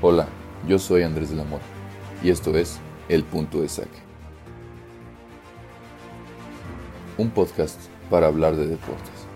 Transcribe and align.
Hola, 0.00 0.28
yo 0.68 0.78
soy 0.78 1.02
Andrés 1.02 1.30
del 1.30 1.40
Amor 1.40 1.58
y 2.22 2.30
esto 2.30 2.56
es 2.56 2.80
El 3.08 3.24
Punto 3.24 3.62
de 3.62 3.68
Saque. 3.68 3.98
Un 7.16 7.30
podcast 7.30 7.80
para 8.08 8.28
hablar 8.28 8.54
de 8.54 8.68
deportes. 8.68 9.26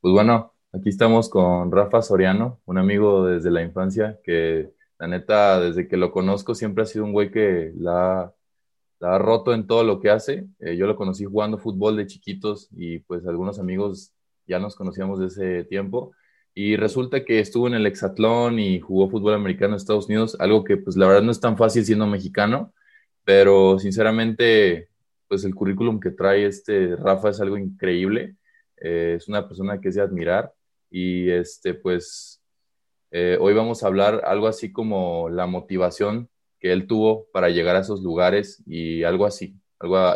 Pues 0.00 0.14
bueno, 0.14 0.52
aquí 0.72 0.90
estamos 0.90 1.28
con 1.28 1.72
Rafa 1.72 2.02
Soriano, 2.02 2.60
un 2.66 2.78
amigo 2.78 3.26
desde 3.26 3.50
la 3.50 3.62
infancia 3.62 4.20
que 4.22 4.70
la 5.00 5.08
neta, 5.08 5.58
desde 5.58 5.88
que 5.88 5.96
lo 5.96 6.12
conozco, 6.12 6.54
siempre 6.54 6.84
ha 6.84 6.86
sido 6.86 7.04
un 7.04 7.12
güey 7.12 7.32
que 7.32 7.72
la, 7.76 8.32
ha 9.00 9.18
roto 9.18 9.54
en 9.54 9.66
todo 9.66 9.82
lo 9.82 9.98
que 9.98 10.10
hace. 10.10 10.46
Eh, 10.60 10.76
yo 10.76 10.86
lo 10.86 10.94
conocí 10.94 11.24
jugando 11.24 11.58
fútbol 11.58 11.96
de 11.96 12.06
chiquitos 12.06 12.68
y 12.70 13.00
pues 13.00 13.26
algunos 13.26 13.58
amigos 13.58 14.12
ya 14.46 14.60
nos 14.60 14.76
conocíamos 14.76 15.18
de 15.18 15.26
ese 15.26 15.64
tiempo. 15.64 16.12
Y 16.54 16.76
resulta 16.76 17.24
que 17.24 17.40
estuvo 17.40 17.66
en 17.66 17.74
el 17.74 17.86
hexatlón 17.86 18.60
y 18.60 18.78
jugó 18.78 19.10
fútbol 19.10 19.34
americano 19.34 19.72
en 19.72 19.76
Estados 19.76 20.06
Unidos, 20.06 20.36
algo 20.38 20.62
que 20.62 20.76
pues 20.76 20.96
la 20.96 21.06
verdad 21.06 21.22
no 21.22 21.32
es 21.32 21.40
tan 21.40 21.56
fácil 21.56 21.84
siendo 21.84 22.06
mexicano, 22.06 22.72
pero 23.24 23.78
sinceramente 23.80 24.88
pues 25.28 25.44
el 25.44 25.54
currículum 25.54 25.98
que 25.98 26.10
trae 26.10 26.46
este 26.46 26.94
Rafa 26.96 27.30
es 27.30 27.40
algo 27.40 27.58
increíble. 27.58 28.36
Eh, 28.76 29.14
es 29.16 29.28
una 29.28 29.48
persona 29.48 29.80
que 29.80 29.88
es 29.88 29.96
de 29.96 30.02
admirar 30.02 30.52
y 30.90 31.28
este 31.30 31.74
pues 31.74 32.40
eh, 33.10 33.36
hoy 33.40 33.54
vamos 33.54 33.82
a 33.82 33.88
hablar 33.88 34.22
algo 34.24 34.46
así 34.46 34.72
como 34.72 35.28
la 35.30 35.46
motivación 35.46 36.28
que 36.60 36.72
él 36.72 36.86
tuvo 36.86 37.26
para 37.32 37.48
llegar 37.50 37.76
a 37.76 37.80
esos 37.80 38.02
lugares 38.02 38.62
y 38.66 39.02
algo 39.02 39.26
así. 39.26 39.56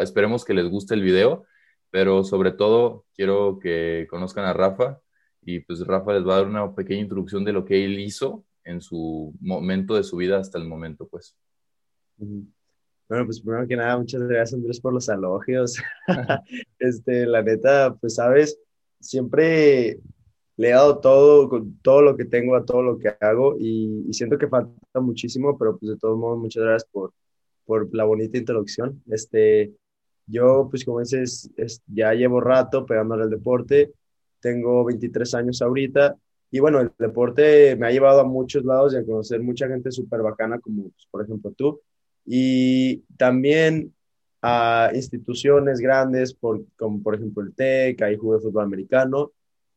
Esperemos 0.01 0.45
que 0.45 0.55
les 0.55 0.69
guste 0.69 0.95
el 0.95 1.03
video, 1.03 1.45
pero 1.91 2.25
sobre 2.25 2.53
todo 2.53 3.05
quiero 3.15 3.59
que 3.61 4.07
conozcan 4.09 4.45
a 4.45 4.53
Rafa 4.53 5.01
y 5.43 5.61
pues 5.61 5.87
Rafa 5.87 6.13
les 6.13 6.27
va 6.27 6.35
a 6.35 6.39
dar 6.39 6.47
una 6.47 6.75
pequeña 6.75 7.03
introducción 7.03 7.45
de 7.45 7.53
lo 7.53 7.65
que 7.65 7.85
él 7.85 7.99
hizo 8.01 8.45
en 8.65 8.81
su 8.81 9.35
momento 9.41 9.95
de 9.95 10.05
su 10.05 10.17
vida 10.17 10.39
hasta 10.39 10.59
el 10.59 10.67
momento, 10.67 11.07
pues. 11.09 11.35
Bueno, 12.17 13.25
pues 13.25 13.41
primero 13.41 13.67
que 13.67 13.77
nada, 13.77 13.97
muchas 13.97 14.21
gracias 14.23 14.55
Andrés 14.55 14.81
por 14.81 14.93
los 14.93 15.09
elogios. 15.09 15.77
este, 16.79 17.27
la 17.27 17.43
neta, 17.43 17.97
pues 18.01 18.17
sabes, 18.17 18.59
siempre 19.01 20.01
le 20.57 20.69
he 20.69 20.73
dado 20.73 20.99
todo, 20.99 21.67
todo 21.83 22.03
lo 22.03 22.17
que 22.17 22.25
tengo 22.25 22.57
a 22.57 22.65
todo 22.65 22.83
lo 22.83 22.99
que 22.99 23.15
hago 23.21 23.57
y, 23.59 24.13
siento 24.13 24.37
que 24.37 24.49
falta 24.49 25.01
muchísimo, 25.01 25.57
pero 25.57 25.79
pues 25.79 25.93
de 25.93 25.99
todos 25.99 26.19
modos, 26.19 26.39
muchas 26.39 26.65
gracias 26.65 26.91
por, 26.91 27.13
por 27.65 27.95
la 27.95 28.05
bonita 28.05 28.37
introducción. 28.37 29.01
Este, 29.07 29.73
yo, 30.27 30.67
pues 30.69 30.85
como 30.85 31.01
dices, 31.01 31.51
ya 31.87 32.13
llevo 32.13 32.41
rato 32.41 32.85
pegándole 32.85 33.23
al 33.23 33.31
deporte, 33.31 33.93
tengo 34.41 34.85
23 34.85 35.35
años 35.35 35.63
ahorita 35.63 36.17
y 36.51 36.61
bueno, 36.61 36.81
el 36.81 36.91
deporte 36.99 37.77
me 37.77 37.87
ha 37.87 37.91
llevado 37.91 38.21
a 38.21 38.25
muchos 38.25 38.65
lados 38.65 38.95
y 38.95 38.97
a 38.97 39.05
conocer 39.05 39.41
mucha 39.43 39.69
gente 39.69 39.91
súper 39.91 40.23
bacana 40.23 40.59
como 40.59 40.85
pues, 40.91 41.07
por 41.11 41.25
ejemplo 41.25 41.53
tú 41.57 41.81
y 42.25 42.99
también 43.17 43.95
a 44.43 44.91
instituciones 44.95 45.81
grandes 45.81 46.35
por, 46.35 46.65
como 46.77 47.03
por 47.03 47.15
ejemplo 47.15 47.43
el 47.43 47.55
TEC, 47.55 48.03
ahí 48.03 48.17
jugué 48.17 48.39
fútbol 48.39 48.65
americano. 48.65 49.33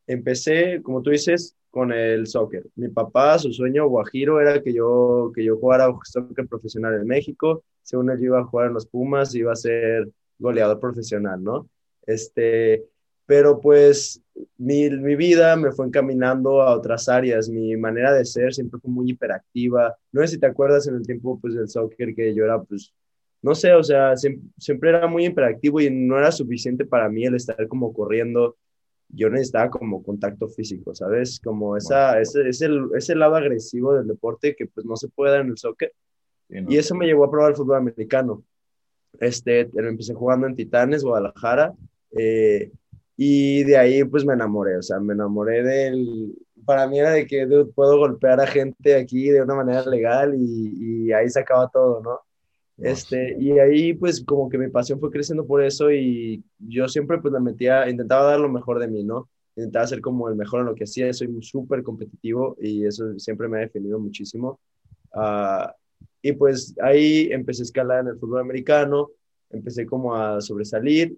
Empecé, 0.07 0.81
como 0.83 1.01
tú 1.01 1.11
dices, 1.11 1.55
con 1.69 1.91
el 1.91 2.27
soccer. 2.27 2.65
Mi 2.75 2.89
papá, 2.89 3.39
su 3.39 3.53
sueño 3.53 3.87
guajiro 3.87 4.41
era 4.41 4.61
que 4.61 4.73
yo, 4.73 5.31
que 5.33 5.43
yo 5.43 5.57
jugara 5.57 5.87
soccer 6.03 6.47
profesional 6.47 6.95
en 6.95 7.07
México. 7.07 7.63
Según 7.81 8.09
él, 8.09 8.19
yo 8.19 8.25
iba 8.25 8.39
a 8.39 8.45
jugar 8.45 8.67
en 8.67 8.73
los 8.73 8.85
Pumas, 8.85 9.33
iba 9.33 9.53
a 9.53 9.55
ser 9.55 10.09
goleador 10.37 10.79
profesional, 10.79 11.41
¿no? 11.43 11.69
Este, 12.05 12.83
pero 13.31 13.61
pues 13.61 14.21
mi, 14.57 14.89
mi, 14.89 15.15
vida 15.15 15.55
me 15.55 15.71
fue 15.71 15.87
encaminando 15.87 16.61
a 16.61 16.75
otras 16.75 17.07
áreas, 17.07 17.47
mi 17.47 17.77
manera 17.77 18.11
de 18.11 18.25
ser 18.25 18.53
siempre 18.53 18.77
fue 18.81 18.91
muy 18.91 19.11
hiperactiva, 19.11 19.95
no 20.11 20.19
sé 20.19 20.27
si 20.27 20.37
te 20.37 20.47
acuerdas 20.47 20.85
en 20.87 20.95
el 20.95 21.05
tiempo 21.05 21.39
pues 21.39 21.53
del 21.53 21.69
soccer 21.69 22.13
que 22.13 22.35
yo 22.35 22.43
era 22.43 22.61
pues, 22.61 22.93
no 23.41 23.55
sé, 23.55 23.71
o 23.71 23.83
sea, 23.85 24.17
siempre, 24.17 24.49
siempre 24.57 24.89
era 24.89 25.07
muy 25.07 25.27
hiperactivo 25.27 25.79
y 25.79 25.89
no 25.89 26.17
era 26.17 26.29
suficiente 26.29 26.83
para 26.83 27.07
mí 27.07 27.23
el 27.23 27.35
estar 27.35 27.69
como 27.69 27.93
corriendo, 27.93 28.57
yo 29.07 29.29
necesitaba 29.29 29.69
como 29.69 30.03
contacto 30.03 30.49
físico, 30.49 30.93
¿sabes? 30.93 31.39
Como 31.39 31.77
esa, 31.77 32.19
ese, 32.19 32.49
ese, 32.49 32.67
ese, 32.97 33.15
lado 33.15 33.37
agresivo 33.37 33.93
del 33.93 34.07
deporte 34.07 34.57
que 34.57 34.65
pues 34.65 34.85
no 34.85 34.97
se 34.97 35.07
puede 35.07 35.31
dar 35.31 35.45
en 35.45 35.51
el 35.51 35.57
soccer. 35.57 35.93
Y 36.49 36.75
eso 36.75 36.95
me 36.95 37.05
llevó 37.05 37.23
a 37.23 37.31
probar 37.31 37.51
el 37.51 37.55
fútbol 37.55 37.77
americano. 37.77 38.43
Este, 39.21 39.69
empecé 39.73 40.13
jugando 40.13 40.47
en 40.47 40.55
Titanes, 40.57 41.01
Guadalajara. 41.01 41.73
Eh, 42.11 42.71
y 43.23 43.63
de 43.65 43.77
ahí 43.77 44.03
pues 44.03 44.25
me 44.25 44.33
enamoré, 44.33 44.77
o 44.77 44.81
sea, 44.81 44.99
me 44.99 45.13
enamoré 45.13 45.61
del... 45.61 46.33
Para 46.65 46.87
mí 46.87 46.97
era 46.97 47.11
de 47.11 47.27
que 47.27 47.45
puedo 47.75 47.97
golpear 47.99 48.39
a 48.41 48.47
gente 48.47 48.95
aquí 48.95 49.29
de 49.29 49.43
una 49.43 49.53
manera 49.53 49.85
legal 49.85 50.33
y, 50.35 51.05
y 51.07 51.11
ahí 51.11 51.29
se 51.29 51.39
acaba 51.39 51.69
todo, 51.69 52.01
¿no? 52.01 52.19
Este, 52.79 53.37
y 53.39 53.59
ahí 53.59 53.93
pues 53.93 54.23
como 54.25 54.49
que 54.49 54.57
mi 54.57 54.69
pasión 54.69 54.99
fue 54.99 55.11
creciendo 55.11 55.45
por 55.45 55.63
eso 55.63 55.91
y 55.91 56.43
yo 56.57 56.87
siempre 56.87 57.19
pues 57.19 57.31
me 57.31 57.39
metía, 57.39 57.87
intentaba 57.87 58.25
dar 58.31 58.39
lo 58.39 58.49
mejor 58.49 58.79
de 58.79 58.87
mí, 58.87 59.03
¿no? 59.03 59.29
Intentaba 59.55 59.85
ser 59.85 60.01
como 60.01 60.27
el 60.27 60.35
mejor 60.35 60.61
en 60.61 60.65
lo 60.65 60.73
que 60.73 60.85
hacía, 60.85 61.13
soy 61.13 61.29
súper 61.41 61.83
competitivo 61.83 62.57
y 62.59 62.87
eso 62.87 63.19
siempre 63.19 63.47
me 63.47 63.57
ha 63.57 63.61
definido 63.61 63.99
muchísimo. 63.99 64.59
Uh, 65.13 65.69
y 66.23 66.31
pues 66.31 66.73
ahí 66.81 67.29
empecé 67.31 67.61
a 67.61 67.65
escalar 67.65 67.99
en 67.99 68.07
el 68.07 68.17
fútbol 68.17 68.39
americano, 68.39 69.11
empecé 69.51 69.85
como 69.85 70.15
a 70.15 70.41
sobresalir 70.41 71.15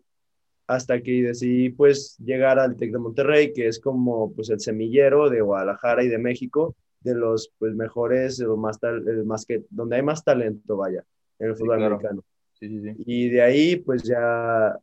hasta 0.67 1.01
que 1.01 1.23
decidí 1.23 1.69
pues 1.69 2.17
llegar 2.17 2.59
al 2.59 2.75
TEC 2.75 2.93
de 2.93 2.99
Monterrey, 2.99 3.53
que 3.53 3.67
es 3.67 3.79
como 3.79 4.33
pues 4.33 4.49
el 4.49 4.59
semillero 4.59 5.29
de 5.29 5.41
Guadalajara 5.41 6.03
y 6.03 6.07
de 6.07 6.17
México, 6.17 6.75
de 7.01 7.15
los 7.15 7.51
pues 7.57 7.75
mejores, 7.75 8.37
de 8.37 8.45
los 8.45 8.57
más, 8.57 8.79
más 9.25 9.45
que, 9.45 9.63
donde 9.69 9.97
hay 9.97 10.01
más 10.01 10.23
talento, 10.23 10.77
vaya, 10.77 11.03
en 11.39 11.49
el 11.49 11.55
fútbol 11.55 11.83
americano. 11.83 12.23
Sí, 12.53 12.79
sí, 12.79 12.93
y 13.05 13.29
de 13.29 13.41
ahí 13.41 13.75
pues 13.75 14.03
ya 14.03 14.77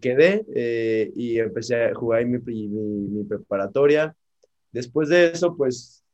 quedé 0.00 0.44
eh, 0.54 1.10
y 1.14 1.38
empecé 1.38 1.86
a 1.86 1.94
jugar 1.94 2.24
mi, 2.24 2.38
mi, 2.38 2.68
mi 2.68 3.24
preparatoria. 3.24 4.14
Después 4.70 5.08
de 5.08 5.26
eso 5.28 5.56
pues 5.56 6.04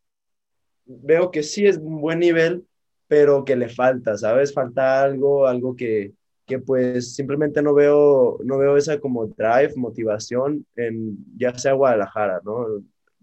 veo 0.87 1.31
que 1.31 1.43
sí 1.43 1.67
es 1.67 1.77
un 1.77 2.01
buen 2.01 2.21
nivel, 2.21 2.65
pero 3.09 3.45
que 3.45 3.57
le 3.57 3.69
falta, 3.69 4.17
¿sabes? 4.17 4.55
Falta 4.55 5.03
algo, 5.03 5.47
algo 5.47 5.77
que, 5.77 6.13
que 6.47 6.59
pues 6.59 7.15
simplemente 7.15 7.63
no 7.63 7.75
veo, 7.75 8.39
no 8.45 8.59
veo 8.59 8.77
esa 8.77 8.99
como 8.99 9.27
drive, 9.27 9.75
motivación 9.77 10.67
en 10.77 11.17
ya 11.37 11.57
sea 11.59 11.73
Guadalajara, 11.75 12.41
¿no? 12.45 12.67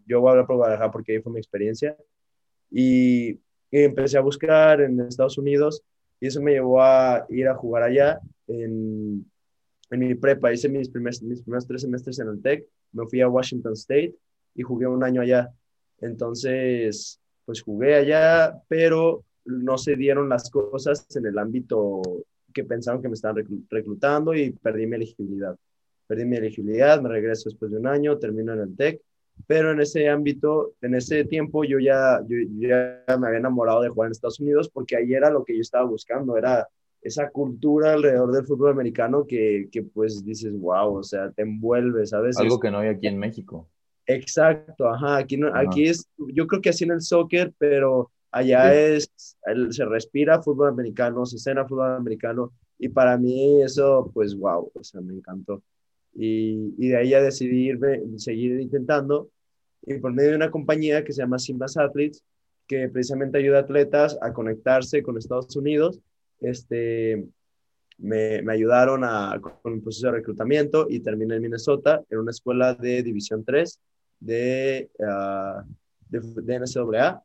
Yo 0.06 0.22
voy 0.22 0.30
a 0.30 0.31
hablar 0.31 0.47
por 0.47 0.56
Guadalajara 0.57 0.91
porque 0.91 1.13
ahí 1.13 1.22
fue 1.22 1.34
mi 1.34 1.40
experiencia 1.40 1.96
y, 2.72 3.40
empecé 3.72 4.18
a 4.18 4.22
buscar 4.22 4.81
en 4.81 5.00
Estados 5.02 5.38
Unidos 5.38 5.84
y 6.19 6.28
eso 6.28 6.41
me 6.41 6.53
llevó 6.53 6.81
a 6.81 7.25
ir 7.30 7.47
a 7.47 7.56
jugar 7.56 7.84
allá 7.84 8.19
en, 8.47 9.24
en 9.91 10.00
mi 10.00 10.16
prepa. 10.16 10.51
Hice 10.51 10.69
mis, 10.69 10.90
primeros, 10.90 11.22
mis 11.22 11.44
primeros 11.44 11.68
tres 11.68 11.81
semestres 11.84 12.18
en 12.18 12.30
el 12.30 12.41
TEC, 12.41 12.66
me 12.94 13.06
fui 13.06 13.22
a 13.22 13.30
Washington 13.30 13.74
State 13.74 14.16
y 14.56 14.63
jugué 14.63 14.88
un 14.88 15.03
año 15.03 15.22
allá. 15.22 15.50
Entonces, 16.01 17.19
pues 17.46 17.62
jugué 17.62 17.96
allá, 17.96 18.59
pero 18.68 19.24
no 19.46 19.78
se 19.78 19.96
dieron 19.96 20.30
las 20.30 20.50
cosas 20.50 21.06
en 21.16 21.28
el 21.28 21.38
ámbito 21.38 22.01
que 22.54 22.64
pensaron 22.64 23.02
que 23.02 23.08
me 23.08 23.14
estaban 23.16 23.46
reclutando 23.70 24.34
y 24.34 24.52
perdí 24.52 24.88
mi 24.88 24.96
elegibilidad. 24.96 25.56
Perdí 26.08 26.26
mi 26.26 26.38
elegibilidad, 26.38 27.02
me 27.02 27.10
regreso 27.10 27.50
después 27.50 27.72
de 27.72 27.78
un 27.78 27.88
año, 27.88 28.18
termino 28.18 28.54
en 28.54 28.62
el 28.62 28.76
TEC, 28.76 29.02
pero 29.48 29.72
en 29.72 29.80
ese 29.80 30.10
ámbito, 30.10 30.74
en 30.82 30.96
ese 30.96 31.24
tiempo 31.26 31.64
yo 31.64 31.80
ya, 31.80 32.22
yo, 32.28 32.38
ya 32.58 33.04
me 33.18 33.28
había 33.28 33.40
enamorado 33.40 33.82
de 33.82 33.90
jugar 33.90 34.08
en 34.08 34.12
Estados 34.12 34.40
Unidos 34.40 34.70
porque 34.70 34.98
ahí 34.98 35.14
era 35.14 35.30
lo 35.30 35.44
que 35.44 35.56
yo 35.56 35.62
estaba 35.62 35.86
buscando, 35.86 36.38
era 36.38 36.68
esa 37.02 37.30
cultura 37.30 37.94
alrededor 37.94 38.32
del 38.32 38.46
fútbol 38.46 38.72
americano 38.72 39.26
que, 39.26 39.70
que 39.72 39.84
pues 39.84 40.26
dices, 40.26 40.52
wow, 40.60 40.96
o 40.96 41.04
sea, 41.04 41.31
te 41.31 41.44
envuelve, 41.44 42.06
¿sabes? 42.06 42.38
Algo 42.38 42.60
que 42.60 42.72
no 42.72 42.80
hay 42.80 42.90
aquí 42.90 43.08
en 43.08 43.18
México. 43.18 43.70
Exacto, 44.06 44.90
ajá, 44.90 45.18
aquí, 45.18 45.38
no, 45.38 45.56
aquí 45.56 45.88
es, 45.88 46.10
yo 46.18 46.48
creo 46.48 46.62
que 46.62 46.70
así 46.70 46.84
en 46.84 46.92
el 46.92 47.02
soccer, 47.02 47.54
pero 47.58 48.12
Allá 48.31 48.74
es, 48.74 49.12
se 49.72 49.86
respira 49.86 50.42
fútbol 50.42 50.70
americano, 50.70 51.26
se 51.26 51.40
cena 51.40 51.66
fútbol 51.66 51.96
americano 51.96 52.52
y 52.78 52.90
para 52.90 53.18
mí 53.18 53.62
eso, 53.62 54.12
pues, 54.14 54.36
wow, 54.36 54.72
o 54.74 54.84
sea, 54.84 55.02
me 55.02 55.14
encantó. 55.14 55.64
Y, 56.14 56.74
y 56.78 56.90
de 56.90 56.98
ahí 56.98 57.10
ya 57.10 57.22
decidí 57.22 57.70
irme, 57.70 58.02
seguir 58.18 58.60
intentando 58.60 59.30
y 59.81 59.96
por 59.96 60.14
medio 60.14 60.31
de 60.31 60.36
una 60.36 60.52
compañía 60.52 61.04
que 61.04 61.14
se 61.14 61.22
llama 61.22 61.40
Simbas 61.40 61.78
Athletes, 61.78 62.24
que 62.68 62.90
precisamente 62.90 63.38
ayuda 63.38 63.60
a 63.60 63.62
atletas 63.62 64.18
a 64.22 64.31
conectarse 64.34 65.02
con 65.02 65.18
Estados 65.18 65.56
Unidos, 65.56 66.00
este, 66.40 67.26
me, 67.98 68.42
me 68.42 68.54
ayudaron 68.54 69.04
a, 69.04 69.40
con 69.42 69.74
un 69.74 69.81
proceso 69.81 70.08
de 70.08 70.14
reclutamiento 70.14 70.88
y 70.90 71.00
terminé 71.00 71.36
en 71.36 71.42
Minnesota 71.42 72.04
en 72.10 72.20
una 72.20 72.31
escuela 72.31 72.74
de 72.74 73.04
División 73.04 73.44
3 73.44 73.80
de, 74.20 74.90
uh, 75.00 75.64
de, 76.10 76.20
de 76.20 76.60
NCAA 76.60 77.24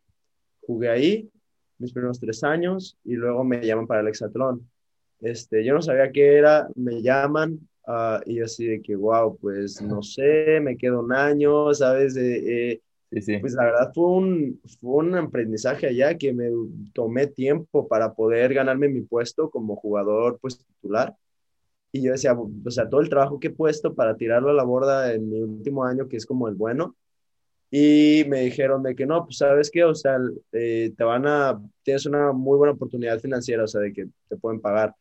jugué 0.67 0.89
ahí 0.89 1.31
mis 1.79 1.93
primeros 1.93 2.21
tres 2.21 2.43
años 2.45 2.97
y 3.05 3.15
luego 3.15 3.45
me 3.45 3.65
llaman 3.65 3.87
para 3.87 4.01
el 4.01 4.09
hexatlón. 4.09 4.69
Este, 5.21 5.65
yo 5.65 5.75
no 5.75 5.83
sabía 5.83 6.13
qué 6.13 6.37
era, 6.37 6.69
me 6.75 7.03
llaman 7.03 7.59
uh, 7.87 8.19
y 8.27 8.41
así 8.41 8.67
de 8.67 8.83
que, 8.83 8.97
wow, 8.97 9.37
pues 9.39 9.81
no 9.81 10.03
sé, 10.03 10.61
me 10.61 10.77
quedo 10.77 11.01
un 11.01 11.13
año, 11.13 11.73
¿sabes? 11.75 12.17
Eh, 12.17 12.81
pues 13.41 13.55
la 13.55 13.65
verdad 13.65 13.93
fue 13.95 14.07
un, 14.07 14.61
fue 14.81 15.05
un 15.05 15.15
aprendizaje 15.15 15.87
allá 15.87 16.19
que 16.19 16.33
me 16.33 16.51
tomé 16.93 17.29
tiempo 17.29 17.87
para 17.87 18.13
poder 18.13 18.53
ganarme 18.53 18.89
mi 18.89 19.03
puesto 19.03 19.51
como 19.51 19.77
jugador 19.77 20.39
pues 20.41 20.59
titular. 20.59 21.15
Y 21.93 22.03
yo 22.03 22.11
decía, 22.11 22.33
o 22.35 22.71
sea, 22.71 22.89
todo 22.89 23.01
el 23.01 23.09
trabajo 23.09 23.39
que 23.39 23.49
he 23.49 23.53
puesto 23.53 23.95
para 23.95 24.17
tirarlo 24.17 24.51
a 24.51 24.55
la 24.55 24.65
borda 24.65 25.13
en 25.13 25.31
mi 25.31 25.41
último 25.41 25.85
año, 25.85 26.09
que 26.09 26.17
es 26.17 26.27
como 26.27 26.49
el 26.49 26.57
bueno, 26.57 26.97
y 27.71 28.25
me 28.29 28.41
dijeron 28.43 28.83
de 28.83 28.95
que 28.95 29.07
no, 29.07 29.25
pues 29.25 29.39
sabes 29.39 29.71
qué, 29.71 29.85
o 29.85 29.95
sea, 29.95 30.19
eh, 30.53 30.93
te 30.97 31.05
van 31.05 31.27
a, 31.27 31.61
tienes 31.83 32.07
una 32.07 32.33
muy 32.33 32.57
buena 32.57 32.73
oportunidad 32.73 33.19
financiera, 33.21 33.65
o 33.65 33.69
sea, 33.69 33.81
de 33.81 33.93
que 33.93 34.07
te 34.29 34.37
pueden 34.37 34.61
pagar 34.61 34.95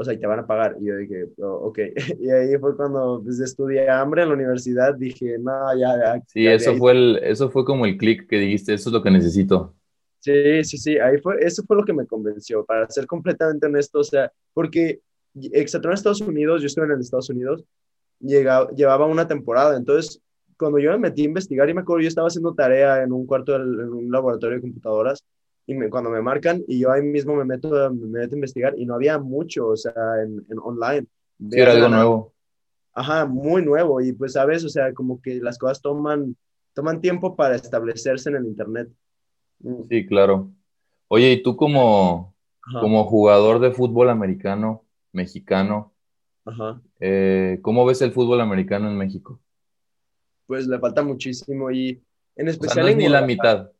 o 0.00 0.04
sea, 0.04 0.14
y 0.14 0.18
te 0.18 0.26
van 0.26 0.38
a 0.38 0.46
pagar. 0.46 0.76
Y 0.80 0.86
yo 0.86 0.96
dije, 0.96 1.26
oh, 1.42 1.68
ok. 1.68 1.78
Y 2.20 2.30
ahí 2.30 2.56
fue 2.58 2.74
cuando 2.74 3.20
pues, 3.22 3.38
estudié 3.38 3.88
hambre 3.90 4.22
en 4.22 4.28
la 4.28 4.34
universidad, 4.34 4.94
dije, 4.94 5.36
no, 5.38 5.76
ya, 5.78 5.94
ya. 5.98 6.22
Sí, 6.26 6.46
eso, 6.46 6.74
fue 6.76 6.92
el, 6.92 7.20
eso 7.22 7.50
fue 7.50 7.66
como 7.66 7.84
el 7.84 7.98
clic 7.98 8.26
que 8.26 8.38
dijiste, 8.38 8.72
eso 8.72 8.88
es 8.88 8.94
lo 8.94 9.02
que 9.02 9.10
necesito. 9.10 9.74
Sí, 10.20 10.64
sí, 10.64 10.78
sí, 10.78 10.98
ahí 10.98 11.18
fue, 11.18 11.36
eso 11.40 11.62
fue 11.66 11.76
lo 11.76 11.84
que 11.84 11.92
me 11.92 12.06
convenció, 12.06 12.64
para 12.64 12.88
ser 12.90 13.06
completamente 13.06 13.66
honesto, 13.66 14.00
o 14.00 14.04
sea, 14.04 14.30
porque 14.52 15.00
exacto 15.34 15.88
en 15.88 15.94
Estados 15.94 16.20
Unidos, 16.20 16.60
yo 16.60 16.66
estuve 16.66 16.86
en 16.86 17.00
Estados 17.00 17.30
Unidos, 17.30 17.64
llegaba, 18.20 18.70
llevaba 18.70 19.06
una 19.06 19.26
temporada, 19.26 19.76
entonces 19.76 20.20
cuando 20.60 20.78
yo 20.78 20.92
me 20.92 20.98
metí 20.98 21.22
a 21.22 21.24
investigar, 21.24 21.68
y 21.68 21.74
me 21.74 21.80
acuerdo, 21.80 22.02
yo 22.02 22.08
estaba 22.08 22.28
haciendo 22.28 22.54
tarea 22.54 23.02
en 23.02 23.12
un 23.12 23.26
cuarto, 23.26 23.56
en 23.56 23.62
un 23.62 24.12
laboratorio 24.12 24.56
de 24.56 24.62
computadoras, 24.62 25.24
y 25.66 25.88
cuando 25.88 26.10
me 26.10 26.20
marcan 26.20 26.62
y 26.68 26.80
yo 26.80 26.92
ahí 26.92 27.02
mismo 27.02 27.34
me 27.34 27.44
meto, 27.44 27.68
me 27.92 28.06
meto 28.06 28.34
a 28.34 28.38
investigar 28.38 28.74
y 28.76 28.84
no 28.86 28.94
había 28.94 29.18
mucho, 29.18 29.68
o 29.68 29.76
sea, 29.76 29.92
en, 30.22 30.44
en 30.48 30.58
online. 30.58 31.06
Sí, 31.38 31.58
era 31.58 31.72
algo 31.72 31.88
nuevo. 31.88 32.32
Ajá, 32.92 33.24
muy 33.24 33.64
nuevo 33.64 34.00
y 34.00 34.12
pues, 34.12 34.32
¿sabes? 34.32 34.64
O 34.64 34.68
sea, 34.68 34.92
como 34.92 35.22
que 35.22 35.40
las 35.40 35.58
cosas 35.58 35.80
toman, 35.80 36.36
toman 36.74 37.00
tiempo 37.00 37.36
para 37.36 37.54
establecerse 37.54 38.28
en 38.30 38.36
el 38.36 38.46
Internet. 38.46 38.90
Mm. 39.60 39.82
Sí, 39.88 40.06
claro. 40.06 40.50
Oye, 41.08 41.32
¿y 41.32 41.42
tú 41.42 41.56
como, 41.56 42.34
como 42.80 43.04
jugador 43.04 43.60
de 43.60 43.72
fútbol 43.72 44.10
americano, 44.10 44.84
mexicano, 45.12 45.92
Ajá. 46.44 46.80
Eh, 46.98 47.58
¿cómo 47.62 47.84
ves 47.84 48.02
el 48.02 48.12
fútbol 48.12 48.40
americano 48.40 48.90
en 48.90 48.96
México? 48.96 49.40
Pues 50.50 50.66
le 50.66 50.80
falta 50.80 51.04
muchísimo 51.04 51.70
y 51.70 52.02
en 52.34 52.48
especial... 52.48 52.70
O 52.70 52.74
sea, 52.74 52.82
no 52.82 52.88
es 52.88 52.96
ni 52.96 53.08
la 53.08 53.22
mitad. 53.22 53.70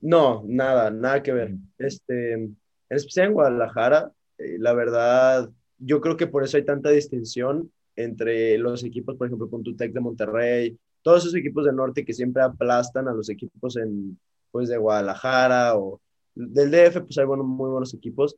No, 0.00 0.42
nada, 0.48 0.90
nada 0.90 1.22
que 1.22 1.32
ver. 1.32 1.54
Este, 1.78 2.32
en 2.32 2.56
especial 2.88 3.28
en 3.28 3.34
Guadalajara, 3.34 4.10
eh, 4.36 4.56
la 4.58 4.72
verdad, 4.72 5.48
yo 5.78 6.00
creo 6.00 6.16
que 6.16 6.26
por 6.26 6.42
eso 6.42 6.56
hay 6.56 6.64
tanta 6.64 6.90
distinción 6.90 7.70
entre 7.94 8.58
los 8.58 8.82
equipos, 8.82 9.14
por 9.14 9.28
ejemplo, 9.28 9.48
con 9.48 9.62
Tutec 9.62 9.92
de 9.92 10.00
Monterrey, 10.00 10.76
todos 11.02 11.22
esos 11.22 11.36
equipos 11.36 11.64
del 11.66 11.76
norte 11.76 12.04
que 12.04 12.14
siempre 12.14 12.42
aplastan 12.42 13.06
a 13.06 13.14
los 13.14 13.30
equipos 13.30 13.76
en, 13.76 14.18
pues, 14.50 14.68
de 14.68 14.76
Guadalajara 14.76 15.76
o 15.76 16.00
del 16.34 16.72
DF, 16.72 17.02
pues 17.02 17.16
hay 17.16 17.26
muy 17.26 17.70
buenos 17.70 17.94
equipos, 17.94 18.34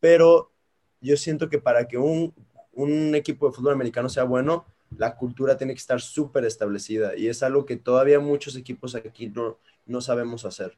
pero 0.00 0.50
yo 1.00 1.16
siento 1.16 1.48
que 1.48 1.60
para 1.60 1.86
que 1.86 1.98
un, 1.98 2.34
un 2.72 3.14
equipo 3.14 3.46
de 3.46 3.52
fútbol 3.52 3.74
americano 3.74 4.08
sea 4.08 4.24
bueno, 4.24 4.66
la 4.96 5.16
cultura 5.16 5.56
tiene 5.56 5.74
que 5.74 5.80
estar 5.80 6.00
súper 6.00 6.44
establecida 6.44 7.16
y 7.16 7.28
es 7.28 7.42
algo 7.42 7.66
que 7.66 7.76
todavía 7.76 8.20
muchos 8.20 8.56
equipos 8.56 8.94
aquí 8.94 9.28
no, 9.28 9.58
no 9.86 10.00
sabemos 10.00 10.44
hacer. 10.44 10.76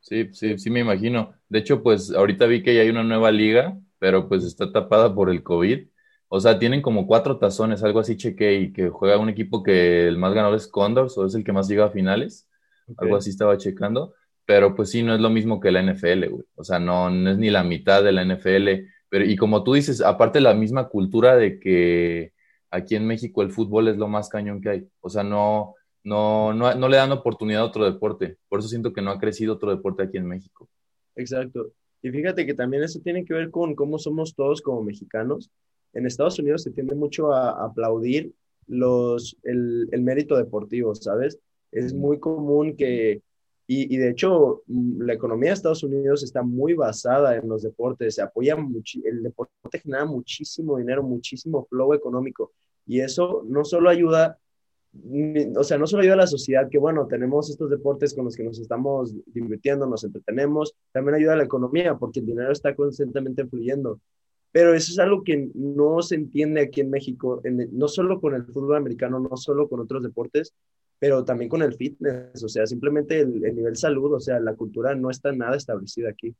Sí. 0.00 0.30
sí, 0.32 0.58
sí, 0.58 0.70
me 0.70 0.80
imagino. 0.80 1.34
De 1.48 1.58
hecho, 1.58 1.82
pues 1.82 2.12
ahorita 2.12 2.46
vi 2.46 2.62
que 2.62 2.74
ya 2.74 2.80
hay 2.82 2.88
una 2.88 3.04
nueva 3.04 3.30
liga, 3.30 3.78
pero 3.98 4.28
pues 4.28 4.44
está 4.44 4.72
tapada 4.72 5.14
por 5.14 5.30
el 5.30 5.42
COVID. 5.42 5.86
O 6.28 6.40
sea, 6.40 6.58
tienen 6.58 6.82
como 6.82 7.06
cuatro 7.06 7.38
tazones, 7.38 7.82
algo 7.82 8.00
así 8.00 8.16
chequé, 8.16 8.54
y 8.54 8.72
que 8.72 8.90
juega 8.90 9.18
un 9.18 9.28
equipo 9.28 9.62
que 9.62 10.06
el 10.06 10.18
más 10.18 10.34
ganador 10.34 10.56
es 10.56 10.68
Condors, 10.68 11.16
o 11.18 11.26
es 11.26 11.34
el 11.34 11.44
que 11.44 11.52
más 11.52 11.68
llega 11.68 11.86
a 11.86 11.90
finales. 11.90 12.48
Algo 12.96 13.16
así 13.16 13.30
estaba 13.30 13.56
checando. 13.58 14.14
Pero 14.46 14.74
pues 14.74 14.90
sí, 14.90 15.02
no 15.02 15.14
es 15.14 15.20
lo 15.20 15.30
mismo 15.30 15.60
que 15.60 15.70
la 15.70 15.82
NFL, 15.82 16.28
güey. 16.28 16.44
O 16.54 16.64
sea, 16.64 16.78
no, 16.78 17.10
no 17.10 17.30
es 17.30 17.38
ni 17.38 17.50
la 17.50 17.64
mitad 17.64 18.02
de 18.02 18.12
la 18.12 18.24
NFL. 18.24 18.86
Pero, 19.10 19.24
y 19.24 19.36
como 19.36 19.62
tú 19.62 19.74
dices, 19.74 20.00
aparte 20.00 20.40
la 20.40 20.54
misma 20.54 20.88
cultura 20.88 21.36
de 21.36 21.58
que 21.60 22.32
aquí 22.70 22.96
en 22.96 23.06
México 23.06 23.42
el 23.42 23.50
fútbol 23.50 23.88
es 23.88 23.96
lo 23.96 24.08
más 24.08 24.28
cañón 24.28 24.60
que 24.60 24.68
hay. 24.70 24.88
O 25.00 25.08
sea, 25.08 25.22
no, 25.22 25.74
no, 26.04 26.52
no, 26.52 26.88
le 26.88 26.96
dan 26.96 27.12
oportunidad 27.12 27.62
a 27.62 27.66
otro 27.66 27.84
deporte. 27.84 28.36
Por 28.48 28.60
eso 28.60 28.68
siento 28.68 28.92
que 28.92 29.02
no 29.02 29.10
ha 29.10 29.18
crecido 29.18 29.54
otro 29.54 29.70
deporte 29.70 30.02
aquí 30.02 30.16
en 30.16 30.26
México. 30.26 30.68
Exacto. 31.16 31.72
Y 32.02 32.10
fíjate 32.10 32.46
que 32.46 32.54
también 32.54 32.82
eso 32.82 33.00
tiene 33.00 33.24
que 33.24 33.34
ver 33.34 33.50
con 33.50 33.74
cómo 33.74 33.98
somos 33.98 34.34
todos 34.34 34.62
como 34.62 34.82
mexicanos. 34.82 35.50
En 35.92 36.06
Estados 36.06 36.38
Unidos 36.38 36.62
se 36.62 36.70
tiende 36.70 36.94
mucho 36.94 37.32
a 37.32 37.64
aplaudir 37.64 38.32
los, 38.66 39.36
el, 39.42 39.88
mérito 40.00 40.36
deportivo, 40.36 40.94
¿sabes? 40.94 41.38
Es 41.72 41.94
muy 41.94 42.20
común 42.20 42.76
que, 42.76 43.22
y, 43.70 43.98
de 43.98 44.08
hecho, 44.08 44.62
mm, 44.66 45.02
la 45.02 45.12
economía 45.12 45.50
de 45.50 45.54
Estados 45.54 45.82
Unidos 45.82 46.22
está 46.22 46.42
muy 46.42 46.72
basada 46.72 47.36
en 47.36 47.48
los 47.48 47.62
deportes, 47.62 48.14
se 48.14 48.22
apoya 48.22 48.56
mucho, 48.56 48.98
el 49.04 49.22
deporte 49.22 49.78
genera 49.78 50.06
muchísimo 50.06 50.78
dinero, 50.78 51.02
muchísimo 51.02 51.66
flow 51.66 51.92
económico, 51.92 52.52
y 52.86 53.00
eso 53.00 53.44
no 53.46 53.64
solo 53.64 53.90
ayuda 53.90 54.38
o 55.56 55.64
sea, 55.64 55.78
no 55.78 55.86
solo 55.86 56.02
ayuda 56.02 56.14
a 56.14 56.18
la 56.18 56.26
sociedad, 56.26 56.68
que 56.68 56.78
bueno, 56.78 57.06
tenemos 57.06 57.50
estos 57.50 57.70
deportes 57.70 58.14
con 58.14 58.24
los 58.24 58.34
que 58.34 58.42
nos 58.42 58.58
estamos 58.58 59.14
divirtiendo, 59.26 59.86
nos 59.86 60.02
entretenemos, 60.04 60.74
también 60.92 61.16
ayuda 61.16 61.34
a 61.34 61.36
la 61.36 61.44
economía, 61.44 61.96
porque 61.96 62.20
el 62.20 62.26
dinero 62.26 62.50
está 62.50 62.74
constantemente 62.74 63.46
fluyendo. 63.46 64.00
Pero 64.50 64.72
eso 64.74 64.92
es 64.92 64.98
algo 64.98 65.22
que 65.22 65.50
no 65.54 66.00
se 66.00 66.14
entiende 66.14 66.62
aquí 66.62 66.80
en 66.80 66.90
México, 66.90 67.42
no 67.44 67.86
solo 67.86 68.20
con 68.20 68.34
el 68.34 68.46
fútbol 68.46 68.76
americano, 68.76 69.20
no 69.20 69.36
solo 69.36 69.68
con 69.68 69.80
otros 69.80 70.02
deportes, 70.02 70.54
pero 70.98 71.24
también 71.24 71.48
con 71.48 71.62
el 71.62 71.74
fitness, 71.74 72.42
o 72.42 72.48
sea, 72.48 72.66
simplemente 72.66 73.20
el, 73.20 73.44
el 73.44 73.56
nivel 73.56 73.76
salud, 73.76 74.14
o 74.14 74.20
sea, 74.20 74.40
la 74.40 74.54
cultura 74.54 74.94
no 74.94 75.10
está 75.10 75.32
nada 75.32 75.56
establecida 75.56 76.10
aquí. 76.10 76.34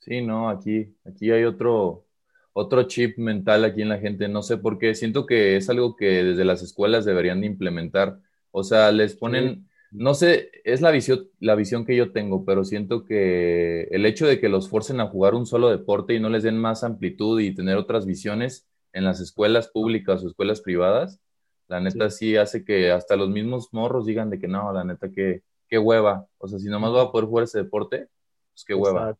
Sí, 0.00 0.22
no, 0.22 0.48
aquí, 0.48 0.94
aquí 1.04 1.30
hay 1.30 1.44
otro, 1.44 2.06
otro 2.52 2.84
chip 2.84 3.18
mental 3.18 3.64
aquí 3.64 3.82
en 3.82 3.90
la 3.90 3.98
gente, 3.98 4.28
no 4.28 4.42
sé 4.42 4.56
por 4.56 4.78
qué, 4.78 4.94
siento 4.94 5.26
que 5.26 5.56
es 5.56 5.68
algo 5.70 5.94
que 5.94 6.24
desde 6.24 6.44
las 6.44 6.62
escuelas 6.62 7.04
deberían 7.04 7.40
de 7.40 7.46
implementar, 7.46 8.18
o 8.50 8.64
sea, 8.64 8.90
les 8.90 9.14
ponen, 9.14 9.68
no 9.92 10.14
sé, 10.14 10.50
es 10.64 10.80
la 10.80 10.90
visión, 10.90 11.28
la 11.38 11.54
visión 11.54 11.84
que 11.84 11.94
yo 11.94 12.12
tengo, 12.12 12.44
pero 12.44 12.64
siento 12.64 13.04
que 13.04 13.82
el 13.90 14.06
hecho 14.06 14.26
de 14.26 14.40
que 14.40 14.48
los 14.48 14.68
forcen 14.68 15.00
a 15.00 15.06
jugar 15.06 15.34
un 15.34 15.46
solo 15.46 15.70
deporte 15.70 16.14
y 16.14 16.20
no 16.20 16.30
les 16.30 16.42
den 16.42 16.56
más 16.56 16.82
amplitud 16.82 17.40
y 17.40 17.54
tener 17.54 17.76
otras 17.76 18.06
visiones 18.06 18.66
en 18.92 19.04
las 19.04 19.20
escuelas 19.20 19.68
públicas 19.68 20.24
o 20.24 20.28
escuelas 20.28 20.60
privadas, 20.62 21.20
la 21.70 21.80
neta 21.80 22.10
sí, 22.10 22.36
hace 22.36 22.64
que 22.64 22.90
hasta 22.90 23.14
los 23.14 23.30
mismos 23.30 23.68
morros 23.72 24.04
digan 24.04 24.28
de 24.28 24.40
que 24.40 24.48
no, 24.48 24.72
la 24.72 24.82
neta 24.82 25.08
que 25.08 25.42
qué 25.68 25.78
hueva, 25.78 26.26
o 26.38 26.48
sea, 26.48 26.58
si 26.58 26.68
nomás 26.68 26.90
voy 26.90 27.06
a 27.06 27.12
poder 27.12 27.28
jugar 27.28 27.44
ese 27.44 27.58
deporte, 27.58 28.08
pues 28.52 28.64
qué 28.66 28.74
hueva. 28.74 29.16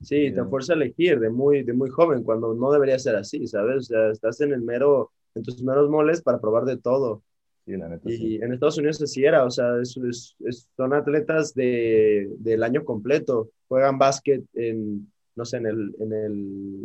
Sí, 0.00 0.32
te 0.32 0.42
fuerza 0.44 0.72
a 0.72 0.76
elegir 0.76 1.20
de 1.20 1.28
muy, 1.28 1.62
de 1.62 1.74
muy 1.74 1.90
joven, 1.90 2.22
cuando 2.22 2.54
no 2.54 2.72
debería 2.72 2.98
ser 2.98 3.14
así, 3.16 3.46
¿sabes? 3.46 3.76
O 3.76 3.82
sea, 3.82 4.10
estás 4.10 4.40
en 4.40 4.54
el 4.54 4.62
mero, 4.62 5.12
en 5.34 5.42
tus 5.42 5.62
meros 5.62 5.90
moles 5.90 6.22
para 6.22 6.40
probar 6.40 6.64
de 6.64 6.78
todo. 6.78 7.22
Sí, 7.66 7.76
la 7.76 7.88
neta, 7.88 8.10
y 8.10 8.36
en 8.36 8.54
Estados 8.54 8.78
Unidos 8.78 9.02
así 9.02 9.24
era, 9.24 9.44
o 9.44 9.50
sea, 9.50 9.78
es, 9.82 10.36
son 10.76 10.94
atletas 10.94 11.52
de, 11.52 12.30
del 12.38 12.62
año 12.62 12.82
completo. 12.84 13.50
Juegan 13.68 13.98
básquet 13.98 14.44
en, 14.54 15.12
no 15.34 15.44
sé, 15.44 15.58
en 15.58 15.66
el, 15.66 15.94
en 15.98 16.12
el 16.12 16.32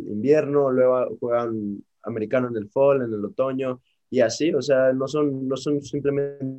invierno, 0.08 0.70
luego 0.70 1.16
juegan 1.18 1.82
americano 2.02 2.48
en 2.48 2.56
el 2.56 2.68
fall, 2.68 3.02
en 3.02 3.14
el 3.14 3.24
otoño, 3.24 3.80
y 4.12 4.20
así, 4.20 4.52
o 4.52 4.60
sea, 4.60 4.92
no 4.92 5.08
son, 5.08 5.48
no 5.48 5.56
son 5.56 5.80
simplemente 5.80 6.54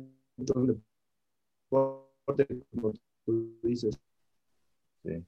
un 0.56 0.82
deporte, 1.70 2.48
como 2.72 2.92
tú 3.24 3.56
dices. 3.62 3.96
Sí. 5.04 5.24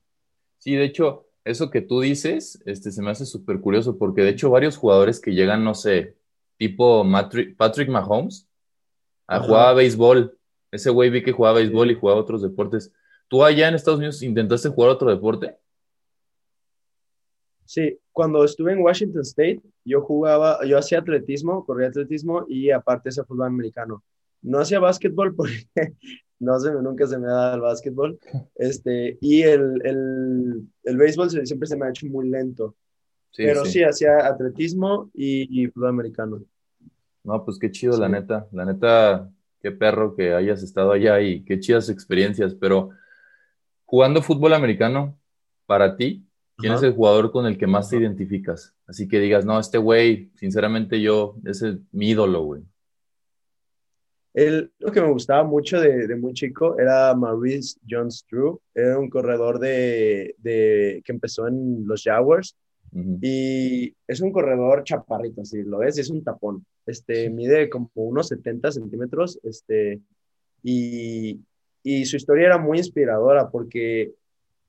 Sí, 0.59 0.75
de 0.75 0.85
hecho, 0.87 1.29
eso 1.45 1.71
que 1.71 1.83
tú 1.83 2.01
dices, 2.01 2.61
este, 2.67 2.91
se 2.91 3.01
me 3.01 3.13
hace 3.13 3.27
súper 3.27 3.61
curioso 3.61 3.97
porque 3.97 4.23
de 4.23 4.31
hecho 4.31 4.51
varios 4.51 4.77
jugadores 4.77 5.21
que 5.21 5.35
llegan, 5.35 5.63
no 5.63 5.75
sé, 5.75 6.17
tipo 6.57 7.07
Patrick 7.57 7.89
Mahomes, 7.91 8.49
a 9.29 9.39
jugar 9.39 9.69
a 9.69 9.75
béisbol. 9.75 10.37
Ese 10.73 10.91
güey 10.91 11.11
vi 11.11 11.23
que 11.23 11.31
jugaba 11.31 11.59
béisbol 11.59 11.93
y 11.93 11.95
jugaba 11.95 12.19
otros 12.19 12.43
deportes. 12.43 12.93
¿Tú 13.29 13.45
allá 13.45 13.69
en 13.69 13.77
Estados 13.77 13.99
Unidos 13.99 14.21
intentaste 14.25 14.69
jugar 14.69 14.91
otro 14.91 15.11
deporte? 15.11 15.57
Sí, 17.65 18.01
cuando 18.17 18.43
estuve 18.47 18.73
en 18.73 18.79
Washington 18.79 19.21
State, 19.21 19.61
yo 19.85 20.01
jugaba, 20.01 20.65
yo 20.65 20.79
hacía 20.79 21.01
atletismo, 21.01 21.67
corría 21.67 21.89
atletismo 21.89 22.47
y 22.49 22.71
aparte 22.71 23.11
hacía 23.11 23.27
fútbol 23.27 23.49
americano. 23.49 24.03
No 24.41 24.59
hacía 24.59 24.81
básquetbol 24.81 25.35
porque 25.37 25.67
no 26.39 26.59
sé, 26.59 26.73
nunca 26.73 27.07
se 27.07 27.19
me 27.19 27.27
ha 27.27 27.33
dado 27.33 27.55
el 27.57 27.61
básquetbol. 27.61 28.19
Este, 28.55 29.19
y 29.21 29.43
el, 29.43 29.83
el, 29.85 30.67
el 30.85 30.97
béisbol 30.97 31.29
siempre 31.29 31.69
se 31.69 31.77
me 31.77 31.85
ha 31.85 31.91
hecho 31.91 32.07
muy 32.07 32.31
lento. 32.31 32.75
Pero 33.37 33.67
sí, 33.67 33.83
hacía 33.83 34.27
atletismo 34.27 35.11
y, 35.13 35.67
fútbol 35.67 35.91
americano. 35.91 36.43
No, 37.23 37.45
pues 37.45 37.59
qué 37.59 37.71
chido, 37.71 37.99
la 37.99 38.09
neta. 38.09 38.49
La 38.51 38.65
neta, 38.65 39.31
qué 39.61 39.73
perro 39.73 40.17
que 40.17 40.33
hayas 40.33 40.63
estado 40.63 40.93
allá 40.93 41.21
y 41.21 41.45
qué 41.45 41.61
chidas 41.61 41.91
experiencias. 41.91 42.55
Pero 42.55 42.93
jugando 43.85 44.23
fútbol 44.23 44.55
americano, 44.55 45.19
para 45.67 45.99
ti, 45.99 46.26
¿quién 46.57 46.73
es 46.73 46.83
el 46.83 46.95
jugador 46.95 47.31
con 47.31 47.47
el 47.47 47.59
que 47.59 47.67
más 47.67 47.91
te 47.91 47.97
identificas? 47.97 48.75
Así 48.87 49.09
que 49.09 49.21
digas, 49.21 49.45
no, 49.45 49.59
este 49.59 49.79
güey, 49.79 50.31
sinceramente 50.35 51.01
yo, 51.01 51.37
ese 51.45 51.71
es 51.71 51.77
mi 51.93 52.11
ídolo, 52.11 52.43
güey. 52.43 52.63
El, 54.35 54.71
lo 54.79 54.93
que 54.93 55.01
me 55.01 55.11
gustaba 55.11 55.45
mucho 55.45 55.81
de, 55.81 56.07
de 56.07 56.15
muy 56.15 56.35
chico 56.35 56.79
era 56.79 57.15
Maurice 57.15 57.79
Jones-Drew. 57.89 58.61
Era 58.75 58.99
un 58.99 59.09
corredor 59.09 59.59
de, 59.59 60.35
de, 60.39 61.03
que 61.05 61.13
empezó 61.13 61.49
en 61.49 61.87
los 61.87 62.03
Jaguars. 62.03 62.55
Y 63.21 63.95
es 64.07 64.21
un 64.23 64.33
corredor 64.33 64.83
chaparrito, 64.85 65.45
si 65.45 65.63
lo 65.63 65.79
ves, 65.79 65.99
es 65.99 66.09
un 66.09 66.25
tapón. 66.25 66.65
Este, 66.87 67.29
mide 67.29 67.69
como 67.69 67.91
unos 67.95 68.29
70 68.29 68.73
centímetros. 68.73 69.39
Este, 69.43 70.01
y, 70.63 71.41
y 71.83 72.05
su 72.05 72.17
historia 72.17 72.47
era 72.47 72.59
muy 72.59 72.79
inspiradora 72.79 73.51
porque 73.51 74.15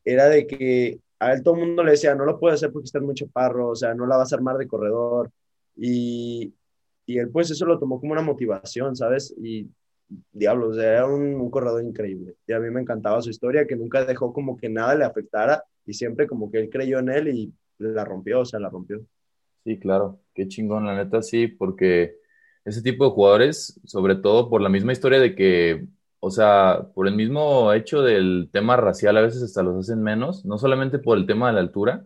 era 0.03 0.29
de 0.29 0.47
que 0.47 0.99
a 1.19 1.33
él 1.33 1.43
todo 1.43 1.55
el 1.55 1.67
mundo 1.67 1.83
le 1.83 1.91
decía, 1.91 2.15
no 2.15 2.25
lo 2.25 2.39
puede 2.39 2.55
hacer 2.55 2.71
porque 2.71 2.85
está 2.85 2.99
muy 2.99 3.15
chaparro, 3.15 3.69
o 3.69 3.75
sea, 3.75 3.93
no 3.93 4.05
la 4.05 4.17
vas 4.17 4.31
a 4.31 4.35
armar 4.35 4.57
de 4.57 4.67
corredor. 4.67 5.31
Y, 5.75 6.53
y 7.05 7.17
él 7.17 7.29
pues 7.29 7.49
eso 7.51 7.65
lo 7.65 7.79
tomó 7.79 7.99
como 7.99 8.13
una 8.13 8.21
motivación, 8.21 8.95
¿sabes? 8.95 9.33
Y 9.37 9.69
diablos, 10.31 10.77
era 10.77 11.05
un, 11.05 11.49
corredor 11.49 11.83
increíble. 11.83 12.35
Y 12.47 12.53
a 12.53 12.59
mí 12.59 12.69
me 12.69 12.81
encantaba 12.81 13.21
su 13.21 13.29
historia, 13.29 13.65
que 13.65 13.75
nunca 13.75 14.05
dejó 14.05 14.33
como 14.33 14.57
que 14.57 14.69
nada 14.69 14.95
le 14.95 15.05
afectara 15.05 15.63
y 15.85 15.93
siempre 15.93 16.27
como 16.27 16.51
que 16.51 16.59
él 16.59 16.69
creyó 16.69 16.99
en 16.99 17.09
él 17.09 17.27
y 17.29 17.53
la 17.77 18.05
rompió, 18.05 18.41
o 18.41 18.45
sea, 18.45 18.59
la 18.59 18.69
rompió. 18.69 19.01
Sí, 19.63 19.79
claro, 19.79 20.19
qué 20.33 20.47
chingón, 20.47 20.85
la 20.85 20.95
neta 20.95 21.21
sí, 21.21 21.47
porque 21.47 22.17
ese 22.63 22.81
tipo 22.81 23.05
de 23.05 23.11
jugadores, 23.11 23.79
sobre 23.85 24.15
todo 24.15 24.49
por 24.49 24.61
la 24.61 24.69
misma 24.69 24.93
historia 24.93 25.19
de 25.19 25.35
que, 25.35 25.87
o 26.19 26.31
sea, 26.31 26.87
por 26.93 27.07
el 27.07 27.15
mismo 27.15 27.71
hecho 27.73 28.01
del 28.01 28.49
tema 28.51 28.75
racial, 28.75 29.17
a 29.17 29.21
veces 29.21 29.43
hasta 29.43 29.63
los 29.63 29.77
hacen 29.77 30.01
menos, 30.01 30.45
no 30.45 30.57
solamente 30.57 30.99
por 30.99 31.17
el 31.17 31.25
tema 31.27 31.47
de 31.47 31.53
la 31.53 31.59
altura, 31.59 32.05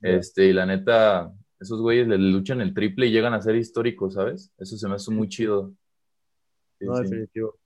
este, 0.00 0.46
y 0.46 0.52
la 0.52 0.66
neta, 0.66 1.32
esos 1.58 1.80
güeyes 1.80 2.06
le 2.06 2.18
luchan 2.18 2.60
el 2.60 2.72
triple 2.72 3.06
y 3.06 3.10
llegan 3.10 3.34
a 3.34 3.42
ser 3.42 3.56
históricos, 3.56 4.14
¿sabes? 4.14 4.52
Eso 4.58 4.76
se 4.76 4.88
me 4.88 4.94
hace 4.94 5.10
muy 5.10 5.28
chido. 5.28 5.72
no, 6.80 6.98
definitivo. 7.00 7.58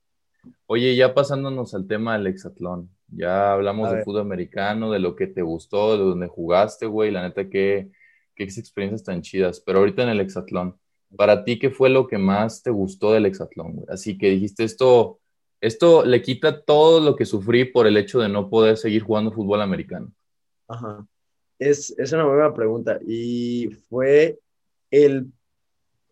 Oye, 0.65 0.95
ya 0.95 1.13
pasándonos 1.13 1.73
al 1.73 1.87
tema 1.87 2.17
del 2.17 2.27
hexatlón, 2.27 2.89
ya 3.07 3.53
hablamos 3.53 3.91
de 3.91 4.03
fútbol 4.03 4.21
americano, 4.21 4.91
de 4.91 4.99
lo 4.99 5.15
que 5.15 5.27
te 5.27 5.41
gustó, 5.41 5.97
de 5.97 6.03
dónde 6.03 6.27
jugaste, 6.27 6.85
güey, 6.85 7.11
la 7.11 7.21
neta, 7.21 7.47
qué, 7.49 7.91
qué 8.35 8.43
experiencias 8.43 9.03
tan 9.03 9.21
chidas, 9.21 9.61
pero 9.65 9.79
ahorita 9.79 10.03
en 10.03 10.09
el 10.09 10.19
hexatlón, 10.19 10.77
para 11.15 11.43
ti, 11.43 11.59
¿qué 11.59 11.69
fue 11.69 11.89
lo 11.89 12.07
que 12.07 12.17
más 12.17 12.63
te 12.63 12.71
gustó 12.71 13.13
del 13.13 13.27
hexatlón, 13.27 13.73
güey? 13.73 13.85
Así 13.89 14.17
que 14.17 14.31
dijiste, 14.31 14.63
esto, 14.63 15.19
esto 15.63 16.03
le 16.03 16.21
quita 16.21 16.61
todo 16.61 16.99
lo 16.99 17.15
que 17.15 17.25
sufrí 17.25 17.63
por 17.63 17.87
el 17.87 17.95
hecho 17.95 18.19
de 18.19 18.27
no 18.27 18.49
poder 18.49 18.75
seguir 18.75 19.01
jugando 19.01 19.31
fútbol 19.31 19.61
americano. 19.61 20.11
Ajá. 20.67 21.07
Es, 21.57 21.95
una 22.11 22.25
buena 22.25 22.53
pregunta 22.53 22.99
y 23.07 23.69
fue 23.87 24.37
el 24.91 25.31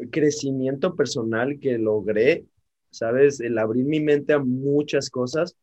crecimiento 0.10 0.96
personal 0.96 1.60
que 1.60 1.78
logré, 1.78 2.46
¿sabes? 2.92 3.42
El 3.42 3.58
abrir 3.58 3.84
mi 3.84 4.00
mente 4.00 4.32
a 4.32 4.40
muchas 4.40 5.10
cosas. 5.10 5.54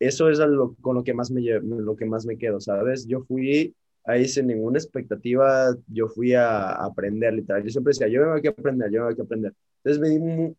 Eso 0.00 0.28
es 0.28 0.40
con 0.80 0.96
lo 0.96 1.04
que 1.04 1.14
más 1.14 1.30
me, 1.30 1.40
lo 1.40 1.94
que 1.94 2.06
más 2.06 2.26
me 2.26 2.36
quedo, 2.36 2.60
¿sabes? 2.60 3.06
Yo 3.06 3.22
fui 3.22 3.76
ahí 4.02 4.26
sin 4.26 4.48
ninguna 4.48 4.78
expectativa, 4.78 5.72
yo 5.86 6.08
fui 6.08 6.34
a, 6.34 6.72
aprender, 6.72 7.32
literal. 7.34 7.62
Yo 7.62 7.70
siempre 7.70 7.92
decía, 7.92 8.08
yo 8.08 8.22
tengo 8.22 8.42
que 8.42 8.48
aprender, 8.48 8.90
yo 8.90 9.02
tengo 9.02 9.14
que 9.14 9.22
aprender. 9.22 9.54
Entonces 9.84 10.00
me 10.00 10.08
di 10.10 10.56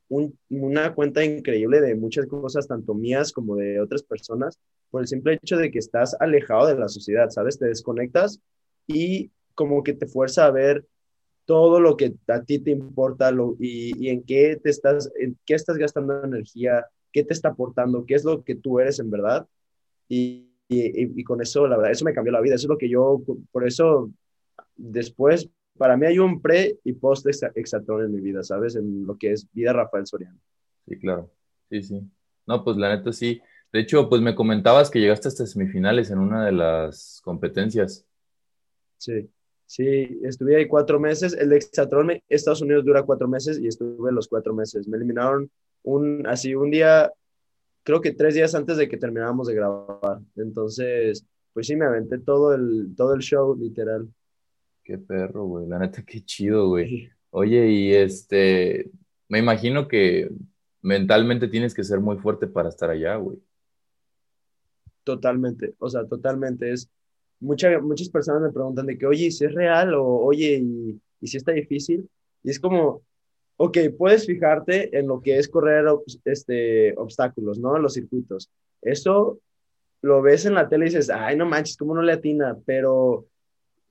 una 0.50 0.94
cuenta 0.94 1.24
increíble 1.24 1.80
de 1.80 1.96
muchas 1.96 2.25
cosas, 2.27 2.68
tanto 2.68 2.94
mías 2.94 3.32
como 3.32 3.56
de 3.56 3.80
otras 3.80 4.03
personas, 4.03 4.60
por 4.89 5.01
el 5.01 5.08
simple 5.08 5.39
hecho 5.42 5.58
de 5.58 5.72
que 5.72 5.80
estás 5.80 6.15
alejado 6.20 6.68
de 6.68 6.77
la 6.77 6.89
sociedad, 6.89 7.30
¿sabes? 7.30 7.58
Te 7.58 7.68
desconectas 7.68 8.42
y 8.86 9.32
como 9.56 9.82
que 9.82 9.94
te 9.94 10.08
fuerza 10.08 10.46
a 10.46 10.51
ver 10.51 10.86
todo 11.46 11.80
lo 11.80 11.96
que 11.98 12.15
a 12.27 12.42
ti 12.44 12.60
te 12.60 12.72
importa 12.72 13.32
lo, 13.32 13.56
y, 13.60 14.10
en 14.10 14.24
qué 14.24 14.60
te 14.62 14.70
estás, 14.70 15.12
en 15.18 15.38
qué 15.46 15.56
estás 15.56 15.77
gastando 15.77 16.24
energía, 16.24 16.86
qué 17.12 17.24
te 17.24 17.34
está 17.34 17.50
aportando, 17.50 18.06
qué 18.06 18.15
es 18.15 18.25
lo 18.25 18.44
que 18.44 18.56
tú 18.56 18.80
eres 18.80 19.00
en 19.00 19.10
verdad. 19.10 19.48
Y, 20.10 20.50
y, 20.68 21.20
y, 21.20 21.24
con 21.24 21.42
eso, 21.42 21.68
la 21.68 21.77
verdad, 21.77 21.92
eso 21.92 22.06
me 22.06 22.13
cambió 22.13 22.34
la 22.34 22.42
vida. 22.42 22.56
Eso 22.56 22.68
es 22.68 22.70
lo 22.70 22.77
que 22.77 22.89
yo, 22.89 23.22
por 23.51 23.68
eso, 23.68 24.12
después 24.75 25.50
para 25.77 25.98
mí 25.98 26.06
hay 26.06 26.20
un 26.20 26.42
pre 26.42 26.80
y 26.84 26.94
post 26.94 27.27
exatlón 27.56 28.06
en 28.06 28.13
mi 28.13 28.22
vida, 28.22 28.44
¿sabes? 28.44 28.75
En 28.75 29.06
lo 29.06 29.18
que 29.18 29.32
es 29.32 29.48
vida 29.51 29.74
Rafael 29.74 30.06
Soriano. 30.06 30.39
Sí, 30.88 30.98
claro. 30.98 31.32
Sí, 31.70 31.82
sí. 31.82 32.01
No, 32.46 32.63
pues 32.63 32.77
la 32.77 32.96
neta 32.96 33.12
sí. 33.12 33.42
De 33.72 33.80
hecho, 33.80 34.08
pues 34.08 34.22
me 34.22 34.36
comentabas 34.36 34.92
que 34.92 35.00
llegaste 35.00 35.27
hasta 35.27 35.48
semifinales 35.48 36.12
en 36.12 36.20
una 36.20 36.46
de 36.46 36.51
las 36.51 37.22
competencias. 37.24 38.06
Sí, 38.98 39.30
sí, 39.65 40.20
estuve 40.24 40.58
ahí 40.58 40.68
cuatro 40.68 41.00
meses. 41.00 41.34
El 41.34 41.50
de 41.50 41.58
exatlón, 41.58 42.12
Estados 42.30 42.62
Unidos 42.62 42.86
dura 42.86 43.03
cuatro 43.03 43.27
meses 43.27 43.60
y 43.60 43.68
estuve 43.68 44.12
los 44.12 44.27
cuatro 44.27 44.53
meses. 44.53 44.88
Me 44.88 44.98
eliminaron 44.98 45.50
un, 45.82 46.27
así 46.27 46.53
un 46.53 46.70
día, 46.70 47.12
creo 47.84 48.00
que 48.00 48.12
tres 48.13 48.36
días 48.36 48.53
antes 48.53 48.77
de 48.77 48.88
que 48.88 48.98
terminábamos 48.98 49.48
de 49.48 49.56
grabar. 49.56 50.20
Entonces, 50.36 51.25
pues 51.53 51.65
sí, 51.65 51.75
me 51.75 51.86
aventé 51.86 52.20
todo 52.20 52.53
el, 52.53 52.94
todo 52.96 53.15
el 53.15 53.22
show, 53.22 53.56
literal. 53.56 54.08
Qué 54.84 54.98
perro, 54.98 55.46
güey. 55.46 55.68
La 55.68 55.80
neta, 55.80 56.04
qué 56.04 56.22
chido, 56.22 56.68
güey. 56.68 57.10
Oye, 57.30 57.68
y 57.72 57.94
este, 57.94 58.92
me 59.30 59.40
imagino 59.40 59.88
que 59.88 60.30
mentalmente 60.82 61.48
tienes 61.48 61.74
que 61.74 61.84
ser 61.84 62.00
muy 62.00 62.18
fuerte 62.18 62.48
para 62.48 62.70
estar 62.70 62.90
allá, 62.90 63.16
güey. 63.16 63.40
Totalmente, 65.04 65.74
o 65.80 65.90
sea, 65.90 66.06
totalmente. 66.06 66.72
Es, 66.72 66.90
muchas 67.40 67.82
muchas 67.82 68.10
personas 68.10 68.42
me 68.42 68.52
preguntan 68.52 68.86
de 68.86 68.98
que, 68.98 69.06
oye, 69.06 69.32
si 69.32 69.46
es 69.46 69.54
real? 69.54 69.94
O, 69.96 70.04
oye, 70.04 70.60
y, 70.62 71.02
y 71.22 71.28
si 71.28 71.38
está 71.38 71.52
difícil? 71.54 72.10
Y 72.44 72.52
es 72.52 72.60
como, 72.60 73.02
ok, 73.58 73.78
puedes 73.98 74.25
fijarte 74.25 74.98
en 74.98 75.08
lo 75.08 75.22
que 75.22 75.38
es 75.38 75.48
correr 75.48 75.86
este, 76.25 76.94
obstáculos, 76.98 77.60
¿no? 77.60 77.78
Los 77.78 77.94
circuitos. 77.94 78.50
Eso 78.82 79.40
lo 80.02 80.22
ves 80.22 80.46
en 80.46 80.56
la 80.56 80.68
tele 80.68 80.86
y 80.86 80.90
dices, 80.90 81.10
ay, 81.10 81.38
no 81.38 81.46
manches, 81.46 81.78
¿cómo 81.78 81.96
no 81.96 82.02
le 82.02 82.13
atina? 82.13 82.58
Pero 82.66 83.28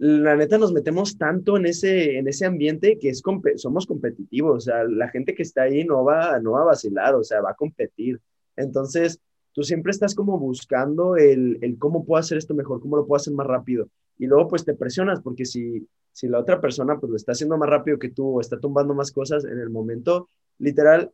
la 0.05 0.35
neta 0.35 0.59
nos 0.59 0.73
metemos 0.73 1.17
tanto 1.17 1.57
en 1.57 1.65
ese, 1.65 2.19
en 2.19 2.27
ese 2.27 2.45
ambiente 2.45 2.99
que 2.99 3.09
es, 3.09 3.23
somos 3.55 3.87
competitivos, 3.87 4.57
o 4.57 4.61
sea, 4.61 4.83
la 4.83 5.09
gente 5.09 5.33
que 5.33 5.45
está 5.45 5.63
ahí 5.63 5.85
no 5.85 6.03
va, 6.03 6.41
no 6.41 6.53
va 6.53 6.63
a 6.63 6.65
vacilar, 6.65 7.15
o 7.15 7.23
sea, 7.23 7.41
va 7.41 7.53
a 7.53 7.55
competir. 7.55 8.21
Entonces, 8.57 9.21
tú 9.53 9.63
siempre 9.63 9.93
estás 9.93 10.17
como 10.17 10.41
buscando 10.41 11.15
el, 11.17 11.57
el 11.63 11.79
cómo 11.79 12.05
puedo 12.05 12.19
hacer 12.19 12.37
esto 12.37 12.53
mejor, 12.53 12.81
cómo 12.81 12.97
lo 12.97 13.07
puedo 13.07 13.19
hacer 13.21 13.33
más 13.33 13.47
rápido. 13.47 13.91
Y 14.19 14.27
luego 14.27 14.49
pues 14.49 14.65
te 14.65 14.75
presionas 14.75 15.21
porque 15.21 15.45
si, 15.45 15.87
si 16.11 16.27
la 16.27 16.41
otra 16.41 16.61
persona 16.61 16.99
pues 16.99 17.09
lo 17.09 17.17
está 17.17 17.31
haciendo 17.31 17.57
más 17.57 17.71
rápido 17.71 18.01
que 18.01 18.11
tú 18.11 18.39
o 18.39 18.41
está 18.41 18.59
tumbando 18.59 18.95
más 18.95 19.13
cosas 19.13 19.45
en 19.45 19.61
el 19.61 19.71
momento, 19.71 20.29
literal, 20.59 21.13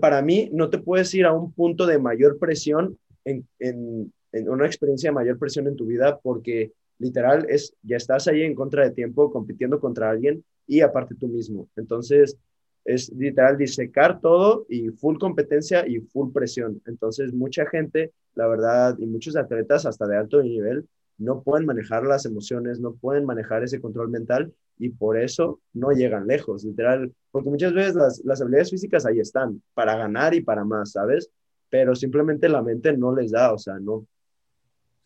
para 0.00 0.22
mí 0.22 0.48
no 0.54 0.70
te 0.70 0.78
puedes 0.78 1.12
ir 1.12 1.26
a 1.26 1.34
un 1.34 1.52
punto 1.52 1.84
de 1.84 1.98
mayor 1.98 2.38
presión 2.38 2.98
en, 3.26 3.46
en, 3.58 4.10
en 4.32 4.48
una 4.48 4.64
experiencia 4.64 5.10
de 5.10 5.14
mayor 5.14 5.38
presión 5.38 5.66
en 5.66 5.76
tu 5.76 5.84
vida 5.84 6.18
porque 6.22 6.72
literal 6.98 7.46
es, 7.48 7.74
ya 7.82 7.96
estás 7.96 8.28
ahí 8.28 8.42
en 8.42 8.54
contra 8.54 8.84
de 8.84 8.90
tiempo 8.90 9.30
compitiendo 9.30 9.80
contra 9.80 10.10
alguien 10.10 10.44
y 10.66 10.80
aparte 10.80 11.14
tú 11.14 11.28
mismo. 11.28 11.68
Entonces, 11.76 12.36
es 12.84 13.10
literal 13.12 13.58
disecar 13.58 14.20
todo 14.20 14.64
y 14.68 14.88
full 14.90 15.18
competencia 15.18 15.86
y 15.86 16.00
full 16.00 16.32
presión. 16.32 16.80
Entonces, 16.86 17.32
mucha 17.32 17.66
gente, 17.66 18.12
la 18.34 18.46
verdad, 18.46 18.96
y 18.98 19.06
muchos 19.06 19.36
atletas 19.36 19.86
hasta 19.86 20.06
de 20.06 20.16
alto 20.16 20.42
nivel, 20.42 20.86
no 21.18 21.42
pueden 21.42 21.66
manejar 21.66 22.04
las 22.04 22.26
emociones, 22.26 22.78
no 22.78 22.94
pueden 22.94 23.24
manejar 23.24 23.64
ese 23.64 23.80
control 23.80 24.10
mental 24.10 24.52
y 24.78 24.90
por 24.90 25.18
eso 25.18 25.60
no 25.72 25.90
llegan 25.90 26.26
lejos, 26.26 26.64
literal, 26.64 27.12
porque 27.30 27.48
muchas 27.48 27.72
veces 27.72 27.94
las, 27.94 28.24
las 28.24 28.40
habilidades 28.40 28.70
físicas 28.70 29.06
ahí 29.06 29.18
están, 29.18 29.62
para 29.74 29.96
ganar 29.96 30.34
y 30.34 30.42
para 30.42 30.64
más, 30.64 30.92
¿sabes? 30.92 31.30
Pero 31.70 31.94
simplemente 31.94 32.48
la 32.48 32.62
mente 32.62 32.96
no 32.96 33.14
les 33.14 33.32
da, 33.32 33.52
o 33.52 33.58
sea, 33.58 33.78
no. 33.80 34.06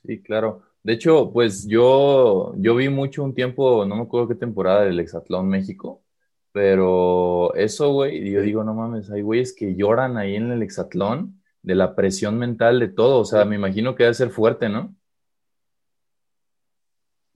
Sí, 0.04 0.20
claro. 0.20 0.69
De 0.82 0.94
hecho, 0.94 1.30
pues 1.32 1.66
yo, 1.66 2.54
yo 2.56 2.74
vi 2.74 2.88
mucho 2.88 3.22
un 3.22 3.34
tiempo, 3.34 3.84
no 3.84 3.96
me 3.96 4.02
acuerdo 4.02 4.28
qué 4.28 4.34
temporada 4.34 4.82
del 4.84 4.98
Exatlón 4.98 5.48
México, 5.48 6.02
pero 6.52 7.54
eso, 7.54 7.92
güey, 7.92 8.30
yo 8.30 8.40
digo, 8.40 8.64
no 8.64 8.74
mames, 8.74 9.10
hay 9.10 9.20
güeyes 9.22 9.54
que 9.54 9.74
lloran 9.76 10.16
ahí 10.16 10.36
en 10.36 10.50
el 10.50 10.62
Exatlón 10.62 11.40
de 11.62 11.74
la 11.74 11.94
presión 11.94 12.38
mental 12.38 12.80
de 12.80 12.88
todo, 12.88 13.20
o 13.20 13.24
sea, 13.26 13.44
me 13.44 13.56
imagino 13.56 13.94
que 13.94 14.04
debe 14.04 14.14
ser 14.14 14.30
fuerte, 14.30 14.70
¿no? 14.70 14.94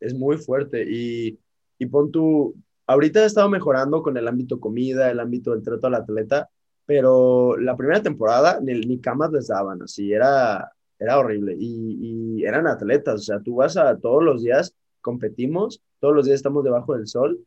Es 0.00 0.14
muy 0.14 0.38
fuerte 0.38 0.84
y, 0.88 1.38
y 1.78 1.86
pon 1.86 2.10
tu, 2.10 2.54
ahorita 2.86 3.22
he 3.22 3.26
estado 3.26 3.50
mejorando 3.50 4.02
con 4.02 4.16
el 4.16 4.26
ámbito 4.26 4.58
comida, 4.58 5.10
el 5.10 5.20
ámbito 5.20 5.52
del 5.52 5.62
trato 5.62 5.86
al 5.88 5.96
atleta, 5.96 6.48
pero 6.86 7.56
la 7.58 7.76
primera 7.76 8.02
temporada 8.02 8.58
ni, 8.62 8.80
ni 8.80 9.00
camas 9.00 9.32
les 9.32 9.48
daban, 9.48 9.82
así 9.82 10.12
era 10.12 10.73
era 10.98 11.18
horrible. 11.18 11.56
Y, 11.58 12.44
eran 12.44 12.66
atletas, 12.66 13.14
o 13.14 13.24
sea, 13.24 13.40
tú 13.40 13.56
vas 13.56 13.76
a 13.78 13.96
todos 13.98 14.22
los 14.22 14.42
días, 14.42 14.74
competimos, 15.00 15.82
todos 15.98 16.14
los 16.14 16.26
días 16.26 16.36
estamos 16.36 16.62
debajo 16.62 16.94
del 16.94 17.06
sol, 17.06 17.40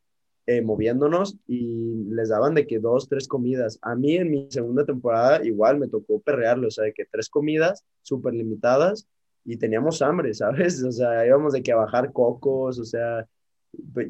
eh, 0.47 0.61
moviéndonos 0.61 1.37
y 1.45 2.05
les 2.09 2.29
daban 2.29 2.55
de 2.55 2.65
que 2.65 2.79
dos, 2.79 3.07
tres 3.07 3.27
comidas. 3.27 3.77
A 3.83 3.95
mí 3.95 4.15
en 4.15 4.31
mi 4.31 4.47
segunda 4.49 4.85
temporada 4.85 5.45
igual 5.45 5.77
me 5.77 5.87
tocó 5.87 6.19
perrearlo, 6.19 6.69
o 6.69 6.71
sea, 6.71 6.85
de 6.85 6.93
que 6.93 7.05
tres 7.05 7.29
comidas 7.29 7.83
súper 8.01 8.33
limitadas 8.33 9.07
y 9.45 9.57
teníamos 9.57 10.01
hambre, 10.01 10.33
¿sabes? 10.33 10.83
O 10.83 10.91
sea, 10.91 11.25
íbamos 11.25 11.53
de 11.53 11.61
que 11.61 11.71
a 11.71 11.75
bajar 11.75 12.11
cocos, 12.11 12.79
o 12.79 12.85
sea, 12.85 13.27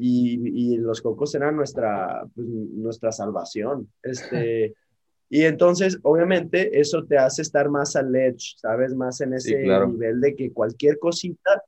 y, 0.00 0.72
y 0.74 0.76
los 0.78 1.02
cocos 1.02 1.34
eran 1.34 1.56
nuestra, 1.56 2.24
pues, 2.34 2.46
nuestra 2.46 3.12
salvación. 3.12 3.92
Este, 4.02 4.74
Y 5.30 5.42
entonces, 5.42 5.98
obviamente, 6.02 6.80
eso 6.80 7.04
te 7.04 7.18
hace 7.18 7.42
estar 7.42 7.68
más 7.68 7.96
al 7.96 8.14
edge, 8.14 8.56
¿sabes? 8.56 8.94
Más 8.94 9.20
en 9.20 9.34
ese 9.34 9.58
nivel 9.58 10.20
de 10.20 10.34
que 10.34 10.52
cualquier 10.52 10.98
cosita, 10.98 11.62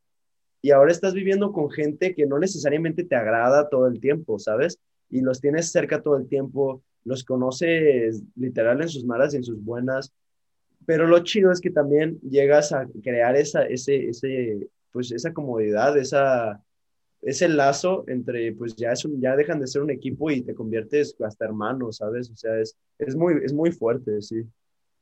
y 0.62 0.71
ahora 0.71 0.93
estás 0.93 1.14
viviendo 1.14 1.52
con 1.52 1.71
gente 1.71 2.14
que 2.14 2.26
no 2.26 2.38
necesariamente 2.38 3.05
te 3.05 3.17
agrada 3.17 3.69
todo 3.69 3.87
el 3.87 4.00
tiempo, 4.00 4.38
¿sabes? 4.38 4.79
Y 5.11 5.21
los 5.21 5.40
tienes 5.40 5.71
cerca 5.71 6.02
todo 6.02 6.17
el 6.17 6.29
tiempo, 6.29 6.83
los 7.05 7.25
conoces 7.25 8.23
literal 8.37 8.81
en 8.83 8.88
sus 8.88 9.05
malas 9.05 9.33
y 9.33 9.38
en 9.38 9.45
sus 9.45 9.62
buenas, 9.62 10.12
pero 10.87 11.07
lo 11.07 11.21
chido 11.21 11.52
es 11.52 11.61
que 11.61 11.71
también 11.71 12.19
llegas 12.21 12.73
a 12.73 12.87
crear 13.02 13.37
esa, 13.37 13.64
ese, 13.64 14.09
ese, 14.09 14.69
pues 14.93 15.12
esa 15.12 15.33
comodidad, 15.33 15.97
esa, 15.97 16.62
ese 17.22 17.48
lazo 17.48 18.04
entre, 18.08 18.52
pues 18.52 18.74
ya, 18.76 18.92
es 18.92 19.04
un, 19.04 19.20
ya 19.20 19.36
dejan 19.36 19.60
de 19.60 19.66
ser 19.66 19.82
un 19.82 19.90
equipo 19.90 20.30
y 20.30 20.42
te 20.42 20.54
conviertes 20.54 21.16
hasta 21.20 21.44
hermano, 21.44 21.92
¿sabes? 21.92 22.30
O 22.30 22.36
sea, 22.36 22.58
es, 22.58 22.76
es, 22.98 23.14
muy, 23.16 23.34
es 23.44 23.52
muy 23.52 23.70
fuerte, 23.72 24.22
sí. 24.22 24.44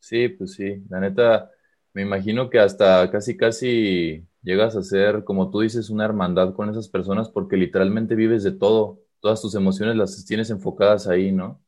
Sí, 0.00 0.28
pues 0.28 0.52
sí, 0.54 0.82
la 0.88 1.00
neta, 1.00 1.50
me 1.92 2.02
imagino 2.02 2.50
que 2.50 2.58
hasta 2.58 3.10
casi, 3.10 3.36
casi 3.36 4.26
llegas 4.42 4.76
a 4.76 4.82
ser, 4.82 5.24
como 5.24 5.50
tú 5.50 5.60
dices, 5.60 5.90
una 5.90 6.04
hermandad 6.04 6.54
con 6.54 6.70
esas 6.70 6.88
personas 6.88 7.28
porque 7.28 7.56
literalmente 7.56 8.14
vives 8.14 8.42
de 8.44 8.52
todo, 8.52 9.00
todas 9.20 9.42
tus 9.42 9.54
emociones 9.54 9.96
las 9.96 10.24
tienes 10.24 10.50
enfocadas 10.50 11.08
ahí, 11.08 11.32
¿no? 11.32 11.60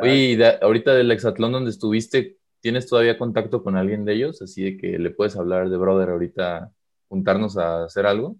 Oye, 0.00 0.38
ahorita 0.60 0.94
del 0.94 1.10
exatlón 1.10 1.52
donde 1.52 1.70
estuviste, 1.70 2.38
¿tienes 2.60 2.86
todavía 2.86 3.18
contacto 3.18 3.62
con 3.62 3.76
alguien 3.76 4.04
de 4.04 4.14
ellos? 4.14 4.42
Así 4.42 4.62
de 4.62 4.76
que 4.76 4.98
le 4.98 5.10
puedes 5.10 5.36
hablar 5.36 5.70
de 5.70 5.76
brother 5.76 6.10
ahorita, 6.10 6.72
juntarnos 7.08 7.56
a 7.56 7.84
hacer 7.84 8.06
algo. 8.06 8.36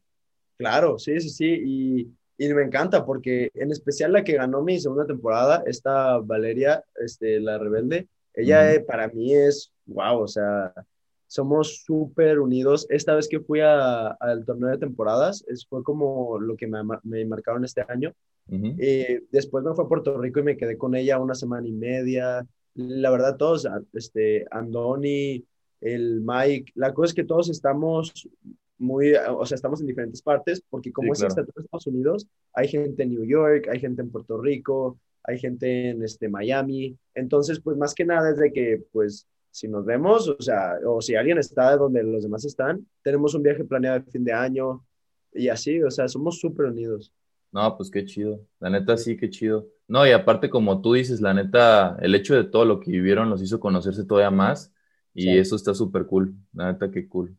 Claro, 0.58 0.98
sí, 0.98 1.20
sí, 1.20 1.30
sí, 1.30 1.62
y, 1.64 2.08
y, 2.36 2.52
me 2.52 2.64
encanta 2.64 3.06
porque 3.06 3.50
en 3.54 3.70
especial 3.70 4.12
la 4.12 4.24
que 4.24 4.34
ganó 4.34 4.60
mi 4.62 4.78
segunda 4.80 5.06
temporada, 5.06 5.62
esta 5.66 6.18
Valeria, 6.18 6.84
este, 6.96 7.40
la 7.40 7.58
rebelde, 7.58 8.08
ella 8.34 8.74
eh, 8.74 8.80
para 8.80 9.08
mí 9.08 9.34
es, 9.34 9.72
wow, 9.86 10.20
o 10.20 10.28
sea, 10.28 10.72
somos 11.26 11.82
súper 11.84 12.38
unidos. 12.38 12.86
Esta 12.88 13.14
vez 13.14 13.28
que 13.28 13.40
fui 13.40 13.60
al 13.60 14.44
torneo 14.44 14.70
de 14.70 14.78
temporadas, 14.78 15.44
es, 15.48 15.66
fue 15.66 15.82
como 15.82 16.38
lo 16.38 16.56
que 16.56 16.66
me, 16.66 16.80
me 17.04 17.24
marcaron 17.24 17.64
este 17.64 17.84
año. 17.88 18.12
Eh, 18.50 19.24
después 19.30 19.62
me 19.62 19.74
fue 19.74 19.84
a 19.84 19.88
Puerto 19.88 20.16
Rico 20.18 20.40
y 20.40 20.44
me 20.44 20.56
quedé 20.56 20.78
con 20.78 20.94
ella 20.94 21.18
una 21.18 21.34
semana 21.34 21.68
y 21.68 21.72
media. 21.72 22.46
La 22.74 23.10
verdad, 23.10 23.36
todos, 23.36 23.68
este, 23.92 24.46
Andoni, 24.50 25.44
el 25.80 26.22
Mike, 26.22 26.72
la 26.74 26.94
cosa 26.94 27.10
es 27.10 27.14
que 27.14 27.24
todos 27.24 27.50
estamos 27.50 28.28
muy, 28.78 29.14
o 29.14 29.44
sea, 29.44 29.56
estamos 29.56 29.80
en 29.80 29.86
diferentes 29.86 30.22
partes, 30.22 30.62
porque 30.68 30.92
como 30.92 31.12
es 31.12 31.18
claro. 31.18 31.44
Estados 31.56 31.86
Unidos, 31.86 32.26
hay 32.52 32.68
gente 32.68 33.02
en 33.02 33.10
New 33.10 33.24
York, 33.24 33.68
hay 33.70 33.80
gente 33.80 34.02
en 34.02 34.10
Puerto 34.10 34.40
Rico, 34.40 34.98
hay 35.24 35.38
gente 35.38 35.90
en 35.90 36.02
este, 36.02 36.28
Miami, 36.28 36.96
entonces, 37.14 37.60
pues 37.60 37.76
más 37.76 37.94
que 37.94 38.04
nada 38.04 38.30
es 38.30 38.38
de 38.38 38.52
que, 38.52 38.84
pues, 38.92 39.26
si 39.50 39.66
nos 39.68 39.84
vemos, 39.84 40.28
o 40.28 40.40
sea, 40.40 40.74
o 40.86 41.00
si 41.02 41.16
alguien 41.16 41.38
está 41.38 41.76
donde 41.76 42.02
los 42.02 42.22
demás 42.22 42.44
están, 42.44 42.86
tenemos 43.02 43.34
un 43.34 43.42
viaje 43.42 43.64
planeado 43.64 44.00
de 44.00 44.10
fin 44.10 44.24
de 44.24 44.32
año 44.32 44.84
y 45.32 45.48
así, 45.48 45.82
o 45.82 45.90
sea, 45.90 46.08
somos 46.08 46.38
súper 46.38 46.66
unidos. 46.66 47.12
No, 47.50 47.76
pues 47.76 47.90
qué 47.90 48.04
chido, 48.04 48.46
la 48.60 48.70
neta 48.70 48.96
sí, 48.96 49.16
qué 49.16 49.30
chido. 49.30 49.66
No, 49.88 50.06
y 50.06 50.10
aparte 50.10 50.50
como 50.50 50.80
tú 50.82 50.92
dices, 50.92 51.20
la 51.20 51.32
neta, 51.32 51.96
el 52.00 52.14
hecho 52.14 52.34
de 52.34 52.44
todo 52.44 52.64
lo 52.64 52.78
que 52.78 52.90
vivieron 52.90 53.30
los 53.30 53.42
hizo 53.42 53.58
conocerse 53.58 54.04
todavía 54.04 54.30
más 54.30 54.72
y 55.14 55.36
eso 55.36 55.56
está 55.56 55.74
súper 55.74 56.06
cool, 56.06 56.34
la 56.52 56.72
neta, 56.72 56.90
qué 56.90 57.08
cool. 57.08 57.36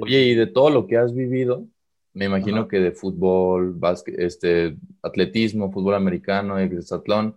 Oye, 0.00 0.22
y 0.22 0.34
de 0.34 0.46
todo 0.46 0.70
lo 0.70 0.86
que 0.86 0.96
has 0.96 1.14
vivido, 1.14 1.66
me 2.12 2.26
imagino 2.26 2.68
que 2.68 2.78
de 2.78 2.92
fútbol, 2.92 3.78
este, 4.18 4.76
atletismo, 5.02 5.72
fútbol 5.72 5.94
americano, 5.94 6.58
exatlón, 6.58 7.36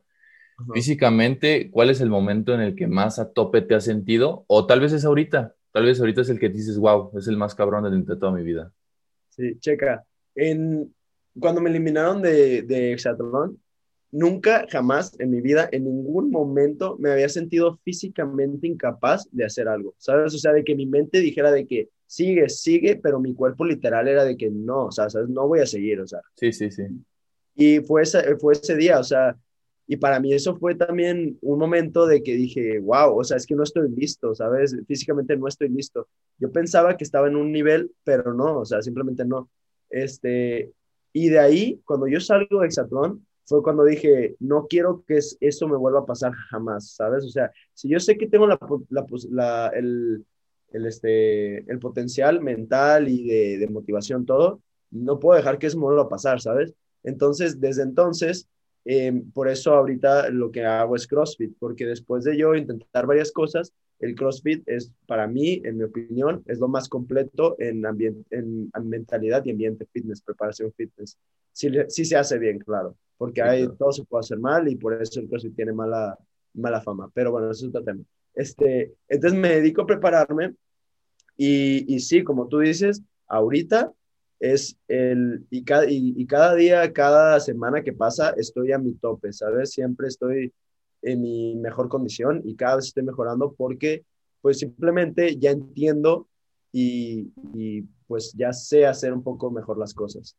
físicamente, 0.74 1.70
¿cuál 1.72 1.90
es 1.90 2.00
el 2.02 2.10
momento 2.10 2.54
en 2.54 2.62
el 2.62 2.76
que 2.76 2.88
más 2.88 3.20
a 3.20 3.32
tope 3.32 3.62
te 3.62 3.76
has 3.76 3.86
sentido? 3.86 4.46
O 4.48 4.66
tal 4.68 4.80
vez 4.80 4.94
es 4.94 5.04
ahorita, 5.04 5.56
tal 5.72 5.86
vez 5.86 6.00
ahorita 6.00 6.22
es 6.22 6.30
el 6.30 6.40
que 6.40 6.50
dices, 6.50 6.78
wow, 6.78 7.12
es 7.18 7.28
el 7.28 7.38
más 7.38 7.56
cabrón 7.56 7.84
de, 7.84 8.14
de 8.14 8.20
toda 8.20 8.32
mi 8.32 8.44
vida. 8.44 8.72
Sí, 9.30 9.58
checa, 9.60 10.04
en, 10.36 10.94
cuando 11.40 11.62
me 11.62 11.70
eliminaron 11.70 12.22
de, 12.22 12.62
de 12.62 12.94
exatlón, 12.94 13.60
nunca, 14.12 14.66
jamás 14.70 15.20
en 15.20 15.32
mi 15.32 15.42
vida, 15.42 15.70
en 15.72 15.86
ningún 15.86 16.32
momento 16.32 16.98
me 17.00 17.12
había 17.12 17.30
sentido 17.30 17.80
físicamente 17.84 18.68
incapaz 18.68 19.28
de 19.32 19.46
hacer 19.46 19.68
algo, 19.68 19.96
¿sabes? 19.98 20.34
O 20.34 20.38
sea, 20.38 20.54
de 20.54 20.64
que 20.64 20.76
mi 20.76 20.86
mente 20.86 21.20
dijera 21.20 21.52
de 21.52 21.66
que 21.68 21.90
sigue, 22.08 22.50
sigue, 22.50 22.96
pero 22.96 23.20
mi 23.20 23.36
cuerpo 23.36 23.66
literal 23.66 24.08
era 24.08 24.24
de 24.24 24.36
que 24.36 24.50
no, 24.50 24.86
o 24.86 24.92
sea, 24.92 25.10
¿sabes? 25.10 25.30
no 25.30 25.48
voy 25.48 25.60
a 25.60 25.66
seguir, 25.66 26.00
o 26.00 26.08
sea. 26.08 26.22
Sí, 26.36 26.52
sí, 26.52 26.72
sí. 26.72 26.84
Y 27.56 27.80
fue 27.82 28.04
ese, 28.04 28.36
fue 28.38 28.54
ese 28.54 28.76
día, 28.76 29.00
o 29.00 29.04
sea, 29.04 29.38
y 29.88 29.98
para 29.98 30.20
mí 30.20 30.34
eso 30.34 30.56
fue 30.58 30.76
también 30.76 31.38
un 31.42 31.60
momento 31.60 32.08
de 32.08 32.22
que 32.22 32.36
dije, 32.36 32.80
wow, 32.80 33.18
o 33.18 33.24
sea, 33.24 33.38
es 33.38 33.46
que 33.46 33.56
no 33.56 33.64
estoy 33.64 33.90
listo, 33.90 34.36
¿sabes? 34.36 34.76
Físicamente 34.86 35.38
no 35.38 35.48
estoy 35.48 35.70
listo. 35.70 36.08
Yo 36.38 36.52
pensaba 36.52 36.98
que 36.98 37.06
estaba 37.06 37.28
en 37.28 37.38
un 37.38 37.52
nivel, 37.52 37.92
pero 38.04 38.34
no, 38.34 38.60
o 38.60 38.66
sea, 38.66 38.82
simplemente 38.82 39.24
no. 39.24 39.50
Este, 39.90 40.72
y 41.14 41.30
de 41.30 41.40
ahí, 41.40 41.82
cuando 41.86 42.08
yo 42.08 42.20
salgo 42.20 42.60
de 42.60 42.68
Exatlón, 42.68 43.26
fue 43.46 43.64
cuando 43.64 43.86
dije, 43.86 44.36
no 44.40 44.68
quiero 44.68 45.06
que 45.08 45.20
eso 45.40 45.68
me 45.70 45.78
vuelva 45.78 46.02
a 46.02 46.06
pasar 46.06 46.34
jamás, 46.34 46.92
¿sabes? 46.92 47.24
O 47.24 47.30
sea, 47.30 47.50
si 47.74 47.88
yo 47.88 47.98
sé 48.02 48.18
que 48.18 48.28
tengo 48.28 48.46
la, 48.46 48.60
la, 49.30 49.68
el, 49.68 50.26
el, 50.72 50.86
este, 50.86 51.60
el 51.72 51.80
potencial 51.80 52.42
mental 52.42 53.08
y 53.10 53.28
de, 53.28 53.58
de, 53.58 53.68
motivación, 53.68 54.26
todo, 54.26 54.62
no 54.92 55.20
puedo 55.20 55.38
dejar 55.38 55.58
que 55.58 55.68
eso 55.68 55.78
me 55.78 55.86
vuelva 55.86 56.04
a 56.04 56.10
pasar, 56.10 56.42
¿sabes? 56.42 56.74
Entonces, 57.04 57.60
desde 57.60 57.84
entonces, 57.84 58.48
em, 58.86 59.32
por 59.32 59.48
eso 59.48 59.74
ahorita 59.74 60.30
lo 60.30 60.52
que 60.52 60.66
hago 60.66 60.96
es 60.96 61.08
CrossFit, 61.08 61.56
porque 61.60 61.86
después 61.86 62.24
de 62.24 62.38
yo 62.38 62.56
intentar 62.56 63.06
varias 63.06 63.32
cosas, 63.32 63.74
el 64.00 64.16
CrossFit 64.16 64.64
es, 64.68 64.92
para 65.08 65.28
mí, 65.28 65.62
en 65.66 65.78
mi 65.78 65.84
opinión, 65.84 66.44
es 66.46 66.60
lo 66.60 66.68
más 66.68 66.88
completo 66.88 67.56
en, 67.60 67.84
en, 68.30 68.72
mentalidad 68.84 69.44
y 69.46 69.52
ambiente 69.52 69.88
fitness, 69.92 70.22
preparación 70.22 70.72
fitness. 70.74 71.18
Sí, 71.52 71.70
sí 71.88 72.06
se 72.06 72.16
hace 72.16 72.38
bien, 72.38 72.60
claro 72.60 72.96
porque 73.18 73.42
hay, 73.42 73.68
todo 73.78 73.92
se 73.92 74.06
puede 74.06 74.22
hacer 74.22 74.40
mal 74.40 74.68
y 74.68 74.76
por 74.76 74.94
eso 75.02 75.20
el 75.20 75.28
CrossFit 75.28 75.56
tiene 75.56 75.74
mala, 75.74 76.18
mala 76.54 76.82
fama. 76.82 77.10
Pero 77.14 77.32
bueno, 77.32 77.52
eso 77.52 77.66
es 77.66 77.70
otro 77.70 77.84
tema. 77.84 78.04
Este, 78.38 78.94
entonces 79.08 79.38
me 79.38 79.50
dedico 79.50 79.82
a 79.82 79.88
prepararme 79.88 80.54
y, 81.36 81.92
y 81.94 82.00
sí, 82.00 82.24
como 82.24 82.48
tú 82.48 82.60
dices, 82.60 83.02
ahorita 83.28 83.92
es 84.40 84.78
el, 84.88 85.48
y 85.50 85.64
cada, 85.64 85.86
y, 85.90 86.24
cada 86.28 86.54
día, 86.54 86.94
cada 86.94 87.40
semana 87.40 87.82
que 87.82 87.94
pasa, 87.94 88.36
estoy 88.38 88.72
a 88.74 88.78
mi 88.78 88.94
tope, 88.94 89.34
¿sabes? 89.34 89.72
Siempre 89.72 90.08
estoy 90.08 90.54
en 91.02 91.22
mi 91.22 91.56
mejor 91.56 91.90
condición 91.90 92.44
y 92.46 92.56
cada 92.56 92.76
vez 92.76 92.86
estoy 92.86 93.04
mejorando 93.04 93.56
porque 93.58 94.06
pues 94.42 94.60
simplemente 94.60 95.38
ya 95.38 95.50
entiendo 95.50 96.28
y, 96.72 97.32
y 97.56 97.82
pues 98.06 98.34
ya 98.38 98.54
sé 98.54 98.86
hacer 98.86 99.14
un 99.14 99.24
poco 99.24 99.50
mejor 99.50 99.80
las 99.80 99.96
cosas. 99.96 100.38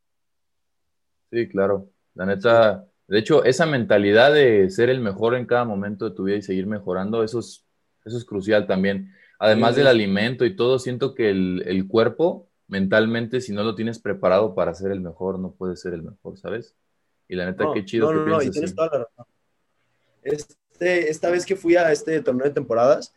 Sí, 1.32 1.48
claro. 1.48 1.90
La 2.14 2.26
neta, 2.26 2.86
de 3.08 3.18
hecho, 3.18 3.42
esa 3.42 3.66
mentalidad 3.66 4.32
de 4.32 4.70
ser 4.70 4.88
el 4.88 5.00
mejor 5.00 5.34
en 5.34 5.46
cada 5.46 5.64
momento 5.64 6.08
de 6.08 6.14
tu 6.14 6.24
vida 6.24 6.36
y 6.36 6.42
seguir 6.42 6.68
mejorando, 6.68 7.24
eso 7.24 7.40
es, 7.40 7.67
eso 8.04 8.16
es 8.16 8.24
crucial 8.24 8.66
también. 8.66 9.12
Además 9.38 9.76
del 9.76 9.86
alimento 9.86 10.44
y 10.44 10.56
todo, 10.56 10.78
siento 10.78 11.14
que 11.14 11.30
el, 11.30 11.86
cuerpo, 11.88 12.48
mentalmente, 12.66 13.40
si 13.40 13.52
no 13.52 13.62
lo 13.62 13.74
tienes 13.74 13.98
preparado 13.98 14.54
para 14.54 14.74
ser 14.74 14.90
el 14.90 15.00
mejor, 15.00 15.38
no 15.38 15.52
puede 15.52 15.76
ser 15.76 15.94
el 15.94 16.02
mejor, 16.02 16.38
¿sabes? 16.38 16.74
Y 17.28 17.36
la 17.36 17.46
neta, 17.46 17.66
qué 17.72 17.84
chido 17.84 18.12
no, 18.12 18.24
que 18.24 18.30
no, 18.30 18.42
y 18.42 18.50
tienes 18.50 18.74
toda 18.74 18.88
la 18.88 18.98
razón. 19.04 19.26
Este, 20.22 21.10
esta 21.10 21.30
vez 21.30 21.46
que 21.46 21.56
fui 21.56 21.76
a 21.76 21.92
este 21.92 22.20
torneo 22.20 22.46
de 22.46 22.54
temporadas, 22.54 23.14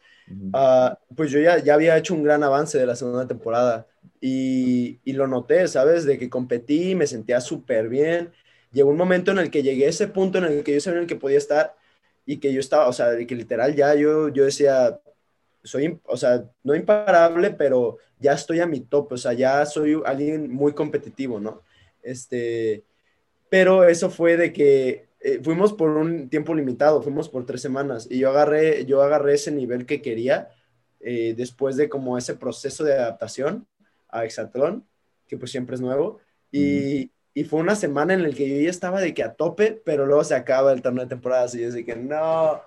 ah, 0.53 0.99
pues 1.15 1.31
yo 1.31 1.39
ya, 1.39 1.57
ya 1.57 1.73
había 1.73 1.97
hecho 1.97 2.13
un 2.13 2.23
gran 2.23 2.43
avance 2.43 2.77
de 2.77 2.85
la 2.85 2.95
segunda 2.95 3.27
temporada 3.27 3.87
y, 4.19 4.99
y 5.03 5.13
lo 5.13 5.27
noté, 5.27 5.67
¿sabes? 5.67 6.05
De 6.05 6.19
que 6.19 6.29
competí, 6.29 6.93
me 6.93 7.07
sentía 7.07 7.41
súper 7.41 7.89
bien 7.89 8.31
llegó 8.71 8.89
un 8.89 8.97
momento 8.97 9.31
en 9.31 9.39
el 9.39 9.51
que 9.51 9.63
llegué 9.63 9.85
a 9.85 9.89
ese 9.89 10.07
punto 10.07 10.37
en 10.37 10.45
el 10.45 10.63
que 10.63 10.73
yo 10.73 10.81
sabía 10.81 10.97
en 10.97 11.03
el 11.03 11.07
que 11.07 11.15
podía 11.15 11.37
estar 11.37 11.75
y 12.25 12.37
que 12.37 12.53
yo 12.53 12.59
estaba, 12.59 12.87
o 12.87 12.93
sea, 12.93 13.17
que 13.25 13.35
literal 13.35 13.75
ya 13.75 13.95
yo, 13.95 14.29
yo 14.29 14.45
decía, 14.45 14.99
soy, 15.63 15.99
o 16.05 16.17
sea, 16.17 16.43
no 16.63 16.75
imparable, 16.75 17.51
pero 17.51 17.97
ya 18.19 18.33
estoy 18.33 18.59
a 18.59 18.67
mi 18.67 18.81
top, 18.81 19.13
o 19.13 19.17
sea, 19.17 19.33
ya 19.33 19.65
soy 19.65 20.01
alguien 20.05 20.51
muy 20.51 20.73
competitivo, 20.73 21.39
¿no? 21.39 21.61
Este, 22.01 22.83
pero 23.49 23.83
eso 23.83 24.09
fue 24.09 24.37
de 24.37 24.53
que 24.53 25.07
eh, 25.19 25.39
fuimos 25.43 25.73
por 25.73 25.91
un 25.91 26.29
tiempo 26.29 26.55
limitado, 26.55 27.01
fuimos 27.01 27.29
por 27.29 27.45
tres 27.45 27.61
semanas 27.61 28.07
y 28.09 28.19
yo 28.19 28.29
agarré, 28.29 28.85
yo 28.85 29.03
agarré 29.03 29.35
ese 29.35 29.51
nivel 29.51 29.85
que 29.85 30.01
quería 30.01 30.49
eh, 30.99 31.33
después 31.35 31.75
de 31.77 31.89
como 31.89 32.17
ese 32.17 32.35
proceso 32.35 32.83
de 32.83 32.93
adaptación 32.93 33.67
a 34.09 34.25
Exatlón, 34.25 34.85
que 35.27 35.37
pues 35.37 35.51
siempre 35.51 35.75
es 35.75 35.81
nuevo, 35.81 36.19
y, 36.51 37.11
y 37.33 37.45
fue 37.45 37.59
una 37.59 37.75
semana 37.75 38.13
en 38.13 38.23
la 38.23 38.29
que 38.31 38.49
yo 38.49 38.61
ya 38.61 38.69
estaba 38.69 38.99
de 38.99 39.13
que 39.13 39.23
a 39.23 39.33
tope, 39.33 39.81
pero 39.85 40.05
luego 40.05 40.23
se 40.23 40.35
acaba 40.35 40.73
el 40.73 40.81
torneo 40.81 41.03
de 41.03 41.09
temporada, 41.09 41.47
y 41.53 41.61
yo 41.61 41.85
que 41.85 41.95
no, 41.95 42.61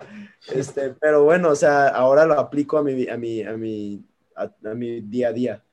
este, 0.53 0.89
pero 0.99 1.23
bueno, 1.23 1.49
o 1.49 1.55
sea, 1.55 1.87
ahora 1.89 2.25
lo 2.25 2.33
aplico 2.39 2.77
a 2.77 2.83
mi, 2.83 3.07
a 3.07 3.17
mi, 3.17 3.43
a 3.43 3.55
mi, 3.55 4.03
a, 4.35 4.73
mi 4.73 5.01
día 5.01 5.29
a 5.29 5.33
día. 5.33 5.63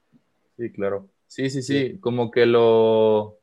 Sí, 0.57 0.70
claro. 0.70 1.09
Sí, 1.26 1.48
sí, 1.48 1.62
sí, 1.62 1.98
como 1.98 2.31
que 2.31 2.44
lo, 2.44 3.40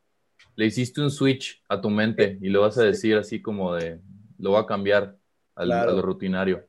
le 0.55 0.67
hiciste 0.67 1.01
un 1.01 1.09
switch 1.09 1.63
a 1.67 1.81
tu 1.81 1.89
mente 1.89 2.37
y 2.39 2.49
lo 2.49 2.61
vas 2.61 2.77
a 2.77 2.83
decir 2.83 3.17
así 3.17 3.41
como 3.41 3.73
de, 3.73 3.99
lo 4.37 4.51
va 4.51 4.61
a 4.61 4.65
cambiar 4.67 5.17
al, 5.55 5.71
a 5.71 5.85
lo 5.85 6.01
rutinario. 6.03 6.67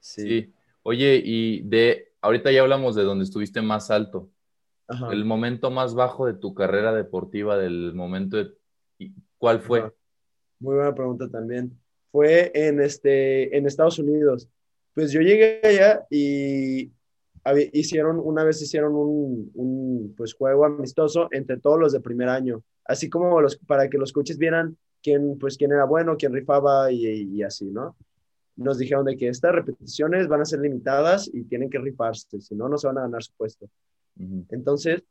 Sí. 0.00 0.52
Oye, 0.82 1.22
y 1.24 1.60
de, 1.62 2.12
ahorita 2.20 2.50
ya 2.50 2.62
hablamos 2.62 2.96
de 2.96 3.04
donde 3.04 3.24
estuviste 3.24 3.62
más 3.62 3.90
alto. 3.90 4.30
El 5.12 5.24
momento 5.24 5.70
más 5.70 5.94
bajo 5.94 6.26
de 6.26 6.34
tu 6.34 6.54
carrera 6.54 6.92
deportiva, 6.92 7.56
del 7.56 7.94
momento 7.94 8.36
de, 8.36 8.52
¿cuál 9.38 9.60
fue? 9.60 9.92
Muy 10.58 10.74
buena 10.74 10.94
pregunta 10.94 11.28
también. 11.28 11.78
Fue 12.10 12.50
en, 12.54 12.80
este, 12.80 13.56
en 13.56 13.66
Estados 13.66 13.98
Unidos. 13.98 14.48
Pues 14.94 15.12
yo 15.12 15.20
llegué 15.20 15.60
allá 15.62 16.06
y 16.10 16.90
hicieron, 17.72 18.20
una 18.22 18.44
vez 18.44 18.60
hicieron 18.60 18.94
un, 18.94 19.50
un, 19.54 20.14
pues, 20.16 20.34
juego 20.34 20.64
amistoso 20.64 21.28
entre 21.30 21.58
todos 21.58 21.78
los 21.78 21.92
de 21.92 22.00
primer 22.00 22.28
año, 22.28 22.62
así 22.84 23.08
como 23.08 23.40
los, 23.40 23.56
para 23.56 23.88
que 23.88 23.96
los 23.96 24.12
coaches 24.12 24.38
vieran 24.38 24.76
quién, 25.02 25.38
pues, 25.38 25.56
quién 25.56 25.72
era 25.72 25.84
bueno, 25.84 26.16
quién 26.16 26.32
rifaba 26.32 26.90
y, 26.90 27.06
y 27.06 27.42
así, 27.42 27.66
¿no? 27.66 27.96
Nos 28.56 28.76
dijeron 28.76 29.06
de 29.06 29.16
que 29.16 29.28
estas 29.28 29.52
repeticiones 29.52 30.28
van 30.28 30.42
a 30.42 30.44
ser 30.44 30.60
limitadas 30.60 31.30
y 31.32 31.44
tienen 31.44 31.70
que 31.70 31.78
rifarse, 31.78 32.40
si 32.40 32.54
no, 32.54 32.68
no 32.68 32.76
se 32.76 32.88
van 32.88 32.98
a 32.98 33.02
ganar 33.02 33.22
su 33.22 33.32
puesto. 33.34 33.70
Entonces, 34.50 35.02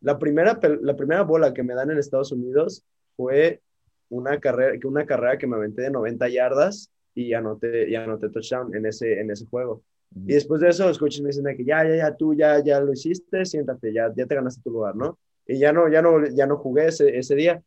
la 0.00 0.18
primera, 0.18 0.58
la 0.82 0.96
primera 0.96 1.22
bola 1.22 1.52
que 1.52 1.62
me 1.62 1.74
dan 1.74 1.90
en 1.90 1.98
Estados 1.98 2.32
Unidos 2.32 2.84
fue 3.16 3.60
una 4.08 4.38
carrera, 4.38 4.78
una 4.84 5.06
carrera 5.06 5.38
que 5.38 5.46
me 5.46 5.56
aventé 5.56 5.82
de 5.82 5.90
90 5.90 6.28
yardas 6.28 6.90
y 7.14 7.32
anoté, 7.32 7.88
y 7.88 7.94
anoté 7.94 8.28
touchdown 8.28 8.74
en 8.74 8.86
ese, 8.86 9.20
en 9.20 9.30
ese 9.30 9.46
juego. 9.46 9.82
Y 10.14 10.34
después 10.34 10.60
de 10.60 10.68
eso, 10.68 10.86
los 10.86 10.98
coaches 10.98 11.22
me 11.22 11.28
dicen 11.28 11.44
que 11.56 11.64
ya, 11.64 11.84
ya, 11.88 11.96
ya, 11.96 12.14
tú 12.14 12.34
ya, 12.34 12.62
ya 12.62 12.80
lo 12.80 12.92
hiciste, 12.92 13.46
siéntate, 13.46 13.94
ya, 13.94 14.12
ya 14.14 14.26
te 14.26 14.34
ganaste 14.34 14.60
tu 14.62 14.70
lugar, 14.70 14.94
¿no? 14.94 15.18
Y 15.46 15.58
ya 15.58 15.72
no, 15.72 15.88
ya 15.88 16.02
no, 16.02 16.26
ya 16.26 16.46
no 16.46 16.58
jugué 16.58 16.88
ese, 16.88 17.16
ese 17.16 17.34
día. 17.34 17.62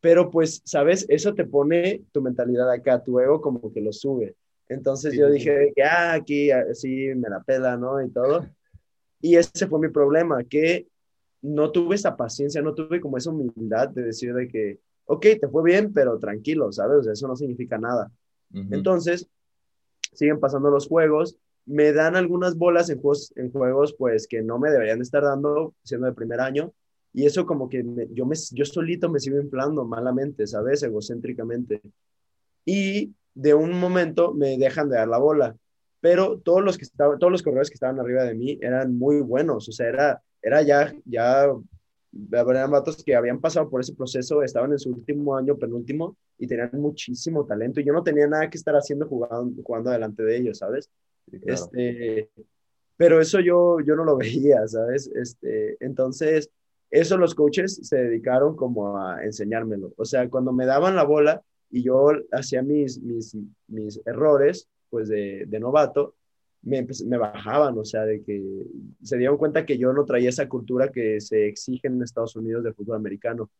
Pero 0.00 0.30
pues, 0.30 0.62
¿sabes? 0.64 1.04
Eso 1.08 1.34
te 1.34 1.44
pone 1.44 2.04
tu 2.12 2.22
mentalidad 2.22 2.70
acá, 2.70 3.02
tu 3.02 3.18
ego 3.18 3.40
como 3.40 3.72
que 3.72 3.80
lo 3.80 3.92
sube. 3.92 4.36
Entonces 4.68 5.14
yo 5.14 5.28
dije 5.28 5.72
que, 5.74 5.82
ah, 5.82 6.12
aquí 6.12 6.50
sí 6.74 7.08
me 7.16 7.28
la 7.28 7.42
pela, 7.42 7.76
¿no? 7.76 8.00
Y 8.00 8.08
todo. 8.10 8.46
Y 9.20 9.36
ese 9.36 9.66
fue 9.66 9.80
mi 9.80 9.88
problema, 9.88 10.42
que 10.44 10.86
no 11.42 11.70
tuve 11.70 11.96
esa 11.96 12.16
paciencia, 12.16 12.62
no 12.62 12.74
tuve 12.74 13.00
como 13.00 13.16
esa 13.16 13.30
humildad 13.30 13.88
de 13.88 14.02
decir 14.02 14.34
de 14.34 14.48
que, 14.48 14.78
ok, 15.06 15.26
te 15.40 15.48
fue 15.48 15.62
bien, 15.62 15.92
pero 15.92 16.18
tranquilo, 16.18 16.72
¿sabes? 16.72 17.06
eso 17.06 17.28
no 17.28 17.36
significa 17.36 17.78
nada. 17.78 18.10
Entonces, 18.52 19.28
siguen 20.12 20.40
pasando 20.40 20.70
los 20.70 20.88
juegos 20.88 21.36
me 21.66 21.92
dan 21.92 22.16
algunas 22.16 22.56
bolas 22.56 22.90
en 22.90 23.00
juegos, 23.00 23.32
en 23.36 23.52
juegos 23.52 23.94
pues 23.96 24.26
que 24.26 24.42
no 24.42 24.58
me 24.58 24.70
deberían 24.70 25.00
estar 25.00 25.22
dando 25.22 25.74
siendo 25.84 26.06
de 26.06 26.12
primer 26.12 26.40
año 26.40 26.72
y 27.12 27.26
eso 27.26 27.46
como 27.46 27.68
que 27.68 27.84
yo, 28.12 28.26
me, 28.26 28.34
yo 28.52 28.64
solito 28.64 29.08
me 29.08 29.20
sigo 29.20 29.40
inflando 29.40 29.84
malamente, 29.84 30.46
¿sabes? 30.46 30.82
Egocéntricamente. 30.82 31.80
Y 32.64 33.14
de 33.34 33.54
un 33.54 33.72
momento 33.72 34.32
me 34.32 34.56
dejan 34.58 34.88
de 34.88 34.96
dar 34.96 35.08
la 35.08 35.18
bola, 35.18 35.56
pero 36.00 36.38
todos 36.38 36.62
los 36.62 36.78
que 36.78 36.84
estaban, 36.84 37.18
todos 37.18 37.30
los 37.30 37.42
corredores 37.42 37.68
que 37.68 37.74
estaban 37.74 38.00
arriba 38.00 38.24
de 38.24 38.34
mí 38.34 38.58
eran 38.60 38.96
muy 38.96 39.20
buenos, 39.20 39.68
o 39.68 39.72
sea, 39.72 39.88
era, 39.88 40.22
era 40.42 40.62
ya, 40.62 40.94
ya, 41.04 41.46
eran 42.30 42.70
vatos 42.70 43.04
que 43.04 43.14
habían 43.14 43.40
pasado 43.40 43.68
por 43.68 43.80
ese 43.80 43.94
proceso, 43.94 44.42
estaban 44.42 44.72
en 44.72 44.78
su 44.78 44.90
último 44.90 45.36
año, 45.36 45.56
penúltimo, 45.56 46.16
y 46.38 46.46
tenían 46.46 46.70
muchísimo 46.74 47.44
talento, 47.44 47.80
y 47.80 47.84
yo 47.84 47.92
no 47.92 48.02
tenía 48.02 48.26
nada 48.26 48.48
que 48.48 48.58
estar 48.58 48.74
haciendo 48.74 49.06
jugando, 49.06 49.62
jugando 49.62 49.90
delante 49.90 50.22
de 50.22 50.36
ellos, 50.36 50.58
¿sabes? 50.58 50.90
Este, 51.30 52.30
pero 52.96 53.20
eso 53.20 53.40
yo, 53.40 53.78
yo 53.80 53.96
no 53.96 54.04
lo 54.04 54.16
veía, 54.18 54.66
¿sabes? 54.66 55.10
Este, 55.14 55.76
entonces, 55.80 56.50
eso 56.90 57.16
los 57.16 57.34
coaches 57.34 57.80
se 57.82 57.96
dedicaron 57.96 58.56
como 58.56 58.98
a 58.98 59.24
enseñármelo. 59.24 59.92
O 59.96 60.04
sea, 60.04 60.28
cuando 60.28 60.52
me 60.52 60.66
daban 60.66 60.96
la 60.96 61.04
bola 61.04 61.42
y 61.70 61.82
yo 61.82 62.10
hacía 62.32 62.62
mis, 62.62 63.00
mis, 63.00 63.36
mis 63.68 64.00
errores, 64.04 64.68
pues 64.90 65.08
de, 65.08 65.44
de 65.46 65.60
novato, 65.60 66.16
me, 66.62 66.86
me, 67.06 67.16
bajaban, 67.16 67.78
o 67.78 67.84
sea, 67.84 68.04
de 68.04 68.22
que 68.22 68.66
se 69.02 69.16
dieron 69.16 69.38
cuenta 69.38 69.64
que 69.64 69.78
yo 69.78 69.92
no 69.92 70.04
traía 70.04 70.28
esa 70.28 70.48
cultura 70.48 70.90
que 70.90 71.20
se 71.20 71.46
exige 71.46 71.88
en 71.88 72.02
Estados 72.02 72.36
Unidos 72.36 72.64
del 72.64 72.74
fútbol 72.74 72.96
americano. 72.96 73.50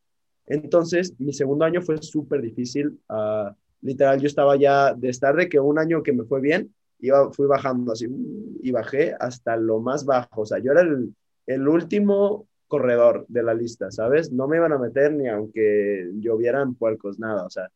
Entonces, 0.46 1.14
mi 1.18 1.32
segundo 1.32 1.64
año 1.64 1.80
fue 1.80 1.96
súper 2.02 2.42
difícil. 2.42 3.00
Uh, 3.08 3.54
literal, 3.80 4.20
yo 4.20 4.26
estaba 4.26 4.56
ya 4.56 4.92
de 4.92 5.08
estar 5.08 5.34
de 5.36 5.48
que 5.48 5.60
un 5.60 5.78
año 5.78 6.02
que 6.02 6.12
me 6.12 6.24
fue 6.24 6.40
bien, 6.40 6.74
iba, 6.98 7.32
fui 7.32 7.46
bajando 7.46 7.92
así 7.92 8.06
y 8.62 8.70
bajé 8.70 9.14
hasta 9.18 9.56
lo 9.56 9.80
más 9.80 10.04
bajo. 10.04 10.42
O 10.42 10.46
sea, 10.46 10.58
yo 10.58 10.72
era 10.72 10.82
el, 10.82 11.14
el 11.46 11.68
último 11.68 12.48
corredor 12.66 13.24
de 13.28 13.42
la 13.42 13.54
lista, 13.54 13.90
¿sabes? 13.90 14.30
No 14.30 14.46
me 14.46 14.56
iban 14.56 14.72
a 14.72 14.78
meter 14.78 15.12
ni 15.12 15.26
aunque 15.28 16.10
llovieran 16.20 16.74
puercos, 16.74 17.18
nada, 17.18 17.44
o 17.44 17.50
sea. 17.50 17.70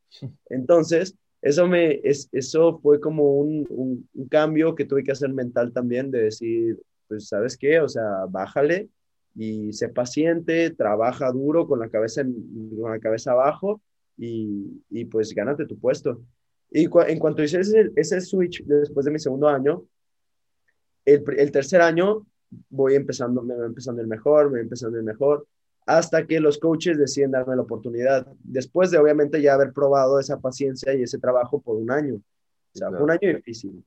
Entonces, 0.49 1.17
eso, 1.45 1.69
me, 1.69 2.01
es, 2.03 2.31
eso 2.33 2.79
fue 2.79 2.99
como 2.99 3.37
un, 3.39 3.67
un, 3.69 4.29
cambio 4.29 4.75
que 4.75 4.87
tuve 4.87 5.05
que 5.05 5.13
hacer 5.13 5.29
mental 5.31 5.75
también, 5.75 6.11
de 6.11 6.23
decir, 6.23 6.81
pues, 7.07 7.29
¿sabes 7.29 7.59
qué? 7.59 7.81
O 7.81 7.89
sea, 7.89 8.25
bájale 8.31 8.89
y 9.35 9.71
sé 9.75 9.91
paciente, 9.91 10.71
trabaja 10.71 11.31
duro 11.31 11.67
con 11.67 11.81
la 11.81 11.91
cabeza, 11.91 12.23
en, 12.23 12.35
con 12.81 12.91
la 12.91 12.99
cabeza 12.99 13.33
abajo 13.33 13.83
y, 14.17 14.83
y 14.89 15.05
pues 15.05 15.35
gánate 15.35 15.67
tu 15.67 15.79
puesto. 15.79 16.23
Y 16.71 16.85
en 16.85 17.19
cuanto 17.19 17.43
hice 17.43 17.61
ese, 17.95 18.21
switch 18.23 18.65
después 18.65 19.05
de 19.05 19.13
mi 19.13 19.19
segundo 19.19 19.47
año, 19.47 19.85
el, 21.05 21.23
el, 21.37 21.53
tercer 21.53 21.83
año 21.83 22.27
voy 22.71 22.95
empezando, 22.95 23.43
me 23.43 23.55
va 23.55 23.67
empezando 23.67 24.01
el 24.01 24.09
mejor, 24.09 24.51
me 24.51 24.61
va 24.61 24.63
empezando 24.63 24.97
el 24.97 25.05
mejor, 25.05 25.47
hasta 25.87 26.27
que 26.27 26.41
los 26.41 26.59
coaches 26.59 26.99
deciden 26.99 27.33
darme 27.33 27.57
la 27.57 27.63
oportunidad, 27.63 28.27
después 28.43 28.91
de 28.91 28.99
obviamente 28.99 29.41
ya 29.43 29.55
haber 29.55 29.73
probado 29.73 30.19
esa 30.19 30.41
paciencia 30.41 30.95
y 30.95 31.03
ese 31.03 31.19
trabajo 31.19 31.61
por 31.61 31.77
un 31.77 31.91
año. 31.91 32.15
O 32.15 32.79
sea, 32.79 32.91
un 32.91 33.11
año 33.11 33.35
difícil. 33.35 33.85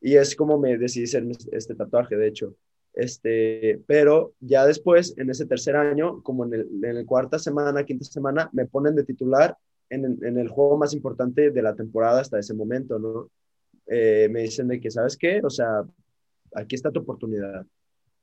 Y 0.00 0.16
es 0.16 0.36
como 0.36 0.58
me 0.58 0.76
decidí 0.78 1.04
hacer 1.04 1.24
este 1.52 1.74
tatuaje, 1.74 2.16
de 2.16 2.28
hecho. 2.28 2.54
Este, 2.92 3.80
pero 3.86 4.34
ya 4.40 4.66
después, 4.66 5.14
en 5.16 5.30
ese 5.30 5.46
tercer 5.46 5.76
año, 5.76 6.22
como 6.22 6.44
en 6.44 6.54
el, 6.54 6.68
en 6.82 6.96
el 6.96 7.06
cuarta 7.06 7.38
semana, 7.38 7.84
quinta 7.84 8.04
semana, 8.04 8.50
me 8.52 8.66
ponen 8.66 8.94
de 8.94 9.04
titular 9.04 9.56
en, 9.90 10.38
el 10.38 10.48
juego 10.48 10.76
más 10.76 10.92
importante 10.92 11.50
de 11.50 11.62
la 11.62 11.74
temporada 11.74 12.20
hasta 12.20 12.38
ese 12.38 12.54
momento, 12.54 12.98
¿no? 12.98 13.30
Eh, 13.86 14.28
me 14.30 14.42
dicen 14.42 14.68
de 14.68 14.80
que, 14.80 14.90
¿sabes 14.90 15.16
qué? 15.16 15.40
O 15.42 15.50
sea, 15.50 15.82
aquí 16.54 16.74
está 16.74 16.90
tu 16.90 17.00
oportunidad. 17.00 17.64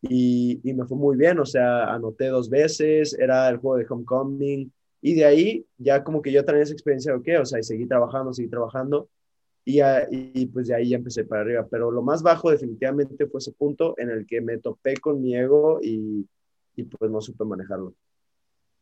Y, 0.09 0.59
y, 0.63 0.73
me 0.73 0.85
fue 0.85 0.97
muy 0.97 1.17
bien, 1.17 1.39
o 1.39 1.45
sea, 1.45 1.93
anoté 1.93 2.27
dos 2.27 2.49
veces, 2.49 3.13
era 3.17 3.49
el 3.49 3.57
juego 3.57 3.77
de 3.77 3.85
Homecoming, 3.89 4.71
y 5.01 5.15
de 5.15 5.25
ahí 5.25 5.65
ya 5.77 6.03
como 6.03 6.21
que 6.21 6.31
yo 6.31 6.43
tenía 6.43 6.63
esa 6.63 6.73
experiencia 6.73 7.11
de, 7.11 7.19
ok, 7.19 7.41
o 7.41 7.45
sea, 7.45 7.59
y 7.59 7.63
seguí 7.63 7.85
trabajando, 7.87 8.33
seguí 8.33 8.49
trabajando, 8.49 9.09
y, 9.65 9.79
y, 10.11 10.45
pues 10.47 10.67
de 10.67 10.75
ahí 10.75 10.89
ya 10.89 10.97
empecé 10.97 11.25
para 11.25 11.41
arriba. 11.41 11.67
Pero 11.69 11.91
lo 11.91 12.03
más 12.03 12.21
bajo 12.21 12.51
definitivamente 12.51 13.25
fue 13.25 13.39
ese 13.39 13.51
punto 13.51 13.95
en 13.97 14.11
el 14.11 14.27
que 14.27 14.39
me 14.39 14.59
topé 14.59 14.95
con 14.97 15.21
mi 15.21 15.35
ego 15.35 15.79
y, 15.81 16.27
y 16.75 16.83
pues 16.83 17.11
no 17.11 17.19
supe 17.19 17.43
manejarlo. 17.45 17.93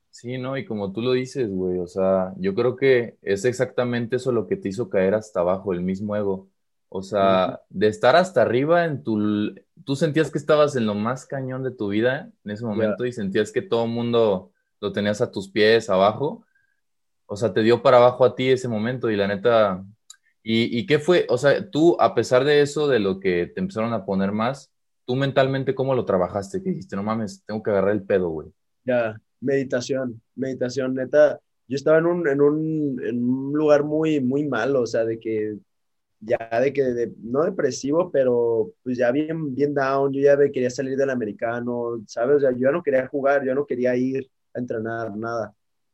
Sí, 0.10 0.38
no, 0.38 0.58
y 0.58 0.66
como 0.66 0.92
tú 0.92 1.02
lo 1.02 1.14
dices, 1.14 1.50
güey, 1.50 1.80
o 1.80 1.88
sea, 1.88 2.34
yo 2.38 2.54
creo 2.54 2.76
que 2.76 3.18
es 3.24 3.46
exactamente 3.46 4.18
eso 4.18 4.32
lo 4.32 4.46
que 4.46 4.58
te 4.58 4.70
hizo 4.70 4.88
caer 4.88 5.16
hasta 5.16 5.40
abajo, 5.40 5.74
el 5.74 5.82
mismo 5.82 6.16
ego. 6.16 6.50
O 6.95 7.01
sea, 7.01 7.60
de 7.69 7.88
estar 7.88 8.15
hasta 8.15 8.43
arriba 8.43 8.86
en 8.86 9.03
tu... 9.03 9.56
Tú 9.84 9.95
sentías 9.95 10.29
que 10.29 10.38
estabas 10.38 10.75
en 10.75 10.86
lo 10.86 10.93
más 10.93 11.25
cañón 11.25 11.63
de 11.63 11.71
tu 11.71 11.88
vida 11.88 12.32
en 12.45 12.51
ese 12.51 12.63
momento 12.63 13.03
y 13.03 13.12
sentías 13.12 13.51
que 13.51 13.63
todo 13.63 13.86
el 13.86 13.89
mundo 13.89 14.51
lo 14.79 14.91
tenías 14.91 15.19
a 15.19 15.32
tus 15.32 15.49
pies 15.49 15.89
abajo. 15.89 16.45
O 17.25 17.36
sea, 17.36 17.51
te 17.51 17.63
dio 17.63 17.82
para 17.82 17.97
abajo 17.97 18.25
a 18.25 18.36
ti 18.36 18.51
ese 18.51 18.67
momento 18.67 19.10
y 19.10 19.15
la 19.15 19.27
neta... 19.27 19.84
¿Y, 20.43 20.77
y 20.77 20.86
qué 20.86 20.99
fue? 20.99 21.25
O 21.29 21.38
sea, 21.39 21.67
tú, 21.71 21.97
a 21.99 22.13
pesar 22.13 22.43
de 22.43 22.62
eso, 22.62 22.88
de 22.88 22.99
lo 22.99 23.19
que 23.19 23.47
te 23.47 23.60
empezaron 23.60 23.91
a 23.93 24.06
poner 24.06 24.32
más, 24.32 24.71
tú 25.06 25.15
mentalmente, 25.15 25.73
¿cómo 25.73 25.95
lo 25.95 26.06
trabajaste? 26.06 26.62
Que 26.62 26.69
dijiste, 26.69 26.95
no 26.95 27.01
mames, 27.01 27.43
tengo 27.47 27.63
que 27.63 27.71
agarrar 27.71 27.93
el 27.93 28.03
pedo, 28.03 28.29
güey. 28.29 28.49
Ya, 28.86 29.19
meditación, 29.39 30.21
meditación, 30.36 30.93
neta. 30.93 31.39
Yo 31.67 31.75
estaba 31.75 31.97
en 31.97 32.06
un, 32.06 32.27
en 32.27 32.39
un, 32.39 33.01
en 33.03 33.23
un 33.23 33.53
lugar 33.53 33.84
muy, 33.84 34.19
muy 34.19 34.47
malo, 34.47 34.82
o 34.82 34.86
sea, 34.86 35.06
de 35.06 35.17
que 35.17 35.56
ya 36.26 36.60
de 36.60 36.74
que, 36.74 37.12
no 37.22 37.44
depresivo, 37.44 38.12
pero 38.12 38.72
pues 38.84 38.98
ya 38.98 39.12
bien, 39.12 39.54
bien 39.54 39.74
down, 39.74 40.12
yo 40.14 40.22
ya 40.22 40.38
quería 40.52 40.70
salir 40.70 40.98
del 40.98 41.10
americano, 41.10 42.02
¿sabes? 42.08 42.38
O 42.38 42.40
sea, 42.40 42.52
yo 42.52 42.60
ya 42.60 42.72
no 42.72 42.84
quería 42.84 43.08
jugar, 43.08 43.46
yo 43.46 43.54
no 43.56 43.66
quería 43.66 43.96
ir 43.96 44.30
a 44.54 44.60
entrenar, 44.60 45.16
nada. 45.16 45.54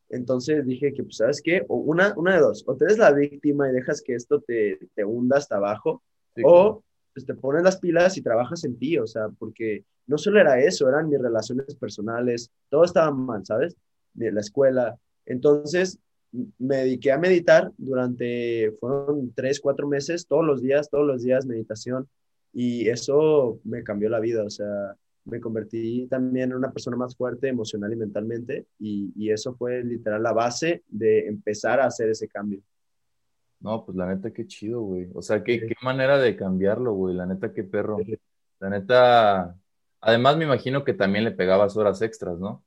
Entonces 0.10 0.66
dije 0.66 0.94
que, 0.94 1.04
pues, 1.04 1.18
¿sabes 1.18 1.42
qué? 1.42 1.64
O 1.68 1.78
una, 1.78 2.14
una 2.18 2.36
de 2.36 2.42
dos, 2.42 2.64
o 2.68 2.76
te 2.76 2.86
eres 2.86 2.98
la 2.98 3.12
víctima 3.12 3.70
y 3.70 3.74
dejas 3.74 4.02
que 4.02 4.16
esto 4.16 4.42
te, 4.42 4.90
te 4.96 5.06
hunda 5.06 5.38
hasta 5.38 5.58
abajo, 5.58 6.04
o 6.44 6.84
pues, 7.14 7.26
te 7.26 7.34
pones 7.36 7.64
las 7.64 7.80
pilas 7.80 8.18
y 8.18 8.22
trabajas 8.22 8.64
en 8.64 8.78
ti, 8.78 8.98
o 8.98 9.08
sea, 9.08 9.30
porque 9.38 9.84
no 10.08 10.18
solo 10.18 10.40
era 10.40 10.60
eso, 10.60 10.90
eran 10.90 11.10
mis 11.10 11.22
relaciones 11.22 11.76
personales, 11.76 12.50
todo 12.70 12.84
estaba 12.84 13.12
mal, 13.12 13.46
¿sabes? 13.46 13.76
La 14.16 14.40
escuela. 14.40 14.98
Entonces, 15.26 16.00
me 16.32 16.78
dediqué 16.78 17.12
a 17.12 17.18
meditar 17.18 17.72
durante, 17.78 18.72
fueron 18.80 19.32
tres, 19.34 19.60
cuatro 19.60 19.88
meses, 19.88 20.28
todos 20.28 20.46
los 20.46 20.62
días, 20.62 20.90
todos 20.90 21.06
los 21.06 21.24
días 21.24 21.46
meditación, 21.46 22.08
y 22.54 22.90
eso 22.90 23.60
me 23.64 23.84
cambió 23.84 24.10
la 24.10 24.20
vida, 24.20 24.44
o 24.44 24.50
sea, 24.50 24.96
me 25.26 25.40
convertí 25.40 26.08
también 26.08 26.52
en 26.52 26.58
una 26.58 26.72
persona 26.72 26.98
más 26.98 27.16
fuerte 27.16 27.48
emocional 27.48 27.94
y 27.94 27.96
mentalmente, 27.96 28.66
y, 28.80 29.12
y 29.16 29.32
eso 29.32 29.54
fue 29.54 29.84
literal 29.84 30.24
la 30.24 30.34
base 30.34 30.84
de 30.88 31.28
empezar 31.28 31.80
a 31.80 31.86
hacer 31.86 32.10
ese 32.10 32.28
cambio. 32.28 32.62
No, 33.62 33.86
pues 33.86 33.98
la 33.98 34.08
neta, 34.08 34.32
qué 34.32 34.48
chido, 34.48 34.82
güey. 34.82 35.10
O 35.14 35.22
sea, 35.22 35.44
qué, 35.44 35.60
qué 35.60 35.76
manera 35.82 36.18
de 36.18 36.36
cambiarlo, 36.38 36.94
güey. 36.94 37.14
La 37.14 37.26
neta, 37.26 37.54
qué 37.54 37.66
perro. 37.66 37.98
La 38.60 38.70
neta, 38.70 39.54
además 40.00 40.38
me 40.38 40.46
imagino 40.46 40.86
que 40.86 40.94
también 40.94 41.26
le 41.26 41.32
pegabas 41.32 41.76
horas 41.76 42.02
extras, 42.02 42.40
¿no? 42.40 42.64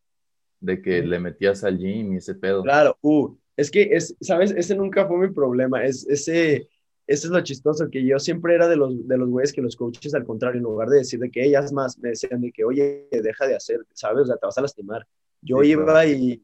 De 0.60 0.82
que 0.82 1.02
le 1.02 1.18
metías 1.18 1.64
al 1.64 1.78
gym 1.78 2.12
y 2.12 2.16
ese 2.18 2.34
pedo. 2.34 2.62
Claro, 2.62 2.98
uh, 3.00 3.34
es 3.56 3.70
que, 3.70 3.82
es, 3.92 4.16
¿sabes? 4.20 4.52
Ese 4.56 4.74
nunca 4.74 5.06
fue 5.06 5.28
mi 5.28 5.34
problema. 5.34 5.84
Es, 5.84 6.06
ese, 6.08 6.68
eso 7.06 7.26
es 7.26 7.32
lo 7.32 7.40
chistoso, 7.42 7.90
que 7.90 8.04
yo 8.04 8.18
siempre 8.18 8.54
era 8.54 8.68
de 8.68 8.76
los, 8.76 9.06
de 9.06 9.18
los 9.18 9.28
güeyes 9.28 9.52
que 9.52 9.60
los 9.60 9.76
coaches, 9.76 10.14
al 10.14 10.24
contrario, 10.24 10.58
en 10.58 10.64
lugar 10.64 10.88
de 10.88 10.98
decir 10.98 11.20
de 11.20 11.30
que 11.30 11.44
ellas 11.44 11.72
más, 11.72 11.98
me 11.98 12.10
decían 12.10 12.40
de 12.40 12.52
que, 12.52 12.64
oye, 12.64 13.08
deja 13.10 13.46
de 13.46 13.56
hacer, 13.56 13.84
¿sabes? 13.92 14.22
O 14.22 14.26
sea, 14.26 14.36
te 14.36 14.46
vas 14.46 14.58
a 14.58 14.62
lastimar. 14.62 15.06
Yo 15.40 15.62
iba 15.62 16.06
y, 16.06 16.42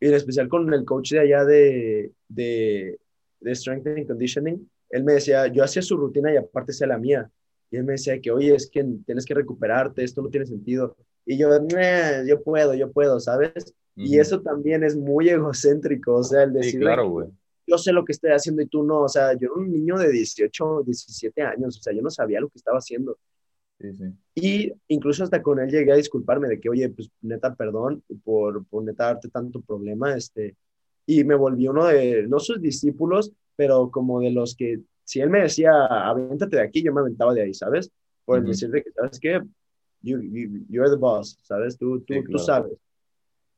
y, 0.00 0.06
en 0.06 0.14
especial 0.14 0.48
con 0.48 0.72
el 0.74 0.84
coach 0.84 1.12
de 1.12 1.20
allá 1.20 1.44
de, 1.44 2.12
de, 2.28 2.98
de 3.40 3.54
Strength 3.54 3.86
and 3.86 4.06
Conditioning, 4.06 4.70
él 4.90 5.04
me 5.04 5.14
decía, 5.14 5.46
yo 5.46 5.64
hacía 5.64 5.82
su 5.82 5.96
rutina 5.96 6.32
y 6.32 6.36
aparte 6.36 6.72
sea 6.72 6.88
la 6.88 6.98
mía. 6.98 7.30
Y 7.70 7.76
él 7.76 7.84
me 7.84 7.92
decía 7.92 8.20
que, 8.20 8.30
oye, 8.30 8.54
es 8.54 8.68
que 8.70 8.84
tienes 9.06 9.24
que 9.24 9.34
recuperarte, 9.34 10.04
esto 10.04 10.22
no 10.22 10.28
tiene 10.28 10.46
sentido. 10.46 10.96
Y 11.24 11.38
yo, 11.38 11.48
yo 12.26 12.42
puedo, 12.42 12.74
yo 12.74 12.92
puedo, 12.92 13.18
¿sabes? 13.18 13.74
Y 13.96 14.18
eso 14.18 14.40
también 14.40 14.82
es 14.82 14.96
muy 14.96 15.28
egocéntrico, 15.28 16.16
o 16.16 16.22
sea, 16.24 16.42
el 16.42 16.52
decir, 16.52 16.72
sí, 16.72 16.78
claro, 16.78 17.08
güey 17.08 17.28
yo 17.66 17.78
sé 17.78 17.92
lo 17.92 18.04
que 18.04 18.12
estoy 18.12 18.30
haciendo 18.30 18.62
y 18.62 18.66
tú 18.66 18.82
no, 18.82 19.02
o 19.02 19.08
sea, 19.08 19.32
yo 19.32 19.46
era 19.46 19.54
un 19.54 19.70
niño 19.70 19.96
de 19.96 20.10
18, 20.10 20.82
17 20.84 21.42
años, 21.42 21.78
o 21.78 21.82
sea, 21.82 21.92
yo 21.92 22.02
no 22.02 22.10
sabía 22.10 22.40
lo 22.40 22.48
que 22.48 22.58
estaba 22.58 22.78
haciendo. 22.78 23.18
Sí, 23.80 23.92
sí. 23.92 24.04
Y 24.34 24.72
incluso 24.88 25.24
hasta 25.24 25.42
con 25.42 25.58
él 25.58 25.70
llegué 25.70 25.92
a 25.92 25.96
disculparme 25.96 26.48
de 26.48 26.60
que, 26.60 26.68
oye, 26.68 26.88
pues 26.90 27.10
neta, 27.22 27.54
perdón 27.54 28.02
por, 28.22 28.64
por 28.66 28.84
neta 28.84 29.06
darte 29.06 29.28
tanto 29.28 29.60
problema, 29.60 30.14
este, 30.14 30.56
y 31.06 31.24
me 31.24 31.34
volví 31.34 31.66
uno 31.66 31.86
de, 31.86 32.26
no 32.28 32.38
sus 32.38 32.60
discípulos, 32.60 33.32
pero 33.56 33.90
como 33.90 34.20
de 34.20 34.30
los 34.30 34.54
que, 34.54 34.80
si 35.02 35.20
él 35.20 35.30
me 35.30 35.42
decía, 35.42 35.86
avéntate 35.86 36.56
de 36.56 36.62
aquí, 36.62 36.82
yo 36.82 36.92
me 36.92 37.00
aventaba 37.00 37.34
de 37.34 37.42
ahí, 37.42 37.54
¿sabes? 37.54 37.90
Por 38.24 38.38
el 38.38 38.46
decirle 38.46 38.82
que, 38.82 38.90
¿sabes 38.90 39.18
qué? 39.20 39.40
You, 40.00 40.20
you, 40.20 40.64
you're 40.68 40.90
the 40.90 40.96
boss, 40.96 41.38
¿sabes? 41.42 41.76
Tú, 41.76 42.00
tú, 42.00 42.14
tú 42.30 42.38
sabes. 42.38 42.72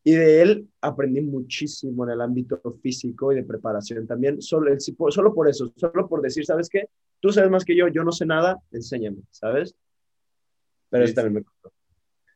Y 0.06 0.12
de 0.12 0.40
él 0.40 0.68
aprendí 0.82 1.20
muchísimo 1.20 2.04
en 2.04 2.12
el 2.12 2.20
ámbito 2.20 2.60
físico 2.80 3.32
y 3.32 3.34
de 3.34 3.42
preparación 3.42 4.06
también, 4.06 4.40
solo, 4.40 4.70
solo 4.78 5.34
por 5.34 5.48
eso, 5.48 5.72
solo 5.74 6.06
por 6.06 6.22
decir, 6.22 6.46
¿sabes 6.46 6.68
qué? 6.68 6.88
Tú 7.18 7.32
sabes 7.32 7.50
más 7.50 7.64
que 7.64 7.74
yo, 7.74 7.88
yo 7.88 8.04
no 8.04 8.12
sé 8.12 8.24
nada, 8.24 8.56
enséñame, 8.70 9.22
¿sabes? 9.32 9.74
Pero 10.90 11.02
eso 11.02 11.14
también 11.14 11.34
me 11.34 11.42
costó. 11.42 11.72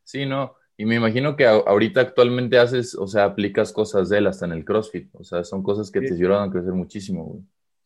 Sí, 0.02 0.26
no, 0.26 0.56
y 0.76 0.85
me 0.85 0.96
imagino 0.96 1.37
que 1.37 1.46
ahorita 1.46 2.00
actualmente 2.00 2.59
haces, 2.59 2.96
o 2.96 3.06
sea, 3.06 3.22
aplicas 3.22 3.72
cosas 3.72 4.09
de 4.09 4.18
él 4.18 4.26
hasta 4.26 4.46
en 4.46 4.52
el 4.52 4.64
CrossFit, 4.64 5.09
o 5.12 5.22
sea, 5.22 5.44
son 5.44 5.62
cosas 5.62 5.92
que 5.92 6.00
te 6.00 6.14
ayudan 6.14 6.48
a 6.48 6.50
crecer 6.50 6.72
muchísimo, 6.72 7.24
güey. 7.24 7.42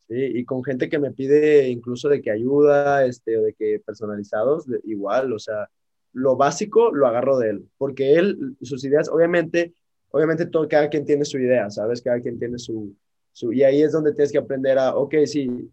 Sí, 0.09 0.39
y 0.39 0.45
con 0.47 0.65
gente 0.65 0.89
que 0.89 0.99
me 0.99 1.11
pide 1.11 1.69
incluso 1.69 2.09
de 2.09 2.23
que 2.23 2.31
ayuda, 2.31 3.05
este, 3.05 3.37
o 3.37 3.43
de 3.43 3.53
que 3.53 3.83
personalizados, 3.85 4.65
igual, 4.85 5.31
o 5.35 5.39
sea, 5.39 5.69
lo 6.15 6.37
básico 6.37 6.93
lo 6.95 7.07
agarro 7.07 7.39
de 7.39 7.51
él, 7.51 7.69
porque 7.77 8.15
él, 8.15 8.57
sus 8.63 8.83
ideas, 8.85 9.09
obviamente, 9.09 9.75
obviamente 10.11 10.47
todo, 10.47 10.67
cada 10.69 10.89
quien 10.89 11.05
tiene 11.05 11.25
su 11.25 11.39
idea, 11.39 11.69
¿sabes? 11.71 12.01
Cada 12.01 12.21
quien 12.21 12.39
tiene 12.39 12.59
su, 12.59 12.97
su, 13.33 13.53
y 13.53 13.63
ahí 13.65 13.83
es 13.83 13.93
donde 13.93 14.13
tienes 14.13 14.33
que 14.33 14.39
aprender 14.39 14.79
a, 14.79 14.97
ok, 14.97 15.15
sí, 15.27 15.71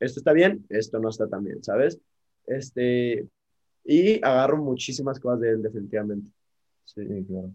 esto 0.00 0.18
está 0.18 0.32
bien, 0.32 0.64
esto 0.70 0.98
no 0.98 1.10
está 1.10 1.28
tan 1.28 1.44
bien, 1.44 1.62
¿sabes? 1.62 2.00
Este, 2.46 3.28
y 3.84 4.24
agarro 4.24 4.56
muchísimas 4.56 5.20
cosas 5.20 5.40
de 5.40 5.50
él, 5.50 5.62
definitivamente. 5.62 6.30
Sí, 6.84 7.04
claro. 7.28 7.52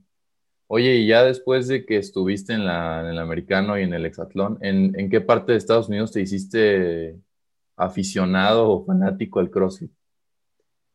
Oye, 0.67 0.95
y 0.95 1.07
ya 1.07 1.23
después 1.23 1.67
de 1.67 1.85
que 1.85 1.97
estuviste 1.97 2.53
en, 2.53 2.65
la, 2.65 3.01
en 3.01 3.07
el 3.07 3.19
americano 3.19 3.79
y 3.79 3.83
en 3.83 3.93
el 3.93 4.05
hexatlón, 4.05 4.57
¿en, 4.61 4.97
¿en 4.99 5.09
qué 5.09 5.21
parte 5.21 5.53
de 5.53 5.57
Estados 5.57 5.87
Unidos 5.87 6.11
te 6.11 6.21
hiciste 6.21 7.17
aficionado 7.77 8.69
o 8.69 8.85
fanático 8.85 9.39
al 9.39 9.49
CrossFit? 9.49 9.91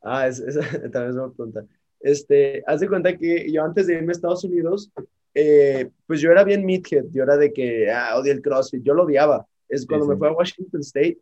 Ah, 0.02 0.26
esa 0.26 0.60
también 0.90 1.10
es 1.10 1.16
una 1.16 1.30
pregunta. 1.30 1.64
Este, 2.00 2.62
haz 2.66 2.80
de 2.80 2.88
cuenta 2.88 3.16
que 3.16 3.50
yo 3.50 3.62
antes 3.62 3.86
de 3.86 3.94
irme 3.94 4.08
a 4.08 4.12
Estados 4.12 4.44
Unidos, 4.44 4.90
eh, 5.34 5.88
pues 6.06 6.20
yo 6.20 6.30
era 6.30 6.44
bien 6.44 6.66
meathead, 6.66 7.04
yo 7.12 7.22
era 7.22 7.36
de 7.36 7.52
que, 7.52 7.90
ah, 7.90 8.18
odio 8.18 8.32
el 8.32 8.42
CrossFit, 8.42 8.82
yo 8.82 8.94
lo 8.94 9.04
odiaba. 9.04 9.46
Es 9.68 9.86
cuando 9.86 10.06
me 10.06 10.16
fue 10.16 10.28
a 10.28 10.32
Washington 10.32 10.80
State, 10.80 11.18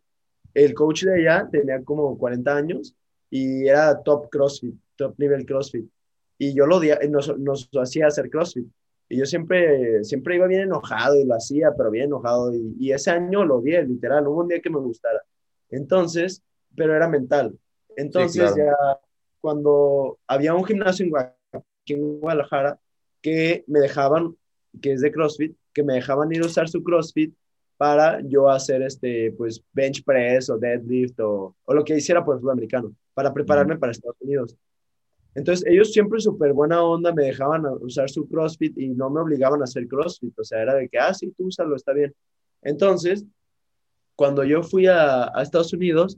el 0.53 0.73
coach 0.73 1.03
de 1.03 1.13
allá 1.13 1.47
tenía 1.49 1.81
como 1.83 2.17
40 2.17 2.53
años 2.53 2.93
y 3.29 3.67
era 3.67 4.01
top 4.01 4.29
CrossFit, 4.29 4.75
top 4.97 5.15
nivel 5.17 5.45
CrossFit. 5.45 5.85
Y 6.37 6.53
yo 6.53 6.65
lo 6.65 6.77
odiaba, 6.77 7.01
nos, 7.05 7.37
nos 7.39 7.69
hacía 7.79 8.07
hacer 8.07 8.29
CrossFit. 8.29 8.67
Y 9.07 9.17
yo 9.17 9.25
siempre, 9.25 10.03
siempre 10.03 10.35
iba 10.35 10.47
bien 10.47 10.61
enojado 10.61 11.15
y 11.17 11.25
lo 11.25 11.35
hacía, 11.35 11.71
pero 11.77 11.91
bien 11.91 12.05
enojado. 12.05 12.53
Y, 12.53 12.75
y 12.79 12.91
ese 12.91 13.11
año 13.11 13.45
lo 13.45 13.57
odié, 13.57 13.83
literal, 13.83 14.27
hubo 14.27 14.41
un 14.41 14.47
día 14.47 14.61
que 14.61 14.69
me 14.69 14.79
gustara. 14.79 15.21
Entonces, 15.69 16.41
pero 16.75 16.95
era 16.95 17.07
mental. 17.07 17.57
Entonces 17.97 18.55
ya 18.55 18.75
cuando 19.39 20.19
había 20.27 20.53
un 20.53 20.63
gimnasio 20.63 21.05
en 21.85 22.19
Guadalajara 22.19 22.79
que 23.21 23.63
me 23.67 23.79
dejaban, 23.79 24.35
que 24.81 24.93
es 24.93 25.01
de 25.01 25.11
CrossFit, 25.11 25.55
que 25.73 25.83
me 25.83 25.95
dejaban 25.95 26.31
ir 26.31 26.43
a 26.43 26.45
usar 26.45 26.69
su 26.69 26.83
CrossFit 26.83 27.33
para 27.77 28.21
yo 28.21 28.49
hacer 28.49 28.83
este, 28.83 29.31
pues, 29.31 29.63
bench 29.73 30.03
press 30.03 30.49
o 30.49 30.57
deadlift 30.57 31.19
o, 31.19 31.55
o 31.65 31.73
lo 31.73 31.83
que 31.83 31.97
hiciera 31.97 32.23
por 32.23 32.35
el 32.35 32.41
fútbol 32.41 32.53
americano, 32.53 32.93
para 33.13 33.33
prepararme 33.33 33.77
para 33.77 33.91
Estados 33.91 34.17
Unidos. 34.21 34.55
Entonces, 35.33 35.65
ellos 35.65 35.91
siempre 35.91 36.19
súper 36.19 36.53
buena 36.53 36.83
onda 36.83 37.13
me 37.13 37.23
dejaban 37.23 37.65
usar 37.81 38.09
su 38.09 38.27
CrossFit 38.27 38.77
y 38.77 38.89
no 38.89 39.09
me 39.09 39.21
obligaban 39.21 39.61
a 39.61 39.63
hacer 39.63 39.87
CrossFit. 39.87 40.37
O 40.37 40.43
sea, 40.43 40.61
era 40.61 40.75
de 40.75 40.89
que, 40.89 40.99
ah, 40.99 41.13
sí, 41.13 41.33
tú 41.37 41.47
úsalo, 41.47 41.75
está 41.75 41.93
bien. 41.93 42.13
Entonces, 42.61 43.25
cuando 44.15 44.43
yo 44.43 44.61
fui 44.61 44.87
a, 44.87 45.35
a 45.35 45.41
Estados 45.41 45.73
Unidos, 45.73 46.17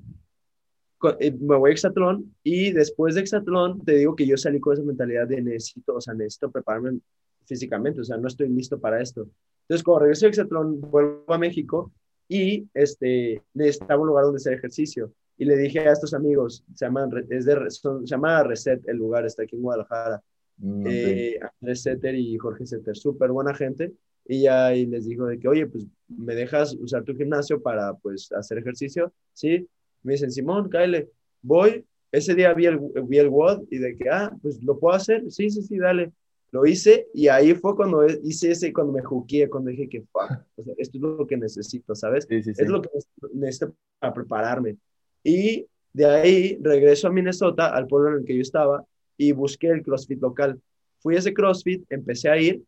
me 1.40 1.58
voy 1.58 1.70
a 1.70 1.74
Exatlón 1.74 2.34
y 2.44 2.72
después 2.72 3.16
de 3.16 3.22
Exatlón 3.22 3.84
te 3.84 3.96
digo 3.96 4.16
que 4.16 4.26
yo 4.26 4.38
salí 4.38 4.60
con 4.60 4.74
esa 4.74 4.84
mentalidad 4.84 5.28
de 5.28 5.42
necesito, 5.42 5.96
o 5.96 6.02
sea, 6.02 6.14
necesito 6.14 6.52
prepararme 6.52 7.00
físicamente, 7.46 8.02
o 8.02 8.04
sea, 8.04 8.18
no 8.18 8.28
estoy 8.28 8.50
listo 8.50 8.80
para 8.80 9.02
esto. 9.02 9.28
Entonces, 9.64 9.84
cuando 9.84 10.02
regreso 10.02 10.26
de 10.26 10.30
Exatlón, 10.30 10.82
vuelvo 10.82 11.34
a 11.34 11.38
México 11.38 11.92
y 12.28 12.68
este, 12.74 13.42
necesitaba 13.54 14.02
un 14.02 14.08
lugar 14.08 14.26
donde 14.26 14.38
hacer 14.38 14.54
ejercicio. 14.54 15.12
Y 15.38 15.46
le 15.46 15.58
dije 15.58 15.80
a 15.80 15.92
estos 15.92 16.14
amigos, 16.14 16.64
se, 16.76 16.86
llaman, 16.86 17.10
es 17.30 17.46
de, 17.46 17.70
se 17.70 17.90
llama 18.06 18.44
Reset 18.44 18.88
el 18.88 18.98
lugar, 18.98 19.26
está 19.26 19.44
aquí 19.44 19.56
en 19.56 19.62
Guadalajara. 19.62 20.22
Mm, 20.58 20.86
eh, 20.88 21.40
Andrés 21.62 21.82
Setter 21.82 22.16
y 22.16 22.38
Jorge 22.38 22.66
Setter, 22.66 22.96
súper 22.96 23.32
buena 23.32 23.54
gente. 23.54 23.94
Y 24.26 24.44
ya 24.44 24.74
y 24.74 24.86
les 24.86 25.06
digo 25.06 25.28
de 25.28 25.40
que, 25.40 25.48
oye, 25.48 25.68
pues 25.68 25.86
me 26.08 26.36
dejas 26.36 26.76
usar 26.76 27.04
tu 27.04 27.16
gimnasio 27.16 27.62
para 27.62 27.94
pues 27.96 28.32
hacer 28.32 28.60
ejercicio. 28.60 29.12
Sí, 29.34 29.68
me 30.04 30.14
dicen, 30.14 30.32
Simón, 30.32 30.70
cáele, 30.70 31.10
voy. 31.42 31.86
Ese 32.12 32.36
día 32.36 32.54
vi 32.54 32.68
el, 32.68 32.80
vi 33.08 33.18
el 33.18 33.30
WOD 33.30 33.64
y 33.72 33.80
de 33.80 33.98
que, 33.98 34.10
ah, 34.10 34.32
pues 34.42 34.62
lo 34.62 34.78
puedo 34.80 34.96
hacer. 34.96 35.24
Sí, 35.32 35.50
sí, 35.50 35.64
sí, 35.64 35.78
dale. 35.78 36.12
Lo 36.52 36.68
hice 36.68 37.08
y 37.16 37.30
ahí 37.30 37.56
fue 37.56 37.76
cuando 37.76 38.06
hice 38.06 38.52
ese, 38.52 38.72
cuando 38.72 38.94
me 38.94 39.02
juqué, 39.02 39.50
cuando 39.50 39.72
dije 39.72 39.90
que, 39.90 40.02
fuck, 40.02 40.46
o 40.56 40.64
sea, 40.64 40.76
esto 40.78 40.98
es 40.98 41.02
lo 41.02 41.26
que 41.26 41.36
necesito, 41.36 41.96
¿sabes? 41.96 42.28
Sí, 42.30 42.44
sí, 42.44 42.54
sí. 42.54 42.62
Es 42.62 42.70
lo 42.70 42.82
que 42.82 42.90
necesito 43.34 43.76
para 43.98 44.14
prepararme. 44.14 44.78
Y 45.24 45.66
de 45.94 46.06
ahí 46.06 46.60
regreso 46.62 47.08
a 47.08 47.12
Minnesota, 47.12 47.74
al 47.76 47.88
pueblo 47.88 48.10
en 48.10 48.16
el 48.20 48.26
que 48.26 48.36
yo 48.36 48.42
estaba, 48.42 48.86
y 49.18 49.32
busqué 49.32 49.70
el 49.70 49.82
CrossFit 49.82 50.22
local. 50.22 50.62
Fui 51.00 51.16
a 51.16 51.20
ese 51.20 51.34
CrossFit, 51.34 51.86
empecé 51.90 52.30
a 52.30 52.38
ir, 52.38 52.64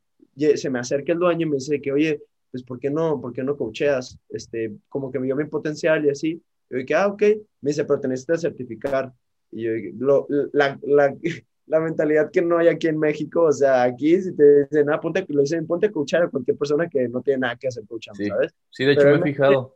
se 0.55 0.69
me 0.69 0.79
acerca 0.79 1.13
el 1.13 1.19
dueño 1.19 1.45
y 1.45 1.49
me 1.51 1.55
dice 1.57 1.79
que, 1.79 1.91
oye, 1.91 2.21
pues, 2.51 2.63
¿por 2.63 2.79
qué 2.79 2.89
no, 2.89 3.19
por 3.19 3.33
qué 3.33 3.43
no 3.43 3.57
coacheas? 3.57 4.17
Este, 4.29 4.73
como 4.89 5.11
que 5.11 5.19
me 5.19 5.25
dio 5.25 5.35
mi 5.35 5.45
potencial 5.45 6.05
y 6.05 6.09
así. 6.09 6.41
Yo 6.69 6.77
dije, 6.77 6.95
ah, 6.95 7.07
ok. 7.07 7.21
Me 7.61 7.71
dice, 7.71 7.85
pero 7.85 7.99
te 7.99 8.07
necesitas 8.07 8.41
certificar. 8.41 9.11
Y 9.51 9.63
yo 9.63 9.73
dije, 9.73 9.93
lo, 9.97 10.27
la, 10.53 10.79
la, 10.83 11.15
la, 11.67 11.79
mentalidad 11.79 12.31
que 12.31 12.41
no 12.41 12.57
hay 12.57 12.67
aquí 12.67 12.87
en 12.87 12.99
México, 12.99 13.43
o 13.43 13.51
sea, 13.51 13.83
aquí 13.83 14.21
si 14.21 14.35
te 14.35 14.65
dicen, 14.65 14.89
ah, 14.89 14.99
ponte, 14.99 15.25
lo 15.29 15.41
dicen, 15.41 15.65
ponte 15.65 15.87
a 15.87 15.91
coachar 15.91 16.23
a 16.23 16.29
cualquier 16.29 16.57
persona 16.57 16.89
que 16.89 17.07
no 17.07 17.21
tiene 17.21 17.39
nada 17.39 17.55
que 17.55 17.67
hacer 17.67 17.83
coachando, 17.87 18.23
sí. 18.23 18.29
¿sabes? 18.29 18.53
Sí, 18.69 18.85
de 18.85 18.93
hecho 18.93 19.01
pero 19.03 19.19
me 19.19 19.29
he 19.29 19.33
fijado. 19.33 19.75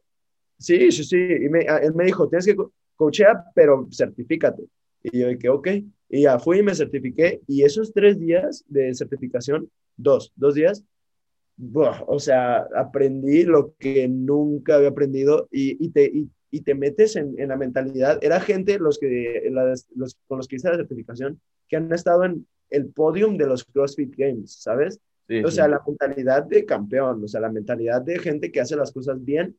Sí, 0.58 0.92
sí, 0.92 1.04
sí. 1.04 1.18
Y 1.18 1.50
me, 1.50 1.62
él 1.62 1.94
me 1.96 2.06
dijo, 2.06 2.28
tienes 2.28 2.46
que 2.46 2.56
coachar, 2.96 3.44
pero 3.56 3.88
certifícate. 3.92 4.64
Y 5.04 5.20
yo 5.20 5.28
dije, 5.30 5.50
ok. 5.50 5.68
Y 6.10 6.24
ya 6.24 6.38
fui 6.40 6.60
y 6.60 6.64
me 6.64 6.76
certifiqué. 6.76 7.42
Y 7.48 7.64
esos 7.64 7.94
tres 7.94 8.20
días 8.20 8.66
de 8.68 8.94
certificación, 8.94 9.70
dos, 9.96 10.34
dos 10.36 10.56
días, 10.56 10.84
buah, 11.56 12.04
o 12.08 12.20
sea, 12.20 12.68
aprendí 12.76 13.44
lo 13.44 13.76
que 13.78 14.08
nunca 14.08 14.76
había 14.76 14.90
aprendido 14.90 15.48
y, 15.52 15.84
y, 15.84 15.90
te, 15.90 16.06
y, 16.06 16.30
y 16.52 16.62
te 16.62 16.76
metes 16.76 17.16
en, 17.16 17.40
en, 17.40 17.50
la 17.50 17.58
mentalidad. 17.58 18.20
Era 18.22 18.40
gente 18.40 18.80
los 18.80 18.98
que, 18.98 19.50
la, 19.52 19.74
los, 19.96 20.18
con 20.28 20.38
los 20.38 20.48
que 20.48 20.56
hice 20.56 20.70
la 20.70 20.78
certificación 20.78 21.40
que 21.68 21.76
han 21.76 21.92
estado 21.94 22.26
en 22.26 22.48
el 22.70 22.88
podium 22.88 23.38
de 23.38 23.48
los 23.48 23.64
CrossFit 23.66 24.16
Games, 24.16 24.54
¿sabes? 24.54 25.00
Sí, 25.28 25.44
o 25.44 25.52
sea, 25.52 25.66
sí. 25.66 25.72
la 25.72 25.82
mentalidad 25.86 26.44
de 26.44 26.66
campeón, 26.66 27.24
o 27.24 27.28
sea, 27.28 27.42
la 27.42 27.52
mentalidad 27.52 28.02
de 28.02 28.18
gente 28.18 28.52
que 28.52 28.62
hace 28.62 28.76
las 28.76 28.92
cosas 28.92 29.24
bien 29.24 29.56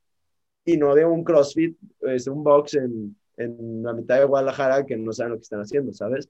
y 0.65 0.77
no 0.77 0.95
de 0.95 1.05
un 1.05 1.23
CrossFit, 1.25 1.79
es 2.01 2.27
un 2.27 2.43
box 2.43 2.75
en, 2.75 3.17
en 3.37 3.83
la 3.83 3.93
mitad 3.93 4.19
de 4.19 4.25
Guadalajara 4.25 4.85
que 4.85 4.97
no 4.97 5.13
saben 5.13 5.33
lo 5.33 5.39
que 5.39 5.45
están 5.45 5.61
haciendo, 5.61 5.93
¿sabes? 5.93 6.29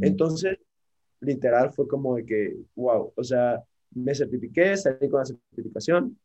Entonces, 0.00 0.58
literal 1.20 1.72
fue 1.72 1.86
como 1.86 2.16
de 2.16 2.24
que, 2.24 2.56
wow, 2.76 3.12
o 3.14 3.24
sea, 3.24 3.62
me 3.92 4.14
certifiqué, 4.14 4.76
salí 4.76 5.08
con 5.08 5.20
la 5.20 5.26
certificación, 5.26 6.18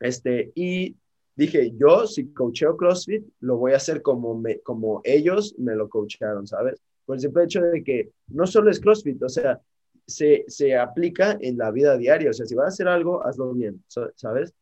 este, 0.00 0.52
y 0.54 0.96
dije, 1.38 1.72
yo 1.78 2.06
si 2.06 2.26
coacheo 2.32 2.76
CrossFit, 2.76 3.24
lo 3.40 3.56
voy 3.56 3.72
a 3.72 3.76
hacer 3.76 4.02
como, 4.02 4.36
me, 4.36 4.58
como 4.60 5.00
ellos 5.04 5.54
me 5.56 5.76
lo 5.76 5.88
coacharon, 5.88 6.48
¿sabes? 6.48 6.82
Por 7.06 7.14
el 7.14 7.20
simple 7.20 7.44
hecho 7.44 7.62
de 7.62 7.84
que 7.84 8.10
no 8.26 8.44
solo 8.44 8.70
es 8.70 8.80
CrossFit, 8.80 9.22
o 9.22 9.28
sea, 9.28 9.60
se, 10.04 10.44
se 10.48 10.76
aplica 10.76 11.38
en 11.40 11.56
la 11.56 11.70
vida 11.70 11.96
diaria, 11.96 12.30
o 12.30 12.32
sea, 12.32 12.44
si 12.44 12.56
vas 12.56 12.64
a 12.64 12.68
hacer 12.68 12.88
algo, 12.88 13.24
hazlo 13.24 13.54
bien, 13.54 13.82
¿sabes? 13.86 14.52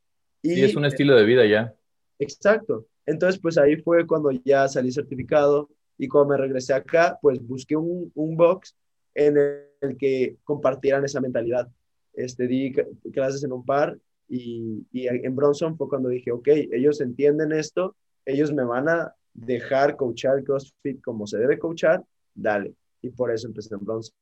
Y 0.42 0.62
es 0.62 0.76
un 0.76 0.84
estilo 0.84 1.16
de 1.16 1.24
vida 1.24 1.46
ya. 1.46 1.74
Exacto. 2.18 2.86
Entonces, 3.06 3.40
pues 3.40 3.56
ahí 3.56 3.76
fue 3.76 4.06
cuando 4.06 4.30
ya 4.30 4.68
salí 4.68 4.92
certificado 4.92 5.70
y 5.96 6.08
cuando 6.08 6.34
me 6.34 6.36
regresé 6.36 6.74
acá, 6.74 7.18
pues 7.22 7.40
busqué 7.40 7.74
un, 7.74 8.12
un 8.14 8.36
box 8.36 8.76
en 9.14 9.38
el, 9.38 9.96
que 9.96 10.36
compartieran 10.44 11.04
esa 11.04 11.22
mentalidad. 11.22 11.68
Este, 12.12 12.46
di 12.46 12.74
clases 13.12 13.42
en 13.44 13.52
un 13.52 13.64
par 13.64 13.96
y, 14.28 14.86
y, 14.92 15.06
en 15.06 15.36
Bronson 15.36 15.76
fue 15.76 15.88
cuando 15.88 16.08
dije, 16.08 16.32
ok, 16.32 16.48
ellos 16.72 17.00
entienden 17.00 17.52
esto, 17.52 17.96
ellos 18.24 18.52
me 18.52 18.64
van 18.64 18.88
a 18.88 19.14
dejar 19.34 19.96
coachar 19.96 20.42
CrossFit 20.42 21.00
como 21.02 21.26
se 21.26 21.38
debe 21.38 21.58
coachar, 21.58 22.04
dale. 22.34 22.74
Y 23.02 23.10
por 23.10 23.30
eso 23.30 23.46
empecé 23.46 23.74
en 23.74 23.84
Bronson. 23.84 24.14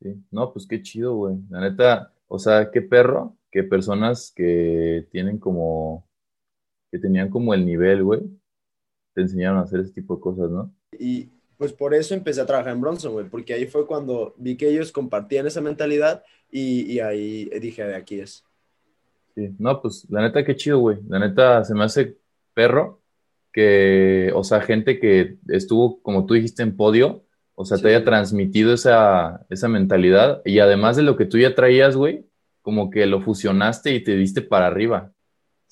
Sí, 0.00 0.14
no, 0.30 0.52
pues 0.52 0.66
qué 0.66 0.82
chido, 0.82 1.14
güey. 1.14 1.38
La 1.48 1.60
neta, 1.60 2.12
o 2.26 2.38
sea, 2.38 2.70
qué 2.70 2.82
perro 2.82 3.36
que 3.50 3.64
personas 3.64 4.32
que 4.34 5.08
tienen 5.10 5.38
como, 5.38 6.06
que 6.90 6.98
tenían 6.98 7.30
como 7.30 7.54
el 7.54 7.64
nivel, 7.64 8.04
güey, 8.04 8.20
te 9.14 9.22
enseñaron 9.22 9.58
a 9.58 9.62
hacer 9.62 9.80
ese 9.80 9.92
tipo 9.92 10.16
de 10.16 10.20
cosas, 10.20 10.50
¿no? 10.50 10.72
Y 10.98 11.30
pues 11.56 11.72
por 11.72 11.94
eso 11.94 12.14
empecé 12.14 12.40
a 12.40 12.46
trabajar 12.46 12.72
en 12.74 12.80
Bronson, 12.80 13.12
güey, 13.12 13.28
porque 13.28 13.54
ahí 13.54 13.66
fue 13.66 13.86
cuando 13.86 14.34
vi 14.36 14.56
que 14.56 14.68
ellos 14.68 14.92
compartían 14.92 15.46
esa 15.46 15.60
mentalidad 15.60 16.22
y, 16.50 16.82
y 16.92 17.00
ahí 17.00 17.50
dije, 17.60 17.84
de 17.84 17.96
aquí 17.96 18.20
es. 18.20 18.44
Sí, 19.38 19.54
no, 19.60 19.80
pues 19.80 20.04
la 20.10 20.22
neta, 20.22 20.44
qué 20.44 20.56
chido, 20.56 20.80
güey. 20.80 20.98
La 21.08 21.20
neta, 21.20 21.62
se 21.62 21.72
me 21.72 21.84
hace 21.84 22.16
perro 22.54 23.00
que, 23.52 24.32
o 24.34 24.42
sea, 24.42 24.60
gente 24.62 24.98
que 24.98 25.36
estuvo, 25.46 26.02
como 26.02 26.26
tú 26.26 26.34
dijiste, 26.34 26.64
en 26.64 26.76
podio, 26.76 27.24
o 27.54 27.64
sea, 27.64 27.78
te 27.78 27.86
haya 27.86 28.04
transmitido 28.04 28.74
esa, 28.74 29.46
esa 29.48 29.68
mentalidad 29.68 30.42
y 30.44 30.58
además 30.58 30.96
de 30.96 31.04
lo 31.04 31.16
que 31.16 31.24
tú 31.24 31.38
ya 31.38 31.54
traías, 31.54 31.94
güey, 31.94 32.26
como 32.62 32.90
que 32.90 33.06
lo 33.06 33.20
fusionaste 33.20 33.94
y 33.94 34.02
te 34.02 34.16
diste 34.16 34.42
para 34.42 34.66
arriba. 34.66 35.12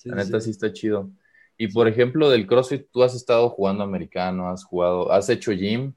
la 0.04 0.14
neta, 0.14 0.38
sí. 0.40 0.50
está 0.50 0.72
chido. 0.72 1.10
Y 1.58 1.66
por 1.66 1.88
ejemplo, 1.88 2.30
del 2.30 2.46
CrossFit, 2.46 2.86
tú 2.92 3.02
has 3.02 3.16
estado 3.16 3.48
jugando 3.48 3.82
americano, 3.82 4.48
has 4.48 4.62
jugado, 4.62 5.10
has 5.10 5.28
hecho 5.28 5.50
gym. 5.50 5.92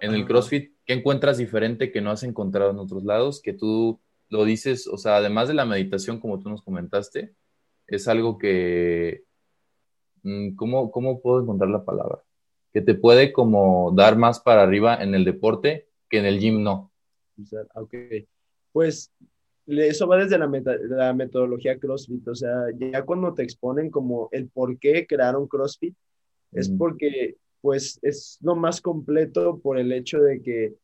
En 0.00 0.12
el 0.12 0.26
CrossFit, 0.26 0.72
¿qué 0.84 0.94
encuentras 0.94 1.38
diferente 1.38 1.92
que 1.92 2.00
no 2.00 2.10
has 2.10 2.24
encontrado 2.24 2.72
en 2.72 2.80
otros 2.80 3.04
lados? 3.04 3.40
Que 3.40 3.52
tú 3.52 4.00
lo 4.28 4.44
dices, 4.44 4.86
o 4.86 4.98
sea, 4.98 5.16
además 5.16 5.48
de 5.48 5.54
la 5.54 5.64
meditación, 5.64 6.20
como 6.20 6.40
tú 6.40 6.48
nos 6.48 6.62
comentaste, 6.62 7.34
es 7.86 8.08
algo 8.08 8.38
que, 8.38 9.24
mm, 10.22 10.54
¿cómo, 10.56 10.90
cómo 10.90 11.20
puedo 11.20 11.42
encontrar 11.42 11.70
la 11.70 11.84
palabra? 11.84 12.22
Que 12.72 12.80
te 12.80 12.94
puede 12.94 13.32
como 13.32 13.92
dar 13.96 14.16
más 14.16 14.40
para 14.40 14.62
arriba 14.62 15.02
en 15.02 15.14
el 15.14 15.24
deporte 15.24 15.88
que 16.08 16.18
en 16.18 16.26
el 16.26 16.38
gym 16.38 16.62
no. 16.62 16.92
Ok, 17.74 17.94
pues 18.72 19.12
eso 19.66 20.06
va 20.06 20.16
desde 20.18 20.38
la, 20.38 20.46
la, 20.88 21.12
metodología 21.12 21.78
CrossFit, 21.78 22.26
o 22.28 22.34
sea, 22.34 22.66
ya 22.78 23.04
cuando 23.04 23.34
te 23.34 23.42
exponen 23.42 23.90
como 23.90 24.28
el 24.32 24.48
por 24.48 24.78
qué 24.78 25.06
crearon 25.06 25.48
CrossFit, 25.48 25.94
es 26.52 26.68
porque 26.70 27.36
pues 27.60 27.98
es 28.02 28.38
lo 28.40 28.54
más 28.54 28.80
completo 28.80 29.58
por 29.58 29.78
el 29.78 29.92
hecho 29.92 30.20
de 30.20 30.40
que 30.40 30.74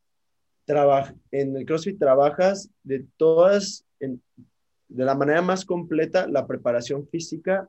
en 0.66 1.56
el 1.56 1.66
CrossFit 1.66 1.98
trabajas 1.98 2.70
de 2.82 3.06
todas, 3.16 3.84
de 3.98 5.04
la 5.04 5.14
manera 5.14 5.42
más 5.42 5.64
completa, 5.64 6.26
la 6.26 6.46
preparación 6.46 7.06
física 7.08 7.68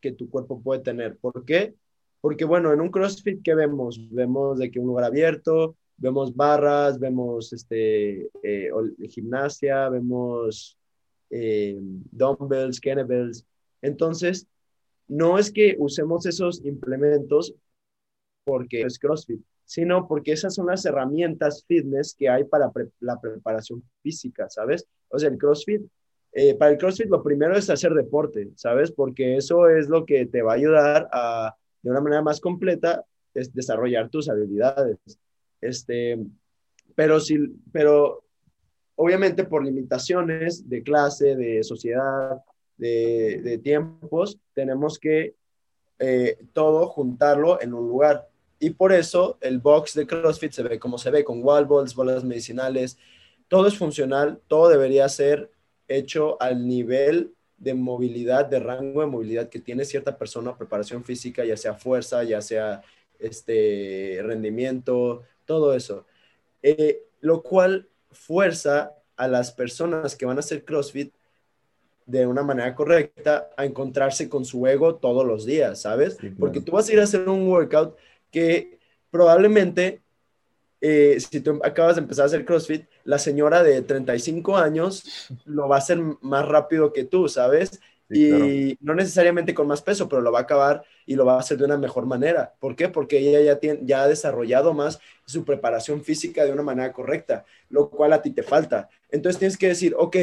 que 0.00 0.12
tu 0.12 0.28
cuerpo 0.28 0.60
puede 0.60 0.82
tener. 0.82 1.16
¿Por 1.16 1.44
qué? 1.44 1.74
Porque, 2.20 2.44
bueno, 2.44 2.72
en 2.72 2.80
un 2.80 2.90
CrossFit, 2.90 3.42
¿qué 3.42 3.54
vemos? 3.54 4.00
Vemos 4.10 4.58
de 4.58 4.70
que 4.70 4.78
un 4.78 4.86
lugar 4.86 5.04
abierto, 5.04 5.76
vemos 5.96 6.34
barras, 6.34 6.98
vemos 6.98 7.52
este, 7.52 8.30
eh, 8.42 8.70
gimnasia, 9.08 9.88
vemos 9.88 10.78
eh, 11.30 11.76
dumbbells, 11.80 12.80
kettlebells. 12.80 13.46
Entonces, 13.82 14.46
no 15.08 15.38
es 15.38 15.52
que 15.52 15.76
usemos 15.78 16.26
esos 16.26 16.64
implementos 16.64 17.54
porque 18.44 18.82
es 18.82 18.98
CrossFit, 18.98 19.40
sino 19.64 20.06
porque 20.06 20.32
esas 20.32 20.54
son 20.54 20.66
las 20.66 20.84
herramientas 20.84 21.64
fitness 21.66 22.14
que 22.18 22.28
hay 22.28 22.44
para 22.44 22.70
la 23.00 23.20
preparación 23.20 23.82
física, 24.02 24.48
¿sabes? 24.50 24.86
O 25.08 25.18
sea, 25.18 25.30
el 25.30 25.38
CrossFit, 25.38 25.82
eh, 26.32 26.54
para 26.54 26.72
el 26.72 26.78
CrossFit 26.78 27.08
lo 27.08 27.22
primero 27.22 27.56
es 27.56 27.70
hacer 27.70 27.94
deporte, 27.94 28.50
¿sabes? 28.56 28.92
Porque 28.92 29.36
eso 29.36 29.68
es 29.68 29.88
lo 29.88 30.04
que 30.04 30.26
te 30.26 30.42
va 30.42 30.52
a 30.52 30.56
ayudar 30.56 31.08
a, 31.12 31.54
de 31.82 31.90
una 31.90 32.00
manera 32.00 32.22
más 32.22 32.40
completa, 32.40 33.04
es 33.32 33.52
desarrollar 33.52 34.10
tus 34.10 34.28
habilidades. 34.28 34.98
Este, 35.60 36.18
pero, 36.94 37.20
si, 37.20 37.38
pero 37.72 38.24
obviamente 38.96 39.44
por 39.44 39.64
limitaciones 39.64 40.68
de 40.68 40.82
clase, 40.82 41.36
de 41.36 41.62
sociedad, 41.62 42.42
de, 42.76 43.60
tiempos, 43.62 44.38
tenemos 44.52 44.98
que 44.98 45.36
eh, 45.98 46.38
todo 46.52 46.88
juntarlo 46.88 47.60
en 47.60 47.74
un 47.74 47.88
lugar. 47.88 48.28
Y 48.64 48.70
por 48.70 48.94
eso 48.94 49.36
el 49.42 49.58
box 49.58 49.92
de 49.92 50.06
CrossFit 50.06 50.52
se 50.52 50.62
ve 50.62 50.78
como 50.78 50.96
se 50.96 51.10
ve, 51.10 51.22
con 51.22 51.44
wall 51.44 51.66
balls, 51.66 51.94
bolas 51.94 52.24
medicinales, 52.24 52.96
todo 53.46 53.66
es 53.66 53.76
funcional, 53.76 54.40
todo 54.48 54.70
debería 54.70 55.06
ser 55.10 55.50
hecho 55.86 56.40
al 56.40 56.66
nivel 56.66 57.34
de 57.58 57.74
movilidad, 57.74 58.46
de 58.46 58.60
rango 58.60 59.02
de 59.02 59.06
movilidad 59.06 59.50
que 59.50 59.60
tiene 59.60 59.84
cierta 59.84 60.16
persona, 60.16 60.56
preparación 60.56 61.04
física, 61.04 61.44
ya 61.44 61.58
sea 61.58 61.74
fuerza, 61.74 62.24
ya 62.24 62.40
sea 62.40 62.80
este 63.18 64.20
rendimiento, 64.22 65.24
todo 65.44 65.74
eso. 65.74 66.06
Eh, 66.62 67.02
lo 67.20 67.42
cual 67.42 67.86
fuerza 68.12 68.94
a 69.16 69.28
las 69.28 69.52
personas 69.52 70.16
que 70.16 70.24
van 70.24 70.38
a 70.38 70.40
hacer 70.40 70.64
CrossFit 70.64 71.12
de 72.06 72.26
una 72.26 72.42
manera 72.42 72.74
correcta 72.74 73.50
a 73.58 73.66
encontrarse 73.66 74.30
con 74.30 74.46
su 74.46 74.66
ego 74.66 74.94
todos 74.94 75.26
los 75.26 75.44
días, 75.44 75.82
¿sabes? 75.82 76.16
Porque 76.38 76.62
tú 76.62 76.72
vas 76.72 76.88
a 76.88 76.92
ir 76.94 77.00
a 77.00 77.04
hacer 77.04 77.28
un 77.28 77.46
workout 77.46 77.94
que 78.34 78.80
probablemente, 79.12 80.02
eh, 80.80 81.18
si 81.20 81.38
tú 81.40 81.60
acabas 81.62 81.94
de 81.94 82.02
empezar 82.02 82.24
a 82.24 82.26
hacer 82.26 82.44
CrossFit, 82.44 82.84
la 83.04 83.20
señora 83.20 83.62
de 83.62 83.80
35 83.80 84.56
años 84.56 85.28
lo 85.44 85.68
va 85.68 85.76
a 85.76 85.78
hacer 85.78 86.00
más 86.20 86.44
rápido 86.46 86.92
que 86.92 87.04
tú, 87.04 87.28
¿sabes? 87.28 87.80
y 88.10 88.76
no 88.80 88.94
necesariamente 88.94 89.54
con 89.54 89.66
más 89.66 89.82
peso, 89.82 90.08
pero 90.08 90.20
lo 90.20 90.30
va 90.30 90.40
a 90.40 90.42
acabar 90.42 90.84
y 91.06 91.14
lo 91.14 91.24
va 91.24 91.36
a 91.36 91.40
hacer 91.40 91.56
de 91.56 91.64
una 91.64 91.78
mejor 91.78 92.06
manera. 92.06 92.54
¿Por 92.60 92.76
qué? 92.76 92.88
Porque 92.88 93.18
ella 93.18 93.40
ya, 93.40 93.58
tiene, 93.58 93.80
ya 93.82 94.02
ha 94.02 94.08
desarrollado 94.08 94.74
más 94.74 95.00
su 95.24 95.44
preparación 95.44 96.04
física 96.04 96.44
de 96.44 96.52
una 96.52 96.62
manera 96.62 96.92
correcta, 96.92 97.44
lo 97.70 97.88
cual 97.88 98.12
a 98.12 98.20
ti 98.20 98.30
te 98.30 98.42
falta. 98.42 98.88
Entonces 99.10 99.38
tienes 99.38 99.56
que 99.56 99.68
decir, 99.68 99.94
ok, 99.96 100.16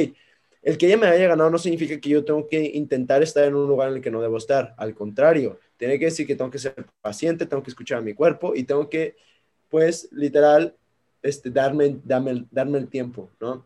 el 0.62 0.78
que 0.78 0.88
ella 0.88 0.98
me 0.98 1.08
haya 1.08 1.28
ganado 1.28 1.50
no 1.50 1.58
significa 1.58 2.00
que 2.00 2.10
yo 2.10 2.24
tengo 2.24 2.48
que 2.48 2.62
intentar 2.62 3.24
estar 3.24 3.44
en 3.46 3.56
un 3.56 3.68
lugar 3.68 3.90
en 3.90 3.96
el 3.96 4.02
que 4.02 4.12
no 4.12 4.22
debo 4.22 4.38
estar. 4.38 4.76
Al 4.78 4.94
contrario, 4.94 5.60
tiene 5.78 5.98
que 5.98 6.06
decir 6.06 6.28
que 6.28 6.36
tengo 6.36 6.52
que 6.52 6.60
ser 6.60 6.76
paciente, 7.02 7.48
tengo 7.48 7.64
que 7.64 7.72
escuchar 7.72 7.98
a 7.98 8.02
mi 8.02 8.14
cuerpo 8.14 8.54
y 8.56 8.64
tengo 8.64 8.88
que, 8.88 9.16
pues, 9.70 10.08
literal, 10.12 10.76
este, 11.24 11.50
darme, 11.50 12.00
darme, 12.04 12.46
darme 12.52 12.78
el 12.78 12.88
tiempo, 12.88 13.30
¿no? 13.40 13.66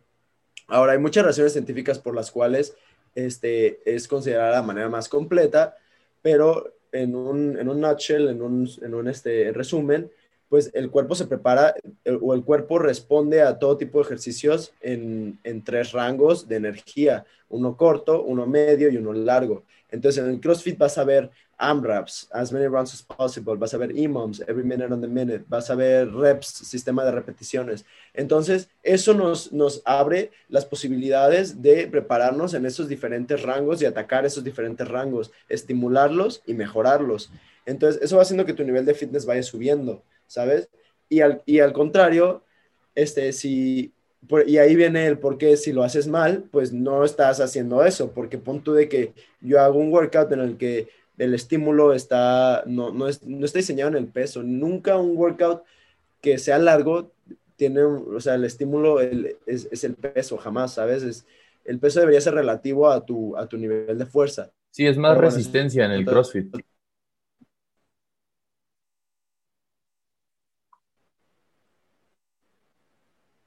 Ahora, 0.68 0.94
hay 0.94 1.00
muchas 1.00 1.26
razones 1.26 1.52
científicas 1.52 2.00
por 2.00 2.16
las 2.16 2.32
cuales 2.32 2.76
este, 3.14 3.80
es 3.86 4.08
considerada 4.08 4.52
la 4.52 4.64
manera 4.64 4.90
más 4.90 5.10
completa, 5.10 5.76
pero 6.22 6.74
en 6.92 7.16
un, 7.16 7.58
en 7.60 7.68
un 7.68 7.82
nutshell, 7.82 8.30
en 8.30 8.42
un, 8.42 8.70
en 8.82 8.94
un 8.94 9.08
este, 9.08 9.52
resumen, 9.52 10.10
pues 10.50 10.72
el 10.74 10.90
cuerpo 10.90 11.16
se 11.16 11.28
prepara 11.28 11.76
o 12.22 12.34
el 12.34 12.44
cuerpo 12.44 12.80
responde 12.80 13.42
a 13.42 13.58
todo 13.58 13.78
tipo 13.78 14.00
de 14.00 14.06
ejercicios 14.06 14.74
en, 14.82 15.40
en, 15.44 15.64
tres 15.64 15.92
rangos 15.92 16.48
de 16.48 16.58
energía, 16.58 17.26
uno 17.50 17.76
corto, 17.76 18.24
uno 18.24 18.46
medio 18.46 18.90
y 18.90 18.98
uno 18.98 19.14
largo. 19.14 19.64
Entonces 19.90 20.24
en 20.24 20.30
el 20.30 20.40
CrossFit 20.40 20.78
vas 20.78 20.98
a 20.98 21.04
ver 21.04 21.32
AMRAPs, 21.58 22.28
as 22.32 22.52
many 22.52 22.68
rounds 22.68 22.94
as 22.94 23.02
possible, 23.02 23.56
vas 23.56 23.74
a 23.74 23.78
ver 23.78 23.92
EMOMs, 23.98 24.42
every 24.48 24.64
minute 24.64 24.92
on 24.92 25.02
the 25.02 25.08
minute, 25.08 25.46
vas 25.48 25.70
a 25.70 25.76
ver 25.76 26.12
reps, 26.12 26.48
sistema 26.48 27.06
de 27.06 27.12
repeticiones. 27.12 27.86
Entonces, 28.14 28.70
eso 28.84 29.14
nos, 29.14 29.54
nos 29.54 29.82
abre 29.86 30.32
las 30.50 30.66
posibilidades 30.66 31.62
de 31.62 31.88
prepararnos 31.88 32.54
en 32.54 32.66
esos 32.66 32.90
diferentes 32.90 33.42
rangos 33.42 33.82
y 33.82 33.86
atacar 33.86 34.26
esos 34.26 34.44
diferentes 34.44 34.88
rangos, 34.88 35.32
estimularlos 35.48 36.42
y 36.46 36.54
mejorarlos. 36.54 37.32
Entonces, 37.66 38.02
eso 38.02 38.18
va 38.18 38.24
haciendo 38.24 38.46
que 38.46 38.54
tu 38.54 38.64
nivel 38.64 38.86
de 38.86 38.94
fitness 38.94 39.26
vaya 39.26 39.44
subiendo, 39.44 40.04
¿sabes? 40.28 40.70
Y 41.10 41.22
al, 41.22 41.42
y 41.46 41.60
al 41.60 41.74
contrario, 41.74 42.44
este, 42.96 43.34
si, 43.34 43.94
y 44.48 44.58
ahí 44.58 44.76
viene 44.76 45.08
el 45.08 45.20
por 45.20 45.38
qué 45.38 45.58
si 45.58 45.72
lo 45.74 45.84
haces 45.84 46.08
mal, 46.08 46.46
pues 46.52 46.74
no 46.74 47.04
estás 47.04 47.40
haciendo 47.40 47.84
eso, 47.86 48.12
porque 48.12 48.38
pon 48.38 48.64
tú 48.64 48.74
de 48.74 48.90
que 48.90 49.14
yo 49.42 49.60
hago 49.62 49.80
un 49.80 49.92
workout 49.92 50.32
en 50.32 50.40
el 50.40 50.58
que 50.58 50.90
el 51.18 51.34
estímulo 51.34 51.94
está, 51.94 52.64
no, 52.66 52.92
no, 52.92 53.08
es, 53.08 53.24
no 53.24 53.46
está 53.46 53.60
diseñado 53.60 53.92
en 53.92 53.98
el 53.98 54.08
peso. 54.08 54.44
Nunca 54.44 54.98
un 54.98 55.16
workout 55.16 55.64
que 56.22 56.38
sea 56.38 56.58
largo 56.58 57.12
tiene, 57.56 57.84
o 57.84 58.20
sea, 58.20 58.36
el 58.36 58.44
estímulo 58.44 59.00
es, 59.00 59.68
es, 59.72 59.84
el 59.84 59.96
peso, 59.96 60.38
jamás, 60.38 60.74
¿sabes? 60.74 61.04
Es, 61.04 61.26
el 61.64 61.80
peso 61.80 62.00
debería 62.00 62.22
ser 62.22 62.34
relativo 62.34 62.90
a 62.90 63.06
tu, 63.06 63.38
a 63.38 63.48
tu 63.48 63.58
nivel 63.58 63.98
de 63.98 64.06
fuerza. 64.06 64.52
Sí, 64.72 64.86
es 64.86 64.98
más 64.98 65.18
resistencia 65.18 65.86
en 65.86 65.92
el 65.92 66.06
CrossFit. 66.06 66.56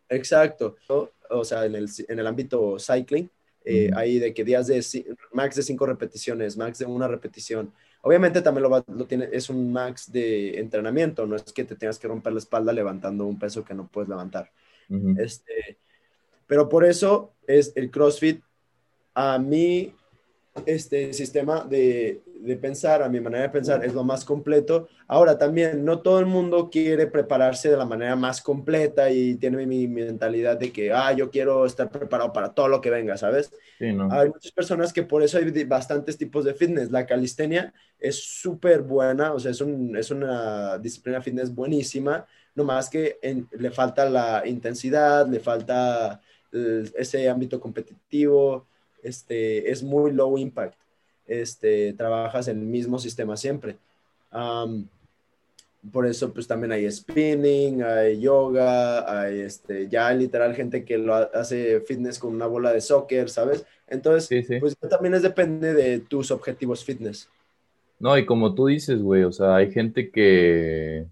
Exacto. 0.09 0.76
O 1.30 1.44
sea, 1.44 1.66
en 1.66 1.74
el, 1.74 1.88
en 2.09 2.18
el 2.18 2.26
ámbito 2.26 2.78
cycling, 2.78 3.30
eh, 3.64 3.90
hay 3.94 4.18
de 4.18 4.32
que 4.32 4.44
días 4.44 4.66
de 4.66 4.84
max 5.32 5.56
de 5.56 5.62
cinco 5.62 5.86
repeticiones, 5.86 6.56
max 6.56 6.78
de 6.78 6.86
una 6.86 7.09
repetición. 7.09 7.72
Obviamente 8.02 8.40
también 8.40 8.62
lo, 8.62 8.84
lo, 8.86 9.06
tiene, 9.06 9.28
es 9.32 9.50
un 9.50 9.72
max 9.72 10.11
de 10.11 10.59
entrenamiento, 10.59 11.26
no 11.26 11.36
es 11.36 11.42
que 11.52 11.64
te 11.64 11.74
tengas 11.74 11.98
que 11.98 12.09
romper 12.09 12.32
la 12.32 12.38
espalda 12.38 12.72
levantando 12.72 13.26
un 13.26 13.38
peso 13.38 13.64
que 13.64 13.74
no 13.74 13.88
puedes 13.88 14.09
levantar. 14.09 14.50
este, 15.18 15.76
pero 16.46 16.68
por 16.68 16.84
eso 16.84 17.34
es 17.46 17.72
el 17.76 17.90
CrossFit 17.90 18.40
a 19.14 19.38
mí 19.38 19.94
este 20.64 21.12
sistema 21.12 21.62
de, 21.62 22.22
pensar, 22.61 23.03
a 23.03 23.09
mi 23.09 23.20
manera 23.20 23.45
de 23.45 23.49
pensar, 23.49 23.84
es 23.84 23.95
lo 23.95 24.05
más 24.05 24.24
completo. 24.24 24.89
Ahora 25.07 25.39
también, 25.39 25.84
no 25.84 26.01
todo 26.01 26.20
el 26.20 26.26
mundo 26.26 26.70
quiere 26.70 27.07
prepararse 27.07 27.70
de 27.70 27.76
la 27.76 27.84
manera 27.84 28.16
más 28.16 28.41
completa 28.41 29.11
y 29.11 29.36
tiene 29.36 29.66
mi, 29.66 29.86
mentalidad 29.89 30.57
de 30.59 30.72
que, 30.72 30.93
ah, 30.93 31.12
yo 31.12 31.30
quiero 31.30 31.66
estar 31.66 31.91
preparado 31.91 32.32
para 32.32 32.55
todo 32.55 32.68
lo 32.68 32.80
que 32.80 32.91
venga, 32.91 33.16
¿sabes? 33.16 33.53
Hay 33.80 34.28
muchas 34.28 34.53
personas 34.53 34.93
que 34.93 35.03
por 35.03 35.22
eso 35.22 35.39
hay 35.39 35.64
bastantes 35.64 36.16
tipos 36.16 36.45
de 36.45 36.55
fitness. 36.55 36.91
La 36.91 37.07
calistenia 37.07 37.72
es 37.99 38.22
súper 38.22 38.82
buena, 38.82 39.32
o 39.32 39.41
sea, 39.41 39.51
es, 39.51 39.61
es 39.61 40.11
una 40.11 40.78
disciplina 40.78 41.20
fitness 41.20 41.55
buenísima, 41.55 42.26
nomás 42.55 42.89
que 42.91 43.18
le 43.53 43.70
falta 43.70 44.09
la 44.09 44.43
intensidad, 44.47 45.28
le 45.28 45.41
falta 45.41 46.20
ese 46.53 47.28
ámbito 47.28 47.61
competitivo 47.61 48.66
este, 49.03 49.70
es 49.70 49.82
muy 49.82 50.12
low 50.12 50.36
impact. 50.39 50.78
Este, 51.29 51.93
trabajas 51.93 52.49
en 52.49 52.59
el 52.59 52.64
mismo 52.64 52.99
sistema 52.99 53.37
siempre. 53.37 53.76
por 55.93 56.07
eso, 56.07 56.33
pues 56.33 56.49
también 56.49 56.72
hay 56.72 56.91
spinning, 56.91 57.83
hay 57.83 58.18
yoga, 58.18 59.20
hay 59.20 59.41
este, 59.41 59.89
ya 59.89 60.12
literal 60.12 60.55
gente 60.55 60.85
que 60.85 60.99
lo 60.99 61.14
hace 61.14 61.81
fitness 61.83 62.18
con 62.18 62.35
una 62.35 62.47
bola 62.47 62.72
de 62.72 62.81
soccer, 62.81 63.29
¿sabes? 63.29 63.64
Entonces, 63.87 64.47
pues 64.59 64.76
también 64.91 65.14
es 65.14 65.22
depende 65.22 65.74
de 65.74 66.01
tus 66.01 66.31
objetivos 66.31 66.85
fitness. 66.85 67.29
No, 68.01 68.16
y 68.16 68.24
como 68.24 68.55
tú 68.55 68.66
dices, 68.66 69.03
güey, 69.03 69.24
o 69.24 69.33
sea, 69.33 69.57
hay 69.57 69.70
gente 69.70 70.11
que, 70.11 71.07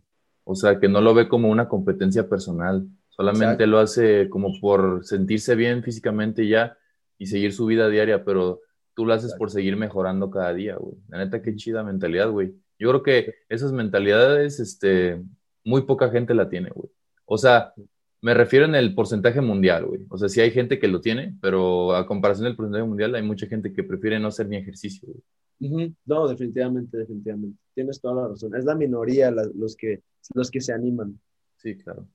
o 0.44 0.54
sea, 0.54 0.78
que 0.78 0.88
no 0.88 1.00
lo 1.00 1.14
ve 1.14 1.28
como 1.28 1.48
una 1.48 1.68
competencia 1.68 2.28
personal, 2.28 2.86
solamente 3.10 3.66
lo 3.66 3.78
hace 3.78 4.28
como 4.28 4.58
por 4.60 5.04
sentirse 5.04 5.54
bien 5.54 5.82
físicamente 5.82 6.46
ya, 6.48 6.76
y 7.18 7.26
seguir 7.26 7.52
su 7.52 7.66
vida 7.66 7.88
diaria, 7.88 8.24
pero 8.24 8.60
tú 8.96 9.04
lo 9.04 9.12
haces 9.12 9.34
por 9.34 9.50
seguir 9.50 9.76
mejorando 9.76 10.30
cada 10.30 10.54
día, 10.54 10.76
güey. 10.76 10.96
La 11.08 11.18
neta, 11.18 11.42
qué 11.42 11.54
chida 11.54 11.84
mentalidad, 11.84 12.30
güey. 12.30 12.54
Yo 12.78 12.88
creo 12.88 13.02
que 13.02 13.34
esas 13.50 13.70
mentalidades, 13.70 14.58
este, 14.58 15.22
muy 15.64 15.82
poca 15.82 16.08
gente 16.10 16.32
la 16.32 16.48
tiene, 16.48 16.70
güey. 16.70 16.88
O 17.26 17.36
sea, 17.36 17.74
me 18.22 18.32
refiero 18.32 18.64
en 18.64 18.74
el 18.74 18.94
porcentaje 18.94 19.42
mundial, 19.42 19.84
güey. 19.84 20.06
O 20.08 20.16
sea, 20.16 20.30
sí 20.30 20.40
hay 20.40 20.50
gente 20.50 20.78
que 20.78 20.88
lo 20.88 21.02
tiene, 21.02 21.36
pero 21.42 21.94
a 21.94 22.06
comparación 22.06 22.44
del 22.44 22.56
porcentaje 22.56 22.84
mundial, 22.84 23.14
hay 23.14 23.22
mucha 23.22 23.46
gente 23.46 23.70
que 23.74 23.84
prefiere 23.84 24.18
no 24.18 24.28
hacer 24.28 24.48
ni 24.48 24.56
ejercicio, 24.56 25.06
güey. 25.06 25.94
No, 26.06 26.26
definitivamente, 26.26 26.96
definitivamente. 26.96 27.58
Tienes 27.74 28.00
toda 28.00 28.22
la 28.22 28.28
razón. 28.28 28.56
Es 28.56 28.64
la 28.64 28.74
minoría 28.74 29.30
los, 29.30 29.76
que, 29.76 30.02
los 30.34 30.50
que 30.50 30.62
se 30.62 30.72
animan. 30.72 31.20
Sí, 31.56 31.76
claro. 31.76 32.08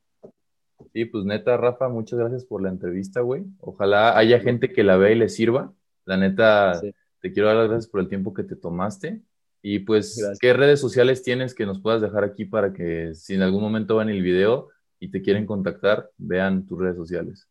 Sí, 0.93 1.05
pues 1.05 1.25
neta, 1.25 1.57
Rafa, 1.57 1.89
muchas 1.89 2.17
gracias 2.17 2.43
por 2.43 2.63
la 2.63 2.69
entrevista, 2.69 3.21
güey. 3.21 3.45
Ojalá 3.59 4.17
haya 4.17 4.39
gente 4.39 4.73
que 4.73 4.84
la 4.84 4.97
vea 4.97 5.11
y 5.11 5.15
le 5.15 5.29
sirva. 5.29 5.73
La 6.12 6.18
neta, 6.18 6.82
te 7.22 7.32
quiero 7.32 7.47
dar 7.47 7.55
las 7.55 7.70
gracias 7.70 7.89
por 7.89 8.01
el 8.01 8.09
tiempo 8.09 8.34
que 8.34 8.43
te 8.43 8.57
tomaste. 8.57 9.22
Y 9.62 9.80
pues, 9.80 10.22
¿qué 10.41 10.51
redes 10.51 10.82
sociales 10.82 11.24
tienes 11.24 11.55
que 11.55 11.66
nos 11.66 11.80
puedas 11.80 12.01
dejar 12.01 12.26
aquí 12.26 12.43
para 12.43 12.74
que 12.74 13.16
si 13.16 13.36
en 13.36 13.43
algún 13.43 13.62
momento 13.62 13.95
van 13.95 14.09
el 14.09 14.22
video 14.22 14.68
y 14.99 15.09
te 15.09 15.22
quieren 15.22 15.45
contactar, 15.45 16.09
vean 16.18 16.66
tus 16.66 16.80
redes 16.80 16.97
sociales? 16.97 17.47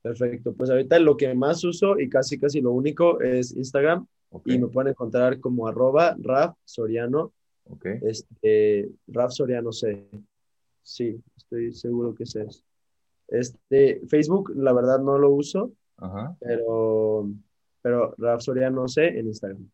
Perfecto, 0.00 0.54
pues 0.54 0.70
ahorita 0.70 0.98
lo 1.00 1.18
que 1.18 1.34
más 1.34 1.62
uso 1.64 2.00
y 2.00 2.08
casi 2.08 2.40
casi 2.40 2.62
lo 2.62 2.72
único 2.72 3.20
es 3.20 3.54
Instagram 3.54 4.06
y 4.46 4.58
me 4.58 4.68
pueden 4.68 4.92
encontrar 4.92 5.38
como 5.38 5.68
arroba 5.68 6.16
Raf 6.18 6.56
Soriano. 6.64 7.34
Este, 8.00 8.88
Raf 9.08 9.32
Soriano 9.32 9.70
C. 9.70 10.08
Sí, 10.82 11.22
estoy 11.36 11.74
seguro 11.74 12.14
que 12.14 12.22
es 12.22 12.36
eso. 12.36 12.62
Este, 13.26 14.00
Facebook, 14.08 14.50
la 14.56 14.72
verdad, 14.72 14.98
no 14.98 15.18
lo 15.18 15.28
uso, 15.28 15.72
pero, 16.40 17.28
pero 17.82 18.14
Rafa 18.18 18.40
Soriano 18.40 18.88
sé 18.88 19.18
en 19.18 19.26
Instagram. 19.26 19.68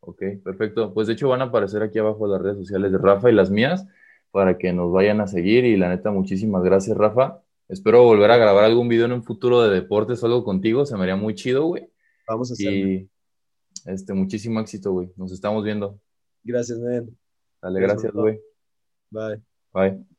Ok, 0.00 0.22
perfecto. 0.44 0.92
Pues 0.94 1.06
de 1.06 1.14
hecho 1.14 1.28
van 1.28 1.42
a 1.42 1.44
aparecer 1.44 1.82
aquí 1.82 1.98
abajo 1.98 2.26
las 2.26 2.40
redes 2.40 2.58
sociales 2.58 2.92
de 2.92 2.98
Rafa 2.98 3.30
y 3.30 3.34
las 3.34 3.50
mías 3.50 3.86
para 4.30 4.58
que 4.58 4.72
nos 4.72 4.92
vayan 4.92 5.20
a 5.20 5.26
seguir. 5.26 5.64
Y 5.64 5.76
la 5.76 5.88
neta, 5.88 6.10
muchísimas 6.10 6.62
gracias, 6.62 6.96
Rafa. 6.96 7.40
Espero 7.68 8.02
volver 8.04 8.30
a 8.30 8.36
grabar 8.36 8.64
algún 8.64 8.88
video 8.88 9.06
en 9.06 9.12
un 9.12 9.22
futuro 9.22 9.62
de 9.62 9.74
deportes 9.74 10.22
o 10.22 10.26
algo 10.26 10.44
contigo. 10.44 10.84
Se 10.84 10.96
me 10.96 11.02
haría 11.02 11.16
muy 11.16 11.34
chido, 11.34 11.66
güey. 11.66 11.88
Vamos 12.28 12.50
a 12.50 12.54
hacerlo. 12.54 12.72
Y 12.72 13.10
este, 13.86 14.12
muchísimo 14.12 14.60
éxito, 14.60 14.92
güey. 14.92 15.12
Nos 15.16 15.32
estamos 15.32 15.64
viendo. 15.64 15.98
Gracias, 16.44 16.78
man. 16.78 17.16
Dale, 17.60 17.80
gracias, 17.80 18.12
güey. 18.12 18.40
Bye. 19.10 19.40
Bye. 19.72 20.11